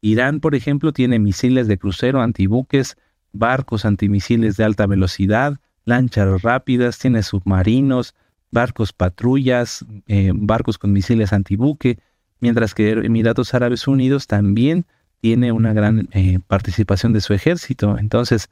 Irán, 0.00 0.40
por 0.40 0.54
ejemplo, 0.54 0.92
tiene 0.92 1.18
misiles 1.18 1.68
de 1.68 1.78
crucero, 1.78 2.22
antibuques, 2.22 2.96
barcos 3.32 3.84
antimisiles 3.84 4.56
de 4.56 4.64
alta 4.64 4.86
velocidad, 4.86 5.58
lanchas 5.84 6.42
rápidas, 6.42 6.98
tiene 6.98 7.22
submarinos, 7.22 8.14
barcos 8.50 8.92
patrullas, 8.92 9.84
eh, 10.06 10.32
barcos 10.34 10.78
con 10.78 10.92
misiles 10.92 11.32
antibuque, 11.32 11.98
mientras 12.40 12.74
que 12.74 12.90
Emiratos 12.90 13.54
Árabes 13.54 13.86
Unidos 13.86 14.26
también 14.26 14.86
tiene 15.20 15.52
una 15.52 15.72
gran 15.72 16.08
eh, 16.12 16.38
participación 16.46 17.12
de 17.12 17.20
su 17.20 17.34
ejército. 17.34 17.98
Entonces, 17.98 18.48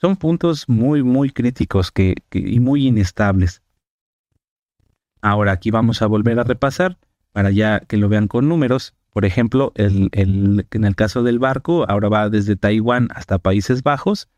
son 0.00 0.16
puntos 0.16 0.68
muy, 0.68 1.02
muy 1.02 1.30
críticos 1.30 1.92
y 2.32 2.60
muy 2.60 2.86
inestables. 2.86 3.62
Ahora 5.20 5.52
aquí 5.52 5.70
vamos 5.70 6.02
a 6.02 6.06
volver 6.06 6.38
a 6.38 6.44
repasar 6.44 6.98
para 7.32 7.50
ya 7.50 7.80
que 7.80 7.96
lo 7.96 8.08
vean 8.08 8.28
con 8.28 8.48
números. 8.48 8.94
Por 9.12 9.24
ejemplo, 9.24 9.72
en 9.74 10.64
el 10.70 10.96
caso 10.96 11.22
del 11.22 11.38
barco, 11.38 11.84
ahora 11.88 12.08
va 12.08 12.30
desde 12.30 12.56
Taiwán 12.56 13.08
hasta 13.14 13.38
Países 13.38 13.82
Bajos. 13.82 14.28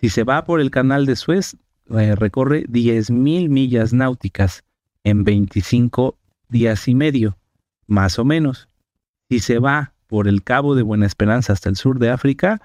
Si 0.00 0.08
se 0.08 0.24
va 0.24 0.44
por 0.44 0.60
el 0.60 0.70
canal 0.70 1.06
de 1.06 1.14
Suez, 1.14 1.56
eh, 1.90 2.14
recorre 2.16 2.64
10.000 2.66 3.48
millas 3.48 3.92
náuticas 3.92 4.64
en 5.04 5.24
25 5.24 6.18
días 6.48 6.88
y 6.88 6.94
medio, 6.94 7.38
más 7.86 8.18
o 8.18 8.24
menos. 8.24 8.68
Si 9.28 9.38
se 9.38 9.58
va 9.58 9.92
por 10.06 10.26
el 10.26 10.42
Cabo 10.42 10.74
de 10.74 10.82
Buena 10.82 11.06
Esperanza 11.06 11.52
hasta 11.52 11.68
el 11.68 11.76
sur 11.76 11.98
de 11.98 12.10
África, 12.10 12.60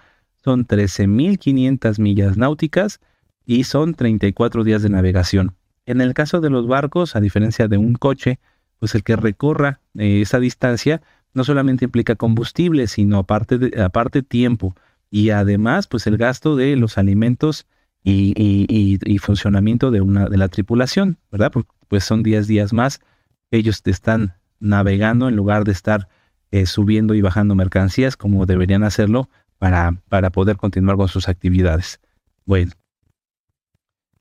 son 0.45 0.67
13.500 0.67 1.99
millas 1.99 2.37
náuticas 2.37 2.99
y 3.47 3.63
son 3.63 3.95
34 3.95 4.63
días 4.63 4.83
de 4.83 4.89
navegación. 4.89 5.55
En 5.87 6.01
el 6.01 6.13
caso 6.13 6.39
de 6.39 6.51
los 6.51 6.67
barcos, 6.67 7.15
a 7.15 7.19
diferencia 7.19 7.67
de 7.67 7.77
un 7.77 7.95
coche, 7.95 8.39
pues 8.77 8.93
el 8.93 9.03
que 9.03 9.15
recorra 9.15 9.81
eh, 9.97 10.21
esa 10.21 10.39
distancia 10.39 11.01
no 11.33 11.43
solamente 11.43 11.85
implica 11.85 12.13
combustible, 12.13 12.85
sino 12.85 13.17
aparte, 13.17 13.71
aparte 13.81 14.21
tiempo 14.21 14.75
y 15.09 15.31
además 15.31 15.87
pues 15.87 16.05
el 16.05 16.17
gasto 16.17 16.55
de 16.55 16.75
los 16.75 16.99
alimentos 16.99 17.65
y, 18.03 19.17
funcionamiento 19.19 19.89
de, 19.89 20.01
una, 20.01 20.29
de 20.29 20.37
la 20.37 20.47
tripulación, 20.47 21.17
¿verdad? 21.31 21.51
Porque 21.51 21.71
pues 21.87 22.03
son 22.03 22.21
10 22.21 22.45
días 22.45 22.71
más, 22.71 23.01
ellos 23.49 23.81
están 23.83 24.35
navegando 24.59 25.27
en 25.27 25.35
lugar 25.35 25.63
de 25.63 25.71
estar 25.71 26.07
eh, 26.51 26.67
subiendo 26.67 27.15
y 27.15 27.21
bajando 27.21 27.55
mercancías 27.55 28.15
como 28.15 28.45
deberían 28.45 28.83
hacerlo 28.83 29.27
para, 30.09 30.29
poder 30.29 30.57
continuar 30.57 30.97
con 30.97 31.07
sus 31.07 31.27
actividades. 31.27 31.99
Bueno, 32.45 32.71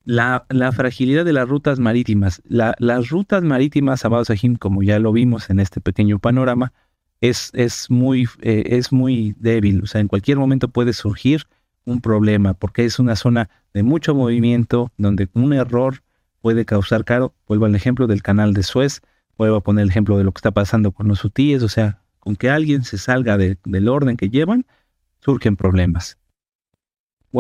La, 0.05 0.47
fragilidad 0.73 1.25
de 1.25 1.33
las 1.33 1.49
rutas 1.49 1.79
marítimas. 1.79 2.43
las 2.47 3.09
rutas 3.09 3.43
marítimas, 3.43 4.05
amados 4.05 4.29
Sahim, 4.29 4.57
como 4.57 4.83
ya 4.83 4.99
lo 4.99 5.13
vimos 5.13 5.51
en 5.51 5.61
este 5.61 5.81
pequeño 5.81 6.19
panorama, 6.19 6.73
es, 7.21 7.51
es, 7.55 7.91
muy, 7.91 8.29
eh, 8.43 8.65
es 8.67 8.93
muy 8.93 9.35
débil. 9.39 9.83
O 9.83 9.87
sea, 9.87 10.01
en 10.01 10.09
cualquier 10.09 10.39
momento 10.39 10.69
puede 10.69 10.93
surgir 10.93 11.47
un 11.87 12.01
problema 12.01 12.55
porque 12.55 12.85
es 12.85 12.99
una 12.99 13.17
zona 13.17 13.51
de 13.75 13.83
mucho 13.83 14.15
movimiento 14.15 14.93
donde 14.97 15.29
un 15.35 15.53
error 15.53 16.03
puede 16.41 16.65
causar 16.65 17.05
caro. 17.05 17.35
Vuelvo 17.47 17.67
al 17.67 17.75
ejemplo 17.75 18.07
del 18.07 18.23
canal 18.23 18.53
de 18.53 18.63
Suez. 18.63 19.01
Vuelvo 19.37 19.57
a 19.57 19.63
poner 19.63 19.85
el 19.85 19.91
ejemplo 19.91 20.19
de 20.19 20.25
lo 20.25 20.33
que 20.33 20.39
está 20.39 20.51
pasando 20.51 20.93
con 20.93 21.09
los 21.09 21.25
hutíes. 21.25 21.63
O 21.63 21.69
sea, 21.69 22.03
con 22.19 22.37
que 22.37 22.51
alguien 22.51 22.85
se 22.85 22.99
salga 22.99 23.37
del 23.39 23.89
orden 23.89 24.17
que 24.17 24.31
llevan, 24.31 24.67
surgen 25.25 25.57
problemas 25.57 26.19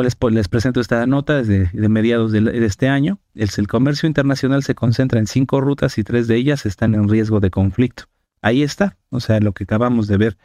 les, 0.02 0.16
les 0.30 0.48
presento 0.48 0.80
esta 0.80 1.06
nota 1.06 1.36
desde 1.36 1.70
de 1.72 1.88
mediados 1.88 2.32
de, 2.32 2.66
este 2.66 2.88
año. 2.88 3.20
El, 3.34 3.48
el, 3.56 3.68
comercio 3.68 4.06
internacional 4.06 4.62
se 4.62 4.74
concentra 4.74 5.20
en 5.20 5.26
cinco 5.26 5.60
rutas 5.60 5.98
y 5.98 6.04
tres 6.04 6.26
de 6.26 6.36
ellas 6.36 6.66
están 6.66 6.94
en 6.94 7.08
riesgo 7.08 7.40
de 7.40 7.50
conflicto. 7.50 8.04
Ahí 8.42 8.62
está, 8.62 8.96
o 9.10 9.20
sea, 9.20 9.40
lo 9.40 9.52
que 9.52 9.64
acabamos 9.64 10.08
de 10.08 10.16
ver. 10.16 10.38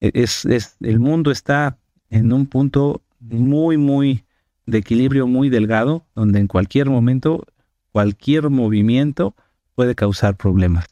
E, 0.00 0.10
es, 0.14 0.44
es, 0.46 0.76
el 0.80 1.00
mundo 1.00 1.30
está 1.30 1.78
en 2.08 2.32
un 2.32 2.46
punto 2.46 3.02
muy, 3.20 3.76
muy 3.76 4.24
de 4.66 4.78
equilibrio 4.78 5.26
muy 5.26 5.50
delgado, 5.50 6.06
donde 6.14 6.38
en 6.38 6.46
cualquier 6.46 6.88
momento, 6.88 7.46
cualquier 7.92 8.48
movimiento 8.48 9.34
puede 9.74 9.94
causar 9.94 10.36
problemas. 10.36 10.86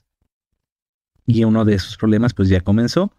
Y 1.24 1.44
uno 1.44 1.64
de 1.64 1.74
esos 1.74 1.96
problemas 1.96 2.34
pues 2.34 2.48
ya 2.48 2.61
comenzó 2.61 3.12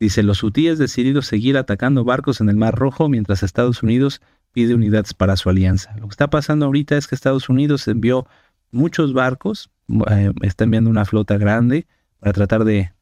Dice, 0.00 0.22
los 0.22 0.42
hutíes 0.42 0.78
decidieron 0.78 1.22
seguir 1.22 1.56
atacando 1.56 2.04
barcos 2.04 2.40
en 2.40 2.48
el 2.48 2.56
Mar 2.56 2.74
Rojo 2.74 3.08
mientras 3.08 3.42
Estados 3.42 3.82
Unidos 3.82 4.20
pide 4.52 4.74
unidades 4.74 5.14
para 5.14 5.36
su 5.36 5.50
alianza. 5.50 5.94
Lo 5.96 6.08
que 6.08 6.12
está 6.12 6.28
pasando 6.28 6.66
ahorita 6.66 6.96
es 6.96 7.06
que 7.06 7.14
Estados 7.14 7.48
Unidos 7.48 7.86
envió 7.88 8.26
muchos 8.70 9.12
barcos, 9.12 9.70
eh, 10.10 10.32
está 10.42 10.64
enviando 10.64 10.90
una 10.90 11.04
flota 11.04 11.36
grande 11.36 11.86
para 12.20 12.32
tratar 12.32 12.64
de, 12.64 12.92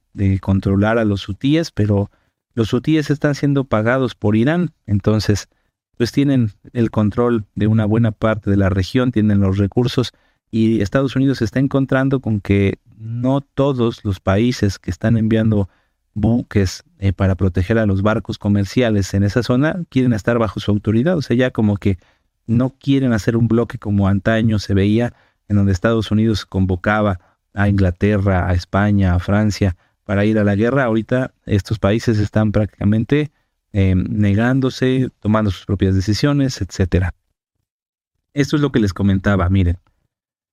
controlar 0.41 0.97
a 0.97 1.05
los 1.05 1.29
hutíes, 1.29 1.71
pero 1.71 2.11
los 2.55 2.73
hutíes 2.73 3.11
están 3.11 3.35
siendo 3.35 3.65
pagados 3.65 4.15
por 4.15 4.35
Irán, 4.35 4.73
entonces 4.87 5.49
pues 5.99 6.11
tienen 6.11 6.53
el 6.73 6.91
control 6.91 7.45
de 7.55 7.67
una 7.67 7.85
buena 7.85 8.13
parte 8.13 8.51
de 8.51 8.57
la 8.57 8.71
región, 8.71 9.13
tienen 9.13 9.41
los 9.41 9.59
recursos 9.59 10.13
y 10.51 10.81
Estados 10.81 11.17
Unidos 11.17 11.39
se 11.39 11.45
está 11.45 11.59
encontrando 11.59 12.21
con 12.21 12.41
que 12.41 12.79
no 12.97 13.43
todos 13.43 14.05
los 14.05 14.21
países 14.21 14.79
que 14.79 14.91
están 14.91 15.19
enviando 15.19 15.69
buques 16.15 16.83
eh, 16.99 17.13
para 17.13 17.35
proteger 17.35 17.79
a 17.79 17.87
los 17.87 18.03
barcos 18.03 18.39
comerciales 18.39 19.13
en 19.15 19.23
esa 19.23 19.43
zona 19.43 19.83
quieren 19.91 20.13
estar 20.13 20.39
bajo 20.39 20.61
su 20.61 20.71
autoridad. 20.71 21.17
O 21.17 21.23
sea, 21.23 21.37
ya 21.37 21.51
como 21.51 21.77
que 21.77 21.99
no 22.47 22.71
quieren 22.71 23.13
hacer 23.13 23.37
un 23.37 23.49
bloque 23.49 23.79
como 23.79 24.09
antaño 24.09 24.59
se 24.59 24.75
veía, 24.75 25.13
en 25.49 25.57
donde 25.57 25.73
Estados 25.73 26.11
Unidos 26.11 26.47
convocaba 26.47 27.21
a 27.55 27.69
Inglaterra, 27.69 28.49
a 28.49 28.55
España, 28.55 29.15
a 29.15 29.19
Francia 29.19 29.77
para 30.05 30.25
ir 30.25 30.39
a 30.39 30.45
la 30.45 30.55
guerra. 30.55 30.85
Ahorita 30.85 31.35
estos 31.45 31.79
países 31.79 32.19
están 32.19 32.53
prácticamente 32.53 33.31
eh, 33.73 33.95
negándose, 33.95 35.11
tomando 35.21 35.51
sus 35.51 35.67
propias 35.67 35.95
decisiones, 35.95 36.61
etcétera. 36.61 37.15
Esto 38.33 38.57
es 38.57 38.63
lo 38.63 38.73
que 38.73 38.81
les 38.81 38.93
comentaba. 38.93 39.49
Miren, 39.49 39.79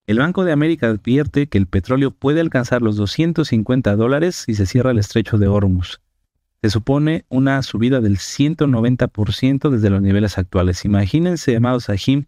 el 0.07 0.19
Banco 0.19 0.43
de 0.43 0.51
América 0.51 0.87
advierte 0.87 1.47
que 1.47 1.57
el 1.57 1.67
petróleo 1.67 2.11
puede 2.11 2.41
alcanzar 2.41 2.81
los 2.81 2.97
250 2.97 3.95
dólares 3.95 4.43
si 4.45 4.55
se 4.55 4.65
cierra 4.65 4.91
el 4.91 4.99
estrecho 4.99 5.37
de 5.37 5.47
Hormuz. 5.47 6.01
Se 6.64 6.70
supone 6.70 7.26
una 7.28 7.61
subida 7.61 7.99
del 7.99 8.20
190% 8.20 9.70
desde 9.70 9.89
los 9.89 10.01
niveles 10.01 10.38
actuales. 10.38 10.86
Imagínense, 10.86 11.57
amados 11.57 11.84
Sahim, 11.84 12.28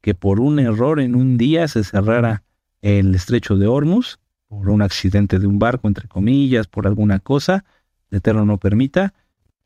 que 0.00 0.12
por 0.12 0.40
un 0.40 0.58
error 0.58 0.98
en 0.98 1.14
un 1.14 1.38
día 1.38 1.68
se 1.68 1.84
cerrara 1.84 2.42
el 2.82 3.14
estrecho 3.14 3.56
de 3.56 3.68
Hormuz, 3.68 4.18
por 4.48 4.70
un 4.70 4.82
accidente 4.82 5.38
de 5.38 5.46
un 5.46 5.60
barco, 5.60 5.86
entre 5.86 6.08
comillas, 6.08 6.66
por 6.66 6.88
alguna 6.88 7.20
cosa, 7.20 7.64
el 8.10 8.18
Eterno 8.18 8.44
no 8.44 8.58
permita, 8.58 9.14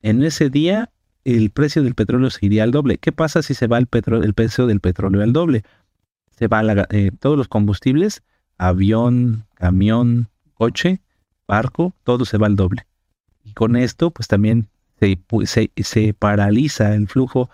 en 0.03 0.23
ese 0.23 0.51
día 0.51 0.93
el 1.25 1.49
precio 1.49 1.83
del 1.83 1.95
petróleo 1.95 2.29
se 2.29 2.45
iría 2.45 2.65
al 2.65 2.73
doble. 2.73 2.99
¿Qué 2.99 3.13
pasa 3.13 3.41
si 3.41 3.55
se 3.55 3.69
va 3.69 3.79
el, 3.79 3.89
el 4.23 4.35
precio 4.35 4.67
del 4.67 4.81
petróleo 4.81 5.23
al 5.23 5.33
doble? 5.33 5.65
se 6.37 6.47
va 6.47 6.63
eh, 6.91 7.11
todos 7.19 7.39
los 7.39 7.49
combustibles, 7.49 8.23
avión, 8.59 9.47
camión, 9.55 10.29
coche, 10.53 11.01
barco, 11.49 11.95
todo 12.05 12.27
se 12.27 12.37
va 12.37 12.49
al 12.49 12.57
doble. 12.57 12.87
Y 13.51 13.53
con 13.53 13.75
esto, 13.75 14.13
pues 14.13 14.29
también 14.29 14.69
se, 15.01 15.19
se, 15.83 16.15
paraliza 16.15 16.95
el 16.95 17.09
flujo. 17.09 17.51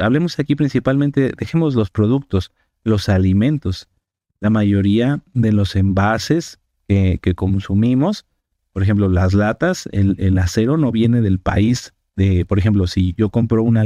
hablemos 0.00 0.38
aquí 0.38 0.54
principalmente, 0.54 1.32
dejemos 1.36 1.74
los 1.74 1.90
productos, 1.90 2.52
los 2.84 3.08
alimentos. 3.08 3.88
La 4.38 4.50
mayoría 4.50 5.20
de 5.34 5.50
los 5.50 5.74
envases 5.74 6.60
que 6.86 7.34
consumimos, 7.34 8.24
por 8.72 8.84
ejemplo, 8.84 9.08
las 9.08 9.34
latas, 9.34 9.88
el, 9.90 10.38
acero 10.38 10.76
no 10.76 10.92
viene 10.92 11.22
del 11.22 11.40
país. 11.40 11.92
De, 12.14 12.44
por 12.44 12.58
ejemplo, 12.58 12.86
si 12.86 13.14
yo 13.16 13.30
compro 13.30 13.62
una, 13.62 13.84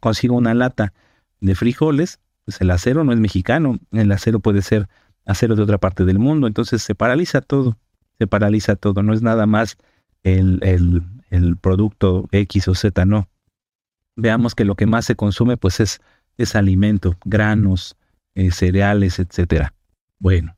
consigo 0.00 0.36
una 0.36 0.52
lata 0.52 0.92
de 1.40 1.54
frijoles, 1.54 2.20
pues 2.44 2.60
el 2.60 2.70
acero 2.70 3.04
no 3.04 3.12
es 3.12 3.20
mexicano, 3.20 3.78
el 3.92 4.12
acero 4.12 4.40
puede 4.40 4.60
ser 4.60 4.88
acero 5.24 5.56
de 5.56 5.62
otra 5.62 5.78
parte 5.78 6.04
del 6.04 6.18
mundo, 6.18 6.46
entonces 6.46 6.82
se 6.82 6.94
paraliza 6.94 7.40
todo, 7.40 7.78
se 8.18 8.26
paraliza 8.26 8.76
todo, 8.76 9.02
no 9.02 9.14
es 9.14 9.22
nada 9.22 9.46
más 9.46 9.78
el, 10.24 11.02
el, 11.30 11.56
producto 11.56 12.28
X 12.32 12.68
o 12.68 12.74
Z, 12.74 13.04
no. 13.04 13.28
Veamos 14.16 14.54
que 14.54 14.64
lo 14.64 14.74
que 14.74 14.86
más 14.86 15.04
se 15.04 15.16
consume 15.16 15.56
pues 15.56 15.80
es, 15.80 16.00
es 16.36 16.56
alimento, 16.56 17.16
granos, 17.24 17.96
eh, 18.34 18.50
cereales, 18.50 19.18
etcétera. 19.18 19.74
Bueno, 20.18 20.56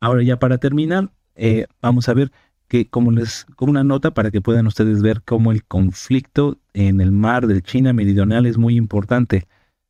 ahora 0.00 0.22
ya 0.22 0.38
para 0.38 0.58
terminar, 0.58 1.10
eh, 1.34 1.66
vamos 1.82 2.08
a 2.08 2.14
ver 2.14 2.30
que 2.68 2.88
como 2.88 3.10
les 3.10 3.46
como 3.56 3.70
una 3.70 3.82
nota 3.82 4.12
para 4.12 4.30
que 4.30 4.40
puedan 4.40 4.66
ustedes 4.66 5.02
ver 5.02 5.22
cómo 5.22 5.50
el 5.50 5.64
conflicto 5.64 6.58
en 6.72 7.00
el 7.00 7.10
mar 7.10 7.46
del 7.46 7.62
China 7.62 7.92
meridional 7.92 8.46
es 8.46 8.58
muy 8.58 8.76
importante. 8.76 9.48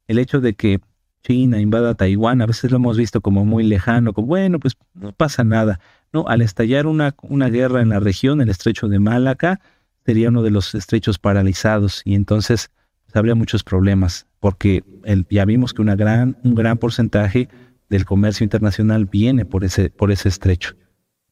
El 0.08 0.18
hecho 0.18 0.40
de 0.40 0.54
que 0.54 0.80
China 1.22 1.60
invada 1.60 1.94
Taiwán, 1.94 2.40
a 2.40 2.46
veces 2.46 2.70
lo 2.70 2.78
hemos 2.78 2.96
visto 2.96 3.20
como 3.20 3.44
muy 3.44 3.64
lejano, 3.64 4.12
como 4.12 4.28
bueno, 4.28 4.58
pues 4.58 4.76
no 4.94 5.12
pasa 5.12 5.44
nada. 5.44 5.80
No, 6.12 6.26
al 6.26 6.42
estallar 6.42 6.86
una, 6.86 7.14
una 7.22 7.48
guerra 7.48 7.82
en 7.82 7.90
la 7.90 8.00
región, 8.00 8.40
el 8.40 8.48
estrecho 8.48 8.88
de 8.88 8.98
Malaca 8.98 9.60
sería 10.04 10.28
uno 10.28 10.42
de 10.42 10.50
los 10.50 10.74
estrechos 10.74 11.18
paralizados 11.18 12.02
y 12.04 12.14
entonces 12.14 12.70
pues, 13.04 13.16
habría 13.16 13.34
muchos 13.34 13.62
problemas, 13.62 14.26
porque 14.40 14.82
ya 15.30 15.44
vimos 15.44 15.72
que 15.72 15.82
una 15.82 15.94
gran, 15.94 16.36
un 16.42 16.54
gran 16.54 16.78
porcentaje 16.78 17.48
del 17.88 18.04
comercio 18.04 18.44
internacional 18.44 19.04
viene 19.06 19.44
por 19.44 19.64
ese, 19.64 19.90
por 19.90 20.10
ese 20.10 20.28
estrecho. 20.28 20.74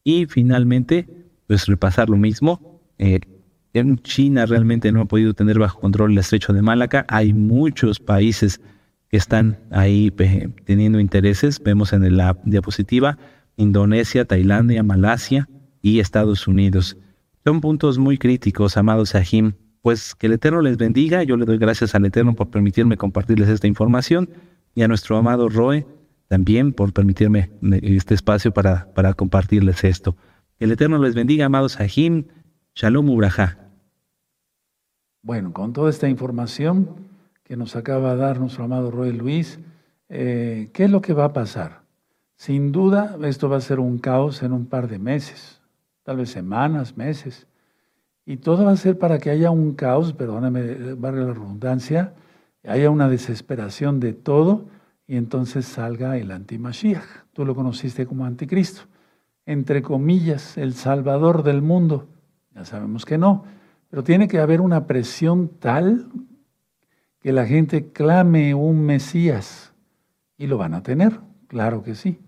Y 0.04 0.26
finalmente, 0.26 1.08
pues 1.46 1.66
repasar 1.66 2.08
lo 2.08 2.16
mismo. 2.16 2.80
Eh, 2.98 3.20
en 3.74 3.98
China 3.98 4.46
realmente 4.46 4.90
no 4.90 5.02
ha 5.02 5.04
podido 5.04 5.34
tener 5.34 5.58
bajo 5.58 5.80
control 5.80 6.12
el 6.12 6.18
estrecho 6.18 6.52
de 6.52 6.62
Malaca. 6.62 7.04
Hay 7.08 7.32
muchos 7.32 8.00
países 8.00 8.60
que 9.08 9.16
están 9.16 9.58
ahí 9.70 10.10
teniendo 10.64 10.98
intereses. 10.98 11.62
Vemos 11.62 11.92
en 11.92 12.16
la 12.16 12.36
diapositiva 12.44 13.18
Indonesia, 13.58 14.24
Tailandia, 14.24 14.82
Malasia 14.82 15.48
y 15.82 16.00
Estados 16.00 16.48
Unidos. 16.48 16.96
Son 17.44 17.60
puntos 17.60 17.98
muy 17.98 18.16
críticos, 18.16 18.76
amados 18.76 19.10
Sahim. 19.10 19.52
Pues 19.82 20.14
que 20.14 20.26
el 20.26 20.34
Eterno 20.34 20.62
les 20.62 20.76
bendiga. 20.76 21.22
Yo 21.24 21.36
le 21.36 21.44
doy 21.44 21.58
gracias 21.58 21.94
al 21.94 22.06
Eterno 22.06 22.34
por 22.34 22.48
permitirme 22.48 22.96
compartirles 22.96 23.48
esta 23.48 23.66
información 23.66 24.30
y 24.74 24.82
a 24.82 24.88
nuestro 24.88 25.16
amado 25.16 25.48
Roe 25.48 25.86
también 26.28 26.72
por 26.72 26.92
permitirme 26.92 27.50
este 27.82 28.14
espacio 28.14 28.52
para, 28.52 28.92
para 28.94 29.14
compartirles 29.14 29.82
esto. 29.84 30.16
Que 30.58 30.64
el 30.64 30.72
Eterno 30.72 30.98
les 30.98 31.14
bendiga, 31.14 31.46
amados 31.46 31.72
Sahim. 31.72 32.26
Shalom 32.74 33.10
Ubraja. 33.10 33.58
Bueno, 35.22 35.52
con 35.52 35.72
toda 35.72 35.90
esta 35.90 36.08
información, 36.08 37.08
que 37.42 37.56
nos 37.56 37.74
acaba 37.76 38.14
de 38.14 38.20
dar 38.20 38.38
nuestro 38.38 38.64
amado 38.64 38.90
Roy 38.90 39.12
Luis, 39.12 39.58
eh, 40.08 40.70
¿qué 40.72 40.84
es 40.84 40.90
lo 40.90 41.00
que 41.00 41.12
va 41.12 41.24
a 41.24 41.32
pasar? 41.32 41.87
Sin 42.38 42.70
duda, 42.70 43.18
esto 43.24 43.48
va 43.48 43.56
a 43.56 43.60
ser 43.60 43.80
un 43.80 43.98
caos 43.98 44.44
en 44.44 44.52
un 44.52 44.66
par 44.66 44.86
de 44.86 45.00
meses, 45.00 45.60
tal 46.04 46.18
vez 46.18 46.30
semanas, 46.30 46.96
meses. 46.96 47.48
Y 48.24 48.36
todo 48.36 48.64
va 48.64 48.70
a 48.70 48.76
ser 48.76 48.96
para 48.96 49.18
que 49.18 49.30
haya 49.30 49.50
un 49.50 49.74
caos, 49.74 50.12
perdóname, 50.12 50.94
valga 50.94 51.22
la 51.22 51.32
redundancia, 51.34 52.14
haya 52.64 52.90
una 52.90 53.08
desesperación 53.08 53.98
de 53.98 54.12
todo 54.12 54.66
y 55.08 55.16
entonces 55.16 55.66
salga 55.66 56.16
el 56.16 56.30
antimashiach. 56.30 57.02
Tú 57.32 57.44
lo 57.44 57.56
conociste 57.56 58.06
como 58.06 58.24
anticristo. 58.24 58.82
Entre 59.44 59.82
comillas, 59.82 60.56
el 60.58 60.74
salvador 60.74 61.42
del 61.42 61.60
mundo. 61.60 62.06
Ya 62.54 62.64
sabemos 62.64 63.04
que 63.04 63.18
no. 63.18 63.46
Pero 63.90 64.04
tiene 64.04 64.28
que 64.28 64.38
haber 64.38 64.60
una 64.60 64.86
presión 64.86 65.48
tal 65.58 66.08
que 67.18 67.32
la 67.32 67.46
gente 67.46 67.90
clame 67.90 68.54
un 68.54 68.86
Mesías. 68.86 69.72
Y 70.36 70.46
lo 70.46 70.56
van 70.56 70.74
a 70.74 70.84
tener, 70.84 71.18
claro 71.48 71.82
que 71.82 71.96
sí. 71.96 72.20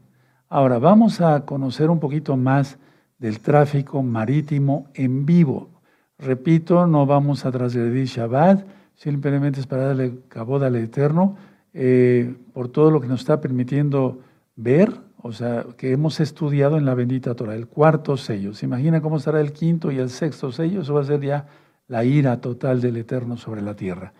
Ahora 0.53 0.81
vamos 0.81 1.21
a 1.21 1.47
conocer 1.47 1.91
un 1.91 2.01
poquito 2.01 2.37
más 2.37 2.77
del 3.21 3.39
tráfico 3.39 4.03
marítimo 4.03 4.89
en 4.95 5.25
vivo. 5.25 5.71
Repito, 6.19 6.89
no 6.89 7.07
vamos 7.07 7.47
a 7.47 7.53
transgredir 7.53 8.07
Shabbat, 8.07 8.67
simplemente 8.97 9.61
es 9.61 9.69
para 9.69 9.85
darle 9.85 10.19
cabod 10.27 10.65
al 10.65 10.75
Eterno 10.75 11.37
eh, 11.73 12.35
por 12.53 12.67
todo 12.67 12.91
lo 12.91 13.01
que 13.01 13.07
nos 13.07 13.21
está 13.21 13.41
permitiendo 13.41 14.19
ver, 14.57 14.93
o 15.23 15.31
sea, 15.31 15.67
que 15.77 15.93
hemos 15.93 16.19
estudiado 16.19 16.79
en 16.79 16.85
la 16.85 16.95
bendita 16.95 17.37
Torah, 17.37 17.55
el 17.55 17.69
cuarto 17.69 18.17
sello. 18.17 18.53
¿Se 18.53 18.67
imagina 18.67 19.01
cómo 19.01 19.19
estará 19.19 19.41
el 19.41 19.53
quinto 19.53 19.93
y 19.93 19.99
el 19.99 20.11
sexto 20.11 20.51
sello? 20.51 20.81
Eso 20.81 20.95
va 20.95 21.03
a 21.03 21.05
ser 21.05 21.21
ya 21.21 21.47
la 21.87 22.03
ira 22.03 22.41
total 22.41 22.81
del 22.81 22.97
Eterno 22.97 23.37
sobre 23.37 23.63
la 23.63 23.77
tierra. 23.77 24.15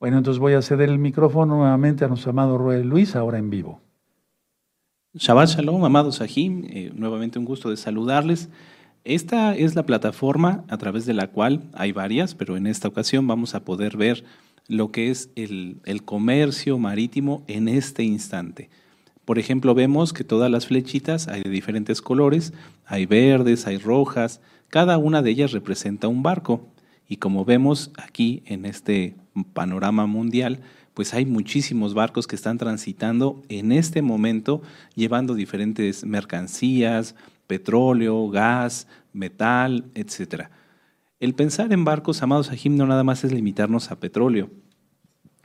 Bueno, 0.00 0.16
entonces 0.16 0.40
voy 0.40 0.54
a 0.54 0.62
ceder 0.62 0.88
el 0.88 0.98
micrófono 0.98 1.56
nuevamente 1.56 2.06
a 2.06 2.08
nuestro 2.08 2.30
amado 2.30 2.56
Roel 2.56 2.88
Luis, 2.88 3.14
ahora 3.14 3.36
en 3.36 3.50
vivo. 3.50 3.85
Shabbat 5.18 5.48
Shalom, 5.48 5.82
amados 5.82 6.16
Sahim, 6.16 6.64
eh, 6.68 6.92
nuevamente 6.94 7.38
un 7.38 7.46
gusto 7.46 7.70
de 7.70 7.78
saludarles. 7.78 8.50
Esta 9.02 9.56
es 9.56 9.74
la 9.74 9.86
plataforma 9.86 10.64
a 10.68 10.76
través 10.76 11.06
de 11.06 11.14
la 11.14 11.28
cual 11.28 11.62
hay 11.72 11.92
varias, 11.92 12.34
pero 12.34 12.58
en 12.58 12.66
esta 12.66 12.88
ocasión 12.88 13.26
vamos 13.26 13.54
a 13.54 13.64
poder 13.64 13.96
ver 13.96 14.24
lo 14.68 14.92
que 14.92 15.10
es 15.10 15.30
el, 15.34 15.78
el 15.86 16.02
comercio 16.02 16.78
marítimo 16.78 17.44
en 17.46 17.68
este 17.68 18.02
instante. 18.02 18.68
Por 19.24 19.38
ejemplo, 19.38 19.74
vemos 19.74 20.12
que 20.12 20.22
todas 20.22 20.50
las 20.50 20.66
flechitas 20.66 21.28
hay 21.28 21.42
de 21.42 21.50
diferentes 21.50 22.02
colores, 22.02 22.52
hay 22.84 23.06
verdes, 23.06 23.66
hay 23.66 23.78
rojas, 23.78 24.42
cada 24.68 24.98
una 24.98 25.22
de 25.22 25.30
ellas 25.30 25.52
representa 25.52 26.08
un 26.08 26.22
barco. 26.22 26.68
Y 27.08 27.16
como 27.16 27.46
vemos 27.46 27.90
aquí 27.96 28.42
en 28.44 28.66
este 28.66 29.16
panorama 29.54 30.06
mundial, 30.06 30.60
pues 30.96 31.12
hay 31.12 31.26
muchísimos 31.26 31.92
barcos 31.92 32.26
que 32.26 32.36
están 32.36 32.56
transitando 32.56 33.42
en 33.50 33.70
este 33.70 34.00
momento 34.00 34.62
llevando 34.94 35.34
diferentes 35.34 36.06
mercancías, 36.06 37.14
petróleo, 37.46 38.30
gas, 38.30 38.88
metal, 39.12 39.84
etc. 39.94 40.44
El 41.20 41.34
pensar 41.34 41.74
en 41.74 41.84
barcos, 41.84 42.22
amados 42.22 42.50
a 42.50 42.54
no 42.70 42.86
nada 42.86 43.04
más 43.04 43.24
es 43.24 43.32
limitarnos 43.32 43.90
a 43.90 44.00
petróleo. 44.00 44.48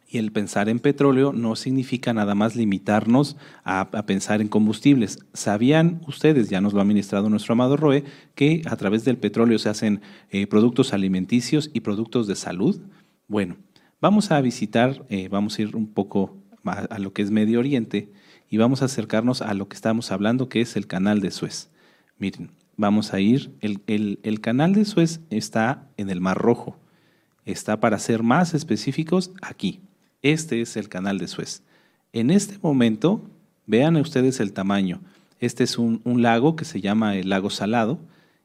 Y 0.08 0.20
el 0.20 0.32
pensar 0.32 0.70
en 0.70 0.80
petróleo 0.80 1.34
no 1.34 1.58
significa 1.58 2.14
nada 2.14 2.34
más 2.34 2.56
limitarnos 2.56 3.36
a, 3.66 3.92
pensar 4.06 4.40
en 4.40 4.48
combustibles. 4.48 5.20
¿Sabían 5.34 6.00
ustedes, 6.08 6.50
ya 6.50 6.62
nos 6.62 6.72
lo 6.72 6.80
ha 6.80 6.86
ministrado 6.86 7.30
nuestro 7.30 7.52
amado 7.52 7.76
Roe, 7.76 8.06
que 8.36 8.62
a 8.68 8.78
través 8.78 9.04
del 9.04 9.18
petróleo 9.18 9.60
se 9.60 9.68
hacen 9.68 10.00
eh, 10.30 10.48
productos 10.48 10.94
alimenticios 10.94 11.70
y 11.74 11.82
productos 11.82 12.26
de 12.28 12.38
salud? 12.38 12.80
Bueno, 13.28 13.58
vamos 14.02 14.32
a 14.32 14.42
visitar, 14.42 15.06
eh, 15.10 15.30
vamos 15.30 15.58
a 15.58 15.62
ir 15.62 15.76
un 15.76 15.88
poco 15.88 16.38
a, 16.66 17.00
lo 17.00 17.14
que 17.14 17.22
es 17.22 17.32
Medio 17.32 17.60
Oriente 17.60 18.12
y 18.50 18.58
vamos 18.58 18.82
a 18.82 18.86
acercarnos 18.86 19.42
a 19.42 19.54
lo 19.54 19.70
que 19.70 19.76
estamos 19.76 20.12
hablando, 20.12 20.50
que 20.50 20.62
es 20.62 20.76
el 20.76 20.88
canal 20.88 21.22
de 21.22 21.32
Suez. 21.32 21.70
Miren, 22.18 22.52
vamos 22.76 23.14
a 23.14 23.20
ir, 23.20 23.52
el 23.62 24.42
canal 24.42 24.74
de 24.74 24.84
Suez 24.86 25.22
está 25.30 25.88
en 25.98 26.10
el 26.10 26.20
Mar 26.20 26.38
Rojo. 26.38 26.78
Está, 27.46 27.80
para 27.80 27.98
ser 27.98 28.22
más 28.22 28.54
específicos, 28.54 29.32
aquí, 29.42 29.82
este 30.22 30.62
es 30.62 30.78
el 30.78 30.90
canal 30.90 31.18
de 31.18 31.28
Suez. 31.28 31.64
En 32.14 32.30
este 32.30 32.60
momento, 32.62 33.24
vean 33.66 33.96
ustedes 33.96 34.40
el 34.40 34.54
tamaño. 34.54 35.02
Este 35.40 35.64
es 35.64 35.78
un, 35.78 36.02
lago 36.22 36.56
que 36.56 36.66
se 36.66 36.82
llama 36.82 37.16
el 37.16 37.30
lago 37.30 37.50
Salado. 37.50 38.00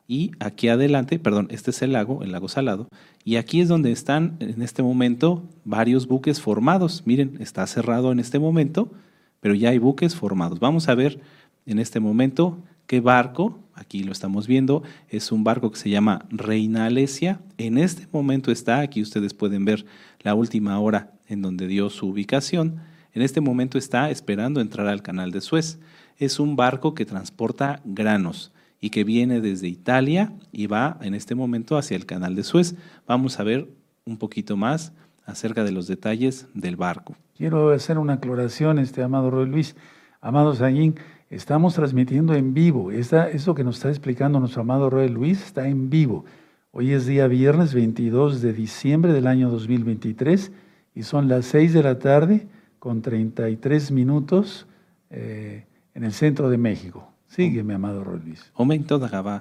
Y 0.09 0.33
aquí 0.39 0.69
adelante, 0.69 1.19
perdón, 1.19 1.49
este 1.51 1.71
es 1.71 1.83
el 1.83 1.93
lago, 1.93 2.23
el 2.23 2.33
lago 2.33 2.49
Salado. 2.49 2.89
Y 3.25 3.37
aquí 3.37 3.61
es 3.61 3.69
donde 3.69 3.91
están 3.91 4.37
en 4.39 4.63
este 4.63 4.83
momento 4.83 5.43
varios 5.65 6.07
buques 6.07 6.41
formados. 6.41 7.03
Miren, 7.07 7.37
está 7.41 7.67
cerrado 7.67 8.13
en 8.13 8.21
este 8.21 8.39
momento, 8.39 8.93
pero 9.41 9.55
ya 9.55 9.71
hay 9.71 9.79
buques 9.79 10.15
formados. 10.15 10.61
Vamos 10.61 10.89
a 10.89 10.95
ver 10.95 11.21
en 11.67 11.81
este 11.81 11.99
momento 11.99 12.59
qué 12.87 13.01
barco, 13.01 13.59
aquí 13.75 14.05
lo 14.05 14.13
estamos 14.13 14.47
viendo, 14.47 14.85
es 15.09 15.33
un 15.33 15.43
barco 15.43 15.73
que 15.73 15.79
se 15.79 15.91
llama 15.91 16.25
Reina 16.31 16.87
Alesia. 16.87 17.41
En 17.59 17.77
este 17.77 18.07
momento 18.13 18.53
está, 18.53 18.79
aquí 18.79 19.03
ustedes 19.03 19.35
pueden 19.35 19.65
ver 19.65 19.87
la 20.21 20.35
última 20.35 20.79
hora 20.79 21.13
en 21.27 21.43
donde 21.43 21.67
dio 21.67 21.91
su 21.91 22.07
ubicación, 22.07 22.81
en 23.13 23.23
este 23.23 23.41
momento 23.41 23.79
está 23.79 24.11
esperando 24.11 24.61
entrar 24.61 24.87
al 24.87 25.03
canal 25.03 25.33
de 25.33 25.41
Suez. 25.41 25.81
Es 26.19 26.39
un 26.39 26.55
barco 26.55 26.95
que 26.95 27.07
transporta 27.07 27.81
granos 27.85 28.53
y 28.87 28.91
que 28.91 29.03
viene 29.03 29.41
desde 29.41 29.67
Italia 29.67 30.33
y 30.53 30.69
va 30.69 30.97
en 31.01 31.17
este 31.17 31.35
momento 31.35 31.77
hacia 31.77 31.97
el 31.97 32.07
canal 32.07 32.37
de 32.37 32.45
Suez. 32.45 32.77
Vamos 33.05 33.41
a 33.41 33.43
ver 33.43 33.69
un 34.05 34.17
poquito 34.17 34.57
más 34.57 34.93
acerca 35.25 35.65
de 35.65 35.73
los 35.73 35.89
detalles 35.89 36.47
del 36.55 36.77
barco. 36.77 37.17
Quiero 37.37 37.71
hacer 37.71 37.99
una 37.99 38.13
aclaración, 38.13 38.79
este 38.79 39.03
amado 39.03 39.29
Roy 39.29 39.49
Luis. 39.49 39.75
Amado 40.21 40.55
Sayín, 40.55 40.95
estamos 41.31 41.75
transmitiendo 41.75 42.35
en 42.35 42.55
vivo. 42.55 42.93
Esta, 42.93 43.29
eso 43.29 43.57
que 43.57 43.65
nos 43.65 43.79
está 43.79 43.89
explicando 43.89 44.39
nuestro 44.39 44.63
amado 44.63 44.89
Roy 44.89 45.09
Luis 45.09 45.43
está 45.43 45.67
en 45.67 45.91
vivo. 45.91 46.25
Hoy 46.71 46.93
es 46.93 47.07
día 47.07 47.27
viernes 47.27 47.75
22 47.75 48.41
de 48.41 48.53
diciembre 48.53 49.13
del 49.13 49.27
año 49.27 49.51
2023 49.51 50.53
y 50.95 51.03
son 51.03 51.27
las 51.27 51.47
6 51.47 51.73
de 51.73 51.83
la 51.83 51.99
tarde 51.99 52.47
con 52.79 53.03
33 53.03 53.91
minutos 53.91 54.69
eh, 55.11 55.67
en 55.93 56.05
el 56.05 56.13
centro 56.13 56.49
de 56.49 56.59
México. 56.59 57.16
Sigue, 57.29 57.63
mi 57.63 57.75
amado 57.75 58.05
Roy 58.05 58.21
Luis. 58.25 58.53
De 58.57 59.41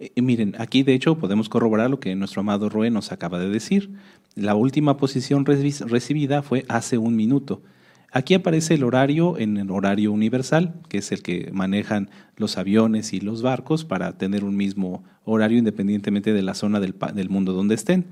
eh, 0.00 0.22
miren, 0.22 0.54
aquí 0.58 0.82
de 0.82 0.94
hecho 0.94 1.18
podemos 1.18 1.48
corroborar 1.48 1.90
lo 1.90 1.98
que 2.00 2.14
nuestro 2.14 2.40
amado 2.40 2.68
Roe 2.68 2.90
nos 2.90 3.12
acaba 3.12 3.38
de 3.38 3.48
decir. 3.48 3.90
La 4.34 4.54
última 4.54 4.96
posición 4.96 5.44
recibida 5.44 6.42
fue 6.42 6.64
hace 6.68 6.98
un 6.98 7.16
minuto. 7.16 7.62
Aquí 8.10 8.34
aparece 8.34 8.74
el 8.74 8.84
horario 8.84 9.38
en 9.38 9.58
el 9.58 9.70
horario 9.70 10.12
universal, 10.12 10.80
que 10.88 10.98
es 10.98 11.12
el 11.12 11.22
que 11.22 11.50
manejan 11.52 12.08
los 12.36 12.56
aviones 12.56 13.12
y 13.12 13.20
los 13.20 13.42
barcos 13.42 13.84
para 13.84 14.16
tener 14.16 14.44
un 14.44 14.56
mismo 14.56 15.04
horario 15.24 15.58
independientemente 15.58 16.32
de 16.32 16.42
la 16.42 16.54
zona 16.54 16.80
del, 16.80 16.94
del 17.14 17.28
mundo 17.28 17.52
donde 17.52 17.74
estén. 17.74 18.06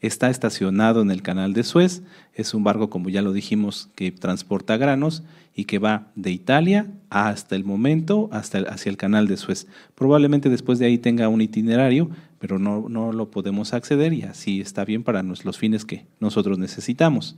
Está 0.00 0.30
estacionado 0.30 1.02
en 1.02 1.10
el 1.10 1.22
canal 1.22 1.52
de 1.52 1.64
Suez, 1.64 2.02
es 2.34 2.54
un 2.54 2.64
barco, 2.64 2.90
como 2.90 3.08
ya 3.08 3.22
lo 3.22 3.32
dijimos, 3.32 3.90
que 3.94 4.12
transporta 4.12 4.76
granos 4.76 5.22
y 5.54 5.64
que 5.64 5.78
va 5.78 6.08
de 6.14 6.30
Italia 6.30 6.88
hasta 7.10 7.54
el 7.54 7.64
momento, 7.64 8.28
hasta 8.32 8.58
hacia 8.58 8.90
el 8.90 8.96
canal 8.96 9.28
de 9.28 9.36
Suez. 9.36 9.66
Probablemente 9.94 10.50
después 10.50 10.78
de 10.78 10.86
ahí 10.86 10.98
tenga 10.98 11.28
un 11.28 11.40
itinerario, 11.40 12.10
pero 12.38 12.58
no, 12.58 12.88
no 12.88 13.12
lo 13.12 13.30
podemos 13.30 13.72
acceder 13.72 14.12
y 14.12 14.22
así 14.22 14.60
está 14.60 14.84
bien 14.84 15.04
para 15.04 15.22
los 15.22 15.58
fines 15.58 15.84
que 15.84 16.06
nosotros 16.20 16.58
necesitamos. 16.58 17.36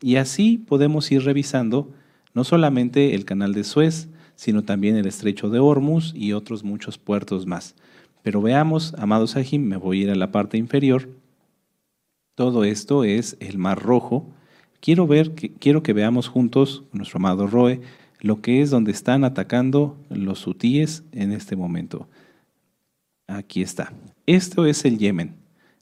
Y 0.00 0.16
así 0.16 0.58
podemos 0.58 1.10
ir 1.12 1.22
revisando 1.22 1.92
no 2.34 2.44
solamente 2.44 3.14
el 3.14 3.24
canal 3.24 3.54
de 3.54 3.64
Suez, 3.64 4.08
sino 4.34 4.62
también 4.62 4.96
el 4.96 5.06
estrecho 5.06 5.50
de 5.50 5.60
Hormuz 5.60 6.12
y 6.16 6.32
otros 6.32 6.64
muchos 6.64 6.98
puertos 6.98 7.46
más. 7.46 7.76
Pero 8.22 8.42
veamos, 8.42 8.94
amados 8.98 9.36
Ajim, 9.36 9.62
me 9.62 9.76
voy 9.76 10.00
a 10.00 10.02
ir 10.04 10.10
a 10.10 10.14
la 10.16 10.32
parte 10.32 10.58
inferior 10.58 11.08
todo 12.34 12.64
esto 12.64 13.04
es 13.04 13.36
el 13.40 13.58
Mar 13.58 13.82
Rojo. 13.82 14.30
Quiero 14.80 15.06
ver, 15.06 15.32
quiero 15.32 15.82
que 15.82 15.92
veamos 15.92 16.28
juntos, 16.28 16.82
nuestro 16.92 17.18
amado 17.18 17.46
Roe, 17.46 17.80
lo 18.20 18.40
que 18.40 18.62
es 18.62 18.70
donde 18.70 18.92
están 18.92 19.24
atacando 19.24 19.96
los 20.08 20.46
hutíes 20.46 21.04
en 21.12 21.32
este 21.32 21.56
momento. 21.56 22.08
Aquí 23.26 23.62
está. 23.62 23.92
Esto 24.26 24.66
es 24.66 24.84
el 24.84 24.98
Yemen. 24.98 25.34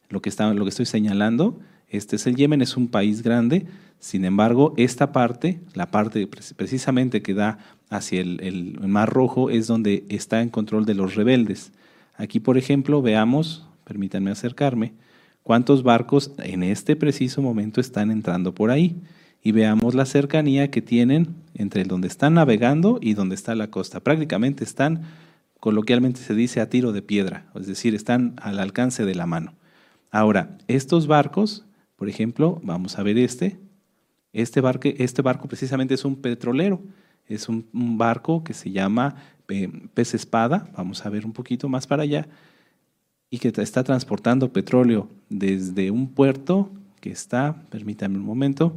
Lo 0.08 0.20
que, 0.20 0.30
que 0.30 0.68
estoy 0.68 0.86
señalando, 0.86 1.60
este 1.88 2.16
es 2.16 2.26
el 2.26 2.36
Yemen, 2.36 2.62
es 2.62 2.76
un 2.76 2.88
país 2.88 3.22
grande. 3.22 3.66
Sin 3.98 4.24
embargo, 4.24 4.74
esta 4.76 5.12
parte, 5.12 5.60
la 5.74 5.90
parte 5.90 6.26
precisamente 6.26 7.22
que 7.22 7.34
da 7.34 7.58
hacia 7.90 8.20
el 8.20 8.78
Mar 8.80 9.12
Rojo, 9.12 9.50
es 9.50 9.66
donde 9.66 10.04
está 10.08 10.42
en 10.42 10.48
control 10.48 10.84
de 10.84 10.94
los 10.94 11.14
rebeldes. 11.14 11.72
Aquí, 12.16 12.40
por 12.40 12.58
ejemplo, 12.58 13.02
veamos, 13.02 13.66
permítanme 13.84 14.30
acercarme, 14.30 14.94
cuántos 15.42 15.82
barcos 15.82 16.32
en 16.38 16.62
este 16.62 16.96
preciso 16.96 17.42
momento 17.42 17.80
están 17.80 18.10
entrando 18.10 18.54
por 18.54 18.70
ahí 18.70 18.96
y 19.42 19.52
veamos 19.52 19.94
la 19.94 20.04
cercanía 20.04 20.70
que 20.70 20.82
tienen 20.82 21.34
entre 21.54 21.84
donde 21.84 22.08
están 22.08 22.34
navegando 22.34 22.98
y 23.00 23.14
donde 23.14 23.34
está 23.34 23.54
la 23.54 23.70
costa. 23.70 24.00
Prácticamente 24.00 24.64
están, 24.64 25.02
coloquialmente 25.58 26.20
se 26.20 26.34
dice, 26.34 26.60
a 26.60 26.68
tiro 26.68 26.92
de 26.92 27.02
piedra, 27.02 27.46
es 27.54 27.66
decir, 27.66 27.94
están 27.94 28.34
al 28.40 28.58
alcance 28.58 29.04
de 29.04 29.14
la 29.14 29.26
mano. 29.26 29.54
Ahora, 30.10 30.58
estos 30.68 31.06
barcos, 31.06 31.64
por 31.96 32.08
ejemplo, 32.08 32.60
vamos 32.62 32.98
a 32.98 33.02
ver 33.02 33.16
este, 33.18 33.58
este 34.32 34.60
barco, 34.60 34.88
este 34.96 35.22
barco 35.22 35.48
precisamente 35.48 35.94
es 35.94 36.04
un 36.04 36.16
petrolero, 36.16 36.82
es 37.26 37.48
un, 37.48 37.66
barco 37.72 38.42
que 38.42 38.54
se 38.54 38.72
llama 38.72 39.14
eh, 39.48 39.70
pez 39.94 40.14
espada, 40.14 40.68
vamos 40.76 41.06
a 41.06 41.10
ver 41.10 41.24
un 41.24 41.32
poquito 41.32 41.68
más 41.68 41.86
para 41.86 42.02
allá, 42.02 42.26
y 43.30 43.38
que 43.38 43.52
está 43.56 43.84
transportando 43.84 44.52
petróleo 44.52 45.08
desde 45.28 45.90
un 45.90 46.08
puerto 46.08 46.70
que 47.00 47.10
está, 47.10 47.62
permítanme 47.70 48.18
un 48.18 48.24
momento, 48.24 48.74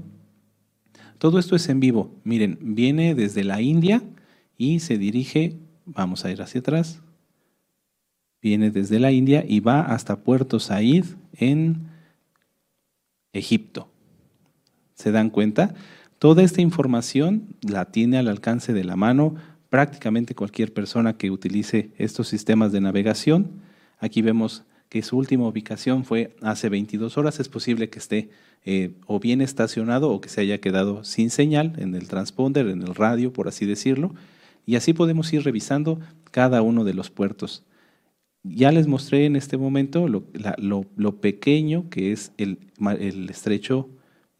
todo 1.17 1.39
esto 1.39 1.55
es 1.55 1.67
en 1.69 1.79
vivo. 1.79 2.11
Miren, 2.23 2.57
viene 2.61 3.15
desde 3.15 3.43
la 3.43 3.61
India 3.61 4.03
y 4.57 4.79
se 4.79 4.97
dirige, 4.97 5.57
vamos 5.85 6.23
a 6.23 6.31
ir 6.31 6.41
hacia 6.41 6.61
atrás, 6.61 7.01
viene 8.41 8.69
desde 8.69 8.99
la 8.99 9.11
India 9.11 9.43
y 9.47 9.59
va 9.59 9.81
hasta 9.81 10.19
Puerto 10.23 10.59
Said 10.59 11.05
en 11.33 11.87
Egipto. 13.33 13.87
¿Se 14.93 15.11
dan 15.11 15.29
cuenta? 15.29 15.73
Toda 16.19 16.43
esta 16.43 16.61
información 16.61 17.55
la 17.61 17.85
tiene 17.85 18.17
al 18.17 18.27
alcance 18.27 18.71
de 18.71 18.83
la 18.83 18.95
mano 18.95 19.35
prácticamente 19.69 20.35
cualquier 20.35 20.71
persona 20.71 21.17
que 21.17 21.31
utilice 21.31 21.89
estos 21.97 22.27
sistemas 22.27 22.71
de 22.71 22.79
navegación 22.79 23.62
Aquí 24.03 24.21
vemos 24.21 24.65
que 24.89 25.01
su 25.01 25.17
última 25.17 25.47
ubicación 25.47 26.03
fue 26.03 26.35
hace 26.41 26.67
22 26.67 27.17
horas. 27.17 27.39
Es 27.39 27.47
posible 27.47 27.89
que 27.89 27.99
esté 27.99 28.29
eh, 28.65 28.91
o 29.07 29.17
bien 29.21 29.39
estacionado 29.39 30.11
o 30.11 30.19
que 30.19 30.27
se 30.27 30.41
haya 30.41 30.59
quedado 30.59 31.05
sin 31.05 31.29
señal 31.29 31.71
en 31.77 31.95
el 31.95 32.09
transponder, 32.09 32.67
en 32.67 32.81
el 32.81 32.95
radio, 32.95 33.31
por 33.31 33.47
así 33.47 33.65
decirlo. 33.65 34.13
Y 34.65 34.75
así 34.75 34.91
podemos 34.91 35.31
ir 35.31 35.43
revisando 35.43 36.01
cada 36.31 36.61
uno 36.61 36.83
de 36.83 36.93
los 36.93 37.09
puertos. 37.09 37.63
Ya 38.43 38.73
les 38.73 38.87
mostré 38.87 39.25
en 39.25 39.37
este 39.37 39.55
momento 39.55 40.09
lo, 40.09 41.21
pequeño 41.21 41.89
que 41.89 42.11
es 42.11 42.33
el, 42.37 42.59
el, 42.99 43.29
estrecho 43.29 43.87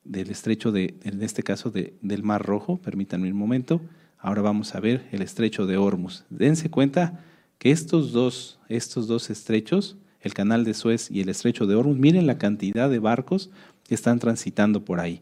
del 0.03 0.29
estrecho 0.29 0.73
de, 0.73 0.95
en 1.03 1.23
este 1.23 1.41
caso 1.41 1.71
del 1.71 2.23
Mar 2.23 2.45
Rojo. 2.45 2.81
Permítanme 2.81 3.31
un 3.31 3.37
momento. 3.37 3.79
Ahora 4.17 4.41
vamos 4.41 4.75
a 4.75 4.81
ver 4.81 5.07
el 5.13 5.21
estrecho 5.21 5.65
de 5.65 5.77
Hormuz. 5.77 6.25
Dense 6.29 6.69
cuenta 6.69 7.23
estos 7.63 8.11
dos, 8.11 8.59
estos 8.69 9.07
dos 9.07 9.29
estrechos 9.29 9.97
el 10.23 10.33
canal 10.33 10.63
de 10.63 10.73
Suez 10.73 11.11
y 11.11 11.21
el 11.21 11.29
estrecho 11.29 11.67
de 11.67 11.75
Hormuz, 11.75 11.97
miren 11.97 12.25
la 12.25 12.37
cantidad 12.37 12.89
de 12.89 12.99
barcos 12.99 13.51
que 13.83 13.93
están 13.93 14.19
transitando 14.19 14.85
por 14.85 14.99
ahí. 15.01 15.21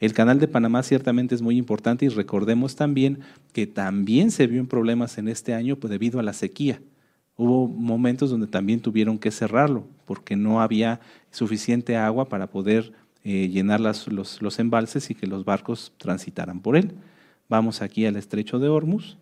El 0.00 0.12
canal 0.12 0.38
de 0.38 0.48
Panamá 0.48 0.82
ciertamente 0.82 1.34
es 1.34 1.40
muy 1.40 1.56
importante 1.56 2.04
y 2.04 2.08
recordemos 2.10 2.76
también 2.76 3.20
que 3.54 3.66
también 3.66 4.30
se 4.30 4.46
vio 4.46 4.60
en 4.60 4.66
problemas 4.66 5.16
en 5.16 5.28
este 5.28 5.54
año 5.54 5.76
pues, 5.76 5.90
debido 5.90 6.20
a 6.20 6.22
la 6.22 6.34
sequía. 6.34 6.80
Hubo 7.36 7.66
momentos 7.66 8.30
donde 8.30 8.46
también 8.46 8.80
tuvieron 8.80 9.18
que 9.18 9.30
cerrarlo 9.30 9.86
porque 10.04 10.36
no 10.36 10.60
había 10.60 11.00
suficiente 11.30 11.96
agua 11.96 12.28
para 12.28 12.48
poder 12.48 12.92
eh, 13.24 13.48
llenar 13.48 13.80
los, 13.80 14.42
los 14.42 14.58
embalses 14.58 15.08
y 15.08 15.14
que 15.14 15.26
los 15.26 15.46
barcos 15.46 15.94
transitaran 15.96 16.60
por 16.60 16.76
él. 16.76 16.92
Vamos 17.48 17.80
aquí 17.80 18.04
al 18.04 18.16
estrecho 18.16 18.58
de 18.58 18.68
Hormuz 18.68 19.16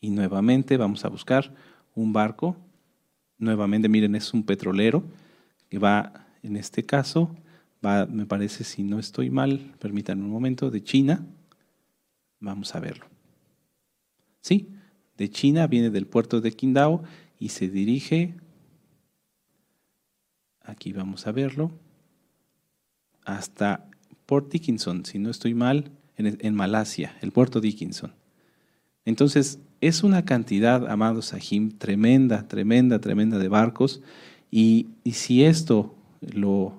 y 0.00 0.10
nuevamente 0.10 0.76
vamos 0.76 1.04
a 1.04 1.08
buscar 1.08 1.54
un 1.94 2.12
barco 2.12 2.56
Nuevamente, 3.38 3.88
miren, 3.88 4.16
es 4.16 4.34
un 4.34 4.42
petrolero 4.42 5.04
que 5.68 5.78
va, 5.78 6.26
en 6.42 6.56
este 6.56 6.84
caso, 6.84 7.34
va, 7.84 8.04
me 8.04 8.26
parece, 8.26 8.64
si 8.64 8.82
no 8.82 8.98
estoy 8.98 9.30
mal, 9.30 9.74
permítanme 9.78 10.24
un 10.24 10.30
momento, 10.30 10.70
de 10.70 10.82
China. 10.82 11.24
Vamos 12.40 12.74
a 12.74 12.80
verlo. 12.80 13.06
Sí, 14.40 14.68
de 15.16 15.30
China, 15.30 15.68
viene 15.68 15.90
del 15.90 16.06
puerto 16.06 16.40
de 16.40 16.50
Qingdao 16.50 17.04
y 17.38 17.50
se 17.50 17.68
dirige, 17.68 18.34
aquí 20.62 20.92
vamos 20.92 21.28
a 21.28 21.32
verlo, 21.32 21.70
hasta 23.24 23.88
Port 24.26 24.50
Dickinson, 24.50 25.04
si 25.04 25.20
no 25.20 25.30
estoy 25.30 25.54
mal, 25.54 25.92
en, 26.16 26.38
en 26.40 26.54
Malasia, 26.54 27.16
el 27.20 27.30
puerto 27.30 27.60
Dickinson. 27.60 28.12
Entonces, 29.04 29.60
es 29.80 30.02
una 30.02 30.24
cantidad, 30.24 30.90
amados 30.90 31.26
Sahim, 31.26 31.70
tremenda, 31.70 32.48
tremenda, 32.48 33.00
tremenda 33.00 33.38
de 33.38 33.48
barcos. 33.48 34.00
Y, 34.50 34.88
si 35.04 35.44
esto 35.44 35.94
lo, 36.20 36.72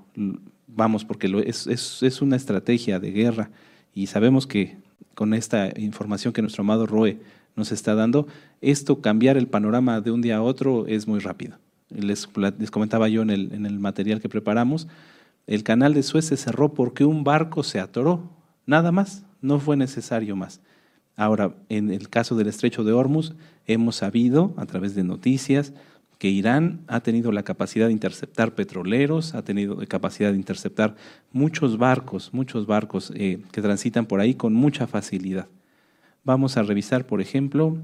vamos, 0.68 1.06
porque 1.06 1.28
lo, 1.28 1.40
es, 1.40 1.68
es, 1.68 2.22
una 2.22 2.36
estrategia 2.36 3.00
de 3.00 3.12
guerra 3.12 3.52
y 3.94 4.08
sabemos 4.08 4.48
que 4.48 4.78
con 5.16 5.34
esta 5.34 5.70
información 5.80 6.34
que 6.34 6.42
nuestro 6.42 6.64
amado 6.64 6.86
Roe 6.86 7.20
nos 7.56 7.72
está 7.72 7.96
dando, 7.96 8.28
esto 8.62 9.02
cambiar 9.02 9.38
el 9.38 9.48
panorama 9.48 10.02
de 10.02 10.12
un 10.12 10.22
día 10.22 10.38
a 10.38 10.42
otro 10.42 10.88
es 10.88 11.08
muy 11.08 11.20
rápido. 11.20 11.58
Les, 11.90 12.30
les 12.58 12.72
comentaba 12.72 13.08
yo 13.10 13.22
en 13.22 13.30
el, 13.30 13.54
en 13.54 13.66
el 13.66 13.80
material 13.80 14.22
que 14.22 14.30
preparamos, 14.30 14.88
el 15.48 15.64
canal 15.64 15.94
de 15.94 16.04
Suez 16.04 16.26
se 16.26 16.38
cerró 16.38 16.74
porque 16.74 17.06
un 17.06 17.24
barco 17.24 17.64
se 17.64 17.80
atoró, 17.80 18.30
nada 18.66 18.92
más, 18.92 19.24
no 19.42 19.60
fue 19.60 19.78
necesario 19.78 20.36
más. 20.36 20.62
Ahora, 21.20 21.54
en 21.68 21.92
el 21.92 22.08
caso 22.08 22.38
del 22.38 22.48
estrecho 22.48 22.86
de 22.86 22.94
Hormuz, 22.94 23.34
hemos 23.68 23.98
sabido 23.98 24.54
a 24.56 24.66
través 24.66 24.96
de 24.96 25.04
noticias 25.04 25.74
que 26.18 26.30
Irán 26.30 26.80
ha 26.88 27.02
tenido 27.02 27.34
la 27.34 27.44
capacidad 27.44 27.88
de 27.88 27.92
interceptar 27.92 28.56
petroleros, 28.56 29.36
ha 29.36 29.44
tenido 29.44 29.76
la 29.76 29.86
capacidad 29.86 30.32
de 30.32 30.38
interceptar 30.38 30.96
muchos 31.34 31.78
barcos, 31.78 32.34
muchos 32.34 32.66
barcos 32.66 33.12
eh, 33.16 33.42
que 33.52 33.62
transitan 33.62 34.06
por 34.06 34.22
ahí 34.22 34.34
con 34.34 34.54
mucha 34.54 34.88
facilidad. 34.88 35.50
Vamos 36.24 36.56
a 36.56 36.64
revisar, 36.64 37.06
por 37.06 37.20
ejemplo, 37.20 37.76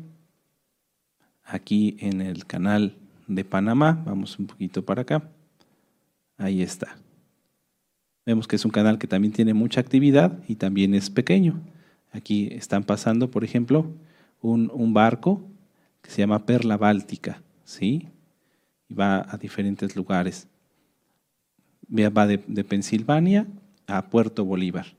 aquí 1.43 1.97
en 1.99 2.21
el 2.21 2.45
canal 2.45 2.95
de 3.27 3.43
Panamá, 3.43 4.01
vamos 4.05 4.39
un 4.39 4.47
poquito 4.47 4.85
para 4.85 5.01
acá, 5.01 5.29
ahí 6.37 6.61
está. 6.61 6.95
Vemos 8.25 8.47
que 8.47 8.55
es 8.55 8.63
un 8.63 8.71
canal 8.71 8.97
que 8.97 9.07
también 9.07 9.33
tiene 9.33 9.53
mucha 9.53 9.81
actividad 9.81 10.39
y 10.47 10.55
también 10.55 10.93
es 10.95 11.09
pequeño. 11.09 11.59
Aquí 12.15 12.47
están 12.53 12.85
pasando, 12.85 13.29
por 13.29 13.43
ejemplo, 13.43 13.91
un, 14.41 14.93
barco 14.93 15.41
que 16.01 16.09
se 16.09 16.19
llama 16.21 16.45
Perla 16.45 16.77
Báltica, 16.77 17.41
¿sí? 17.65 18.07
Y 18.87 18.93
va 18.93 19.25
a 19.29 19.37
diferentes 19.37 19.97
lugares. 19.97 20.47
Va 21.93 22.25
de, 22.25 22.37
Pensilvania 22.63 23.47
a 23.85 24.09
Puerto 24.09 24.45
Bolívar. 24.45 24.95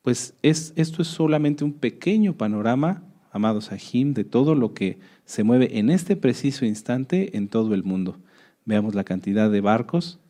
Pues 0.00 0.32
es, 0.40 0.72
esto 0.76 1.02
es 1.02 1.08
solamente 1.08 1.62
un 1.62 1.74
pequeño 1.74 2.32
panorama, 2.38 3.02
amados 3.32 3.70
Ajim, 3.70 4.14
de 4.14 4.24
todo 4.24 4.54
lo 4.54 4.72
que 4.72 4.98
se 5.26 5.44
mueve 5.44 5.78
en 5.78 5.90
este 5.90 6.16
preciso 6.16 6.64
instante 6.64 7.36
en 7.36 7.48
todo 7.48 7.74
el 7.74 7.84
mundo. 7.84 8.16
Veamos 8.64 8.94
la 8.94 9.04
cantidad 9.04 9.50
de 9.50 9.60
barcos 9.60 10.20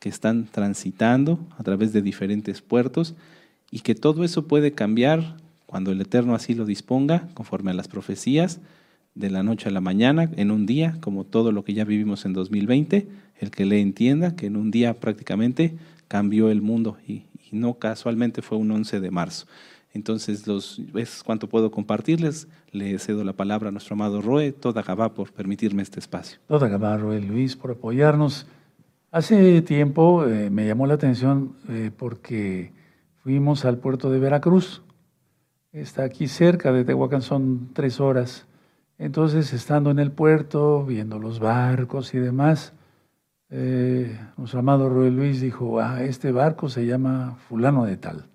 que 0.00 0.08
están 0.08 0.46
transitando 0.46 1.38
a 1.56 1.62
través 1.62 1.92
de 1.92 2.02
diferentes 2.02 2.60
puertos 2.60 3.14
y 3.70 3.80
que 3.80 3.94
todo 3.94 4.24
eso 4.24 4.48
puede 4.48 4.72
cambiar 4.72 5.45
cuando 5.66 5.90
el 5.90 6.00
Eterno 6.00 6.34
así 6.34 6.54
lo 6.54 6.64
disponga, 6.64 7.28
conforme 7.34 7.72
a 7.72 7.74
las 7.74 7.88
profecías, 7.88 8.60
de 9.16 9.30
la 9.30 9.42
noche 9.42 9.68
a 9.68 9.72
la 9.72 9.80
mañana, 9.80 10.30
en 10.36 10.50
un 10.50 10.66
día, 10.66 10.98
como 11.00 11.24
todo 11.24 11.50
lo 11.50 11.64
que 11.64 11.74
ya 11.74 11.84
vivimos 11.84 12.24
en 12.24 12.34
2020, 12.34 13.08
el 13.40 13.50
que 13.50 13.64
le 13.64 13.80
entienda 13.80 14.36
que 14.36 14.46
en 14.46 14.56
un 14.56 14.70
día 14.70 14.94
prácticamente 14.94 15.76
cambió 16.06 16.50
el 16.50 16.62
mundo 16.62 16.96
y, 17.06 17.24
no 17.52 17.74
casualmente 17.74 18.42
fue 18.42 18.58
un 18.58 18.70
11 18.72 19.00
de 19.00 19.10
marzo. 19.12 19.46
Entonces, 19.94 20.48
los, 20.48 20.82
es 20.94 21.22
cuanto 21.22 21.48
puedo 21.48 21.70
compartirles. 21.70 22.48
Le 22.72 22.98
cedo 22.98 23.22
la 23.22 23.34
palabra 23.34 23.68
a 23.68 23.72
nuestro 23.72 23.94
amado 23.94 24.20
Roe, 24.20 24.50
toda 24.50 24.82
Gabá 24.82 25.14
por 25.14 25.32
permitirme 25.32 25.82
este 25.82 26.00
espacio. 26.00 26.38
Toda 26.48 26.68
Gabá, 26.68 26.98
Roe 26.98 27.20
Luis, 27.20 27.54
por 27.56 27.70
apoyarnos. 27.70 28.46
Hace 29.12 29.62
tiempo 29.62 30.26
eh, 30.26 30.50
me 30.50 30.66
llamó 30.66 30.88
la 30.88 30.94
atención 30.94 31.54
eh, 31.68 31.92
porque 31.96 32.72
fuimos 33.22 33.64
al 33.64 33.78
puerto 33.78 34.10
de 34.10 34.18
Veracruz 34.18 34.82
está 35.80 36.04
aquí 36.04 36.26
cerca 36.26 36.72
de 36.72 36.84
Tehuacán, 36.84 37.22
son 37.22 37.70
tres 37.74 38.00
horas. 38.00 38.46
Entonces, 38.98 39.52
estando 39.52 39.90
en 39.90 39.98
el 39.98 40.10
puerto, 40.10 40.84
viendo 40.84 41.18
los 41.18 41.38
barcos 41.38 42.14
y 42.14 42.18
demás, 42.18 42.72
eh, 43.50 44.18
nuestro 44.38 44.60
amado 44.60 44.88
Roy 44.88 45.10
Luis 45.10 45.40
dijo, 45.40 45.78
ah, 45.80 46.02
este 46.02 46.32
barco 46.32 46.70
se 46.70 46.86
llama 46.86 47.36
fulano 47.48 47.84
de 47.84 47.98
tal. 47.98 48.26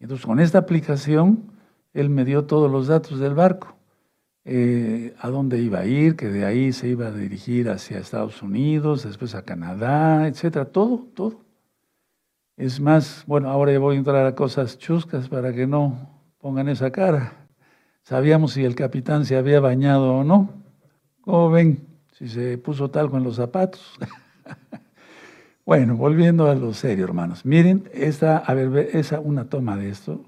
Entonces, 0.00 0.26
con 0.26 0.40
esta 0.40 0.58
aplicación, 0.58 1.52
él 1.92 2.10
me 2.10 2.24
dio 2.24 2.44
todos 2.44 2.70
los 2.70 2.88
datos 2.88 3.20
del 3.20 3.34
barco, 3.34 3.76
eh, 4.44 5.14
a 5.20 5.30
dónde 5.30 5.60
iba 5.60 5.78
a 5.78 5.86
ir, 5.86 6.16
que 6.16 6.28
de 6.28 6.44
ahí 6.44 6.72
se 6.72 6.88
iba 6.88 7.06
a 7.06 7.12
dirigir 7.12 7.70
hacia 7.70 7.98
Estados 7.98 8.42
Unidos, 8.42 9.04
después 9.04 9.36
a 9.36 9.42
Canadá, 9.42 10.26
etcétera, 10.26 10.64
todo, 10.64 11.06
todo. 11.14 11.44
Es 12.56 12.80
más, 12.80 13.24
bueno, 13.26 13.48
ahora 13.48 13.72
ya 13.72 13.78
voy 13.78 13.94
a 13.94 13.98
entrar 13.98 14.26
a 14.26 14.34
cosas 14.34 14.76
chuscas 14.76 15.28
para 15.28 15.52
que 15.52 15.66
no 15.66 16.13
Pongan 16.44 16.68
esa 16.68 16.90
cara. 16.90 17.48
Sabíamos 18.02 18.52
si 18.52 18.66
el 18.66 18.74
capitán 18.74 19.24
se 19.24 19.34
había 19.34 19.60
bañado 19.60 20.16
o 20.16 20.24
no. 20.24 20.50
¿Cómo 21.22 21.48
ven? 21.48 21.88
Si 22.12 22.28
se 22.28 22.58
puso 22.58 22.90
talco 22.90 23.16
en 23.16 23.24
los 23.24 23.36
zapatos. 23.36 23.98
bueno, 25.64 25.96
volviendo 25.96 26.50
a 26.50 26.54
lo 26.54 26.74
serio, 26.74 27.06
hermanos. 27.06 27.46
Miren, 27.46 27.88
esta, 27.94 28.36
a 28.36 28.52
ver, 28.52 28.90
esa 28.92 29.20
una 29.20 29.48
toma 29.48 29.78
de 29.78 29.88
esto. 29.88 30.22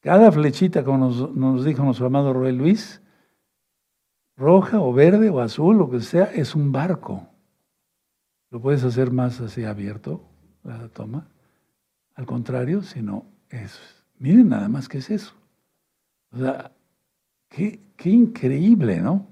Cada 0.00 0.32
flechita, 0.32 0.82
como 0.82 0.98
nos, 1.36 1.64
dijo 1.64 1.84
nuestro 1.84 2.06
amado 2.06 2.32
Roel 2.32 2.58
Luis, 2.58 3.00
roja 4.36 4.80
o 4.80 4.92
verde 4.92 5.30
o 5.30 5.38
azul, 5.38 5.78
lo 5.78 5.88
que 5.88 6.00
sea, 6.00 6.24
es 6.24 6.56
un 6.56 6.72
barco. 6.72 7.28
Lo 8.50 8.60
puedes 8.60 8.82
hacer 8.82 9.12
más 9.12 9.40
así 9.40 9.62
abierto, 9.62 10.28
la 10.64 10.88
toma. 10.88 11.28
Al 12.16 12.26
contrario, 12.26 12.82
sino 12.82 13.24
eso 13.50 13.95
Miren 14.18 14.48
nada 14.48 14.68
más 14.68 14.88
que 14.88 14.98
es 14.98 15.10
eso. 15.10 15.34
O 16.32 16.38
sea, 16.38 16.70
qué, 17.48 17.80
increíble, 18.04 19.00
¿no? 19.00 19.26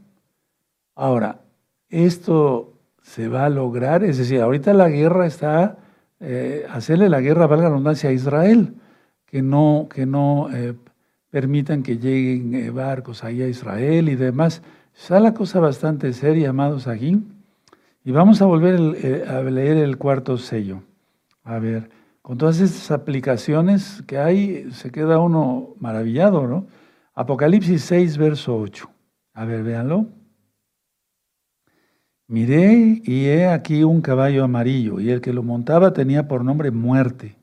Ahora, 0.95 1.41
esto 1.89 2.73
se 3.03 3.29
va 3.29 3.45
a 3.45 3.51
lograr, 3.51 4.05
es 4.05 4.19
decir, 4.19 4.41
ahorita 4.41 4.73
la 4.73 4.89
guerra 4.89 5.27
está, 5.27 5.79
eh, 6.21 6.67
hacerle 6.71 7.09
la 7.09 7.21
guerra, 7.21 7.47
valga 7.47 7.65
la 7.65 7.71
redundancia, 7.71 8.11
a 8.11 8.13
Israel, 8.13 8.75
que 9.27 9.43
no, 9.43 9.89
que 9.93 10.07
no 10.07 10.49
eh, 10.53 10.75
permitan 11.31 11.83
que 11.83 11.99
lleguen 11.99 12.55
eh, 12.55 12.71
barcos 12.71 13.25
ahí 13.25 13.43
a 13.43 13.49
Israel 13.49 14.09
y 14.09 14.17
demás. 14.17 14.63
Está 14.97 15.21
la 15.21 15.35
cosa 15.35 15.61
bastante 15.61 16.13
seria, 16.13 16.51
amados 16.51 16.87
aquí. 16.87 17.23
Y 18.05 18.13
vamos 18.13 18.41
a 18.43 18.47
volver 18.47 19.27
a 19.29 19.43
leer 19.43 19.79
el 19.79 19.99
cuarto 19.99 20.39
sello. 20.39 20.83
A 21.43 21.59
ver, 21.59 21.91
con 22.25 22.39
todas 22.39 22.59
estas 22.59 22.91
aplicaciones 22.91 24.03
que 24.07 24.17
hay, 24.17 24.71
se 24.73 24.91
queda 24.91 25.19
uno 25.19 25.75
maravillado, 25.79 26.47
¿no? 26.47 26.67
Apocalipsis 27.13 27.83
6, 27.83 28.17
verso 28.17 28.57
8. 28.57 28.91
A 29.35 29.45
ver, 29.45 29.63
véanlo. 29.63 30.07
Miré 32.27 33.03
y 33.05 33.27
he 33.27 33.47
aquí 33.47 33.85
un 33.85 34.01
caballo 34.01 34.43
amarillo, 34.43 35.01
y 35.01 35.11
el 35.11 35.21
que 35.21 35.35
lo 35.35 35.43
montaba 35.43 35.93
tenía 35.93 36.27
por 36.27 36.43
nombre 36.43 36.71
muerte. 36.71 37.37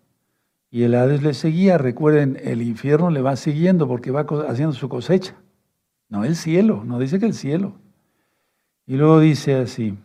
Y 0.71 0.81
el 0.81 0.95
Hades 0.95 1.21
le 1.21 1.35
seguía. 1.35 1.77
Recuerden, 1.77 2.39
el 2.41 2.63
infierno 2.63 3.11
le 3.11 3.21
va 3.21 3.35
siguiendo 3.35 3.87
porque 3.87 4.09
va 4.09 4.25
haciendo 4.49 4.73
su 4.73 4.89
cosecha. 4.89 5.35
No 6.09 6.25
el 6.25 6.35
cielo, 6.35 6.83
no 6.83 6.97
dice 6.97 7.19
que 7.19 7.27
el 7.27 7.35
cielo. 7.35 7.75
Y 8.87 8.95
luego 8.95 9.19
dice 9.19 9.57
así, 9.57 9.95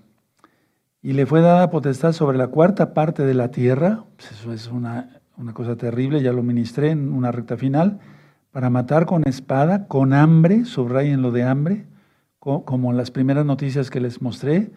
y 1.06 1.12
le 1.12 1.24
fue 1.24 1.40
dada 1.40 1.70
potestad 1.70 2.12
sobre 2.12 2.36
la 2.36 2.48
cuarta 2.48 2.92
parte 2.92 3.24
de 3.24 3.32
la 3.32 3.52
tierra, 3.52 4.02
pues 4.16 4.32
eso 4.32 4.52
es 4.52 4.66
una, 4.66 5.20
una 5.36 5.54
cosa 5.54 5.76
terrible, 5.76 6.20
ya 6.20 6.32
lo 6.32 6.42
ministré 6.42 6.90
en 6.90 7.12
una 7.12 7.30
recta 7.30 7.56
final, 7.56 8.00
para 8.50 8.70
matar 8.70 9.06
con 9.06 9.22
espada, 9.28 9.86
con 9.86 10.12
hambre, 10.12 10.64
subrayen 10.64 11.22
lo 11.22 11.30
de 11.30 11.44
hambre, 11.44 11.86
como 12.40 12.92
las 12.92 13.12
primeras 13.12 13.46
noticias 13.46 13.88
que 13.88 14.00
les 14.00 14.20
mostré, 14.20 14.72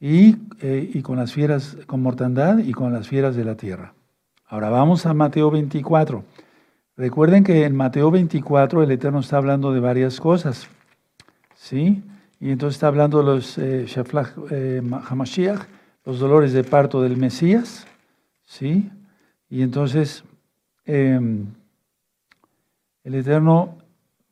y, 0.00 0.36
eh, 0.62 0.90
y, 0.94 1.02
con 1.02 1.18
las 1.18 1.34
fieras, 1.34 1.76
con 1.86 2.00
mortandad 2.00 2.56
y 2.60 2.72
con 2.72 2.94
las 2.94 3.06
fieras 3.06 3.36
de 3.36 3.44
la 3.44 3.58
tierra. 3.58 3.92
Ahora 4.46 4.70
vamos 4.70 5.04
a 5.04 5.12
Mateo 5.12 5.50
24. 5.50 6.24
Recuerden 6.96 7.44
que 7.44 7.66
en 7.66 7.76
Mateo 7.76 8.10
24 8.10 8.82
el 8.82 8.90
Eterno 8.90 9.18
está 9.18 9.36
hablando 9.36 9.70
de 9.70 9.80
varias 9.80 10.18
cosas, 10.18 10.66
¿sí? 11.54 12.02
Y 12.40 12.50
entonces 12.50 12.76
está 12.76 12.88
hablando 12.88 13.18
de 13.18 13.24
los 13.24 13.58
eh, 13.58 13.86
eh 14.50 14.82
Hamashiach, 15.08 15.73
los 16.04 16.18
dolores 16.18 16.52
de 16.52 16.64
parto 16.64 17.02
del 17.02 17.16
Mesías, 17.16 17.86
¿sí? 18.44 18.90
Y 19.48 19.62
entonces 19.62 20.24
em, 20.84 21.46
el 23.04 23.14
Eterno 23.14 23.78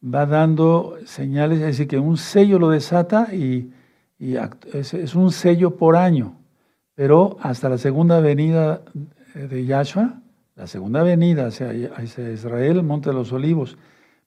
va 0.02 0.26
dando 0.26 0.96
señales, 1.04 1.60
es 1.60 1.66
decir, 1.66 1.88
que 1.88 1.98
un 1.98 2.16
sello 2.16 2.58
lo 2.58 2.70
desata 2.70 3.34
y, 3.34 3.72
es, 4.72 5.14
un 5.14 5.32
sello 5.32 5.76
por 5.76 5.96
año, 5.96 6.36
pero 6.94 7.36
hasta 7.40 7.68
la 7.68 7.78
segunda 7.78 8.20
venida 8.20 8.82
de 9.34 9.64
Yahshua, 9.64 10.20
la 10.54 10.66
segunda 10.66 11.02
venida 11.02 11.46
hacia, 11.46 11.72
Israel, 11.72 12.76
el 12.76 12.82
Monte 12.82 13.10
de 13.10 13.14
los 13.14 13.32
Olivos. 13.32 13.76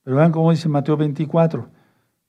Pero 0.04 0.18
vean 0.18 0.32
cómo 0.32 0.52
dice 0.52 0.68
Mateo 0.68 0.98
24, 0.98 1.68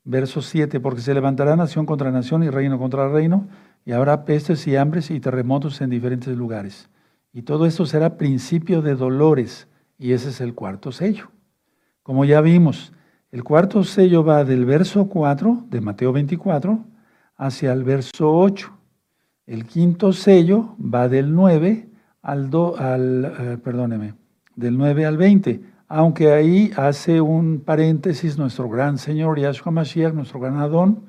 verso 0.05 0.43
7, 0.43 0.79
porque 0.79 1.01
se 1.01 1.13
levantará 1.13 1.57
nación 1.57 1.87
contra 1.87 2.11
nación 2.13 2.45
y 2.45 2.51
reino 2.51 2.79
contra 2.79 3.09
reino, 3.09 3.49
y 3.87 3.93
habrá 3.93 4.25
pestes 4.25 4.67
y 4.67 4.75
hambres 4.75 5.11
y 5.13 5.21
terremotos 5.21 5.81
en 5.81 5.91
diferentes 5.91 6.37
lugares. 6.37 6.91
Y 7.33 7.43
todo 7.43 7.67
esto 7.67 7.87
será 7.87 8.19
principio 8.19 8.83
de 8.83 8.97
dolores, 8.97 9.69
y 9.97 10.13
ese 10.13 10.31
es 10.31 10.41
el 10.41 10.55
cuarto 10.55 10.91
sello. 10.91 11.31
Como 12.03 12.25
ya 12.25 12.41
vimos, 12.41 12.93
el 13.31 13.45
cuarto 13.45 13.85
sello 13.85 14.25
va 14.25 14.45
del 14.45 14.65
verso 14.65 15.09
4 15.09 15.67
de 15.71 15.81
Mateo 15.81 16.13
24 16.13 16.85
hacia 17.37 17.73
el 17.73 17.85
verso 17.85 18.37
8. 18.37 18.73
El 19.47 19.67
quinto 19.67 20.13
sello 20.13 20.75
va 20.81 21.09
del 21.09 21.33
9 21.33 21.89
al, 22.23 22.51
al 22.79 23.35
eh, 23.39 23.59
perdóneme, 23.63 24.15
del 24.57 24.77
9 24.77 25.07
al 25.07 25.17
20, 25.17 25.61
aunque 25.87 26.33
ahí 26.33 26.73
hace 26.77 27.21
un 27.21 27.61
paréntesis 27.61 28.37
nuestro 28.37 28.69
gran 28.69 28.99
Señor 28.99 29.39
Yahshua 29.39 29.71
Mashiach, 29.71 30.13
nuestro 30.13 30.41
gran 30.41 30.57
Adón, 30.57 31.05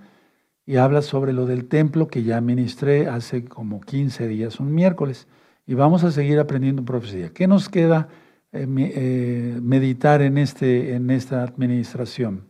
y 0.67 0.75
habla 0.75 1.01
sobre 1.01 1.31
lo 1.31 1.45
del 1.45 1.69
templo 1.69 2.09
que 2.09 2.23
ya 2.23 2.41
ministré 2.41 3.07
hace 3.07 3.45
como 3.45 3.79
15 3.79 4.27
días, 4.27 4.59
un 4.59 4.75
miércoles. 4.75 5.25
Y 5.65 5.75
vamos 5.75 6.03
a 6.03 6.11
seguir 6.11 6.39
aprendiendo 6.39 6.83
profecía. 6.83 7.29
¿Qué 7.29 7.47
nos 7.47 7.69
queda? 7.69 8.09
Eh, 8.51 8.67
eh, 8.77 9.59
meditar 9.61 10.21
en, 10.21 10.37
este, 10.37 10.93
en 10.93 11.09
esta 11.09 11.41
administración. 11.41 12.43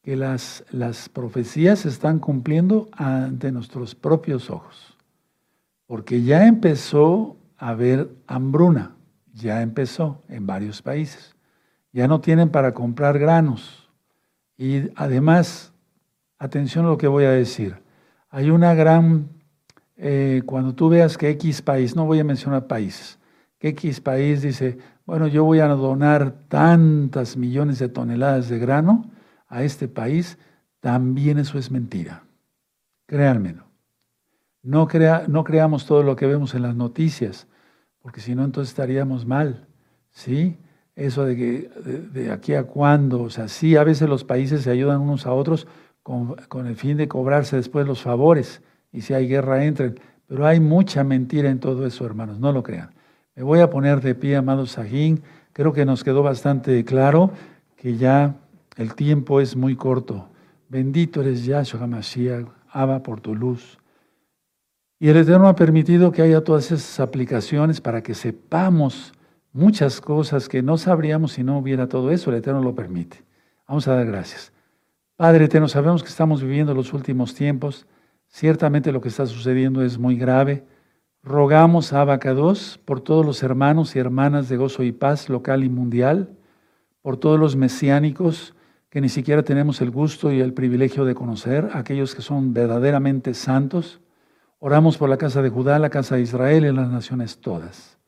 Que 0.00 0.16
las, 0.16 0.64
las 0.70 1.10
profecías 1.10 1.80
se 1.80 1.90
están 1.90 2.20
cumpliendo 2.20 2.88
ante 2.92 3.52
nuestros 3.52 3.94
propios 3.94 4.48
ojos. 4.48 4.96
Porque 5.86 6.22
ya 6.22 6.46
empezó 6.46 7.36
a 7.58 7.68
haber 7.68 8.08
hambruna, 8.26 8.96
ya 9.34 9.60
empezó 9.60 10.22
en 10.28 10.46
varios 10.46 10.80
países. 10.80 11.36
Ya 11.92 12.08
no 12.08 12.22
tienen 12.22 12.48
para 12.48 12.72
comprar 12.72 13.18
granos. 13.18 13.90
Y 14.56 14.90
además, 14.96 15.73
atención 16.44 16.84
a 16.84 16.88
lo 16.88 16.98
que 16.98 17.08
voy 17.08 17.24
a 17.24 17.30
decir. 17.30 17.76
Hay 18.30 18.50
una 18.50 18.74
gran, 18.74 19.28
eh, 19.96 20.42
cuando 20.46 20.74
tú 20.74 20.88
veas 20.88 21.16
que 21.16 21.30
X 21.30 21.62
país, 21.62 21.96
no 21.96 22.04
voy 22.04 22.20
a 22.20 22.24
mencionar 22.24 22.66
países, 22.66 23.18
X 23.60 24.00
país 24.00 24.42
dice, 24.42 24.78
bueno, 25.06 25.26
yo 25.26 25.44
voy 25.44 25.60
a 25.60 25.68
donar 25.68 26.34
tantas 26.48 27.36
millones 27.36 27.78
de 27.78 27.88
toneladas 27.88 28.48
de 28.48 28.58
grano 28.58 29.10
a 29.48 29.62
este 29.62 29.88
país, 29.88 30.38
también 30.80 31.38
eso 31.38 31.58
es 31.58 31.70
mentira. 31.70 32.24
Créanmelo. 33.06 33.64
No, 34.62 34.86
crea, 34.86 35.24
no 35.28 35.44
creamos 35.44 35.86
todo 35.86 36.02
lo 36.02 36.16
que 36.16 36.26
vemos 36.26 36.54
en 36.54 36.62
las 36.62 36.74
noticias, 36.74 37.46
porque 38.00 38.20
si 38.20 38.34
no, 38.34 38.44
entonces 38.44 38.70
estaríamos 38.70 39.24
mal. 39.24 39.66
¿Sí? 40.10 40.58
Eso 40.94 41.24
de 41.24 41.36
que 41.36 41.70
de, 42.12 42.30
aquí 42.30 42.54
a 42.54 42.64
cuándo, 42.64 43.22
o 43.22 43.30
sea, 43.30 43.48
sí, 43.48 43.76
a 43.76 43.84
veces 43.84 44.08
los 44.08 44.24
países 44.24 44.62
se 44.62 44.70
ayudan 44.70 45.00
unos 45.00 45.26
a 45.26 45.32
otros 45.32 45.66
con, 46.04 46.66
el 46.66 46.76
fin 46.76 46.98
de 46.98 47.08
cobrarse 47.08 47.56
después 47.56 47.86
los 47.86 48.02
favores, 48.02 48.62
y 48.92 49.00
si 49.00 49.14
hay 49.14 49.26
guerra 49.26 49.64
entren, 49.64 49.98
pero 50.28 50.46
hay 50.46 50.60
mucha 50.60 51.02
mentira 51.02 51.50
en 51.50 51.58
todo 51.58 51.86
eso, 51.86 52.06
hermanos, 52.06 52.38
no 52.38 52.52
lo 52.52 52.62
crean. 52.62 52.90
Me 53.34 53.42
voy 53.42 53.60
a 53.60 53.70
poner 53.70 54.00
de 54.00 54.14
pie, 54.14 54.36
amado 54.36 54.66
Sajín. 54.66 55.22
Creo 55.52 55.72
que 55.72 55.84
nos 55.84 56.04
quedó 56.04 56.22
bastante 56.22 56.84
claro 56.84 57.32
que 57.76 57.96
ya 57.96 58.36
el 58.76 58.94
tiempo 58.94 59.40
es 59.40 59.56
muy 59.56 59.74
corto. 59.74 60.28
Bendito 60.68 61.20
eres 61.20 61.44
Yahshua 61.44 61.80
HaMashiach, 61.80 62.46
Abba 62.70 63.02
por 63.02 63.20
tu 63.20 63.34
luz. 63.34 63.78
Y 65.00 65.08
el 65.08 65.16
Eterno 65.16 65.48
ha 65.48 65.56
permitido 65.56 66.12
que 66.12 66.22
haya 66.22 66.44
todas 66.44 66.66
esas 66.70 67.00
aplicaciones 67.00 67.80
para 67.80 68.02
que 68.02 68.14
sepamos 68.14 69.12
muchas 69.52 70.00
cosas 70.00 70.48
que 70.48 70.62
no 70.62 70.78
sabríamos 70.78 71.32
si 71.32 71.42
no 71.42 71.58
hubiera 71.58 71.88
todo 71.88 72.10
eso. 72.10 72.30
El 72.30 72.36
Eterno 72.36 72.62
lo 72.62 72.74
permite. 72.74 73.22
Vamos 73.66 73.88
a 73.88 73.96
dar 73.96 74.06
gracias. 74.06 74.53
Padre 75.16 75.44
Eterno, 75.44 75.68
sabemos 75.68 76.02
que 76.02 76.08
estamos 76.08 76.42
viviendo 76.42 76.74
los 76.74 76.92
últimos 76.92 77.34
tiempos. 77.34 77.86
Ciertamente 78.26 78.90
lo 78.90 79.00
que 79.00 79.10
está 79.10 79.26
sucediendo 79.26 79.84
es 79.84 79.96
muy 79.96 80.16
grave. 80.16 80.64
Rogamos 81.22 81.92
a 81.92 82.00
Abacados 82.00 82.80
por 82.84 83.00
todos 83.00 83.24
los 83.24 83.40
hermanos 83.44 83.94
y 83.94 84.00
hermanas 84.00 84.48
de 84.48 84.56
gozo 84.56 84.82
y 84.82 84.90
paz 84.90 85.28
local 85.28 85.62
y 85.62 85.68
mundial, 85.68 86.30
por 87.00 87.16
todos 87.16 87.38
los 87.38 87.54
mesiánicos 87.54 88.56
que 88.90 89.00
ni 89.00 89.08
siquiera 89.08 89.44
tenemos 89.44 89.80
el 89.80 89.92
gusto 89.92 90.32
y 90.32 90.40
el 90.40 90.52
privilegio 90.52 91.04
de 91.04 91.14
conocer, 91.14 91.68
aquellos 91.74 92.16
que 92.16 92.22
son 92.22 92.52
verdaderamente 92.52 93.34
santos. 93.34 94.00
Oramos 94.58 94.98
por 94.98 95.08
la 95.08 95.16
casa 95.16 95.42
de 95.42 95.48
Judá, 95.50 95.78
la 95.78 95.90
casa 95.90 96.16
de 96.16 96.22
Israel 96.22 96.64
y 96.64 96.72
las 96.72 96.90
naciones 96.90 97.38
todas. 97.38 97.98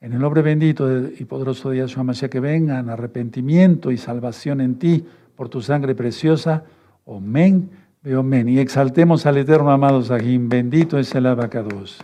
En 0.00 0.12
el 0.12 0.20
nombre 0.20 0.42
bendito 0.42 0.88
y 1.08 1.24
poderoso 1.24 1.70
de 1.70 1.78
Yahshua 1.78 2.04
Mashiach, 2.04 2.30
que 2.30 2.40
vengan 2.40 2.88
arrepentimiento 2.88 3.90
y 3.90 3.98
salvación 3.98 4.60
en 4.60 4.78
ti 4.78 5.04
por 5.36 5.48
tu 5.48 5.62
sangre 5.62 5.94
preciosa. 5.94 6.64
Amén, 7.06 7.70
amén. 8.04 8.48
Y 8.48 8.58
exaltemos 8.58 9.26
al 9.26 9.38
eterno 9.38 9.70
amado 9.70 10.02
Sahim. 10.02 10.48
Bendito 10.48 10.98
es 10.98 11.14
el 11.14 11.26
abacados. 11.26 11.98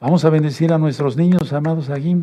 Vamos 0.00 0.24
a 0.24 0.30
bendecir 0.30 0.72
a 0.72 0.78
nuestros 0.78 1.16
niños, 1.16 1.52
amados 1.52 1.90
aquí. 1.90 2.22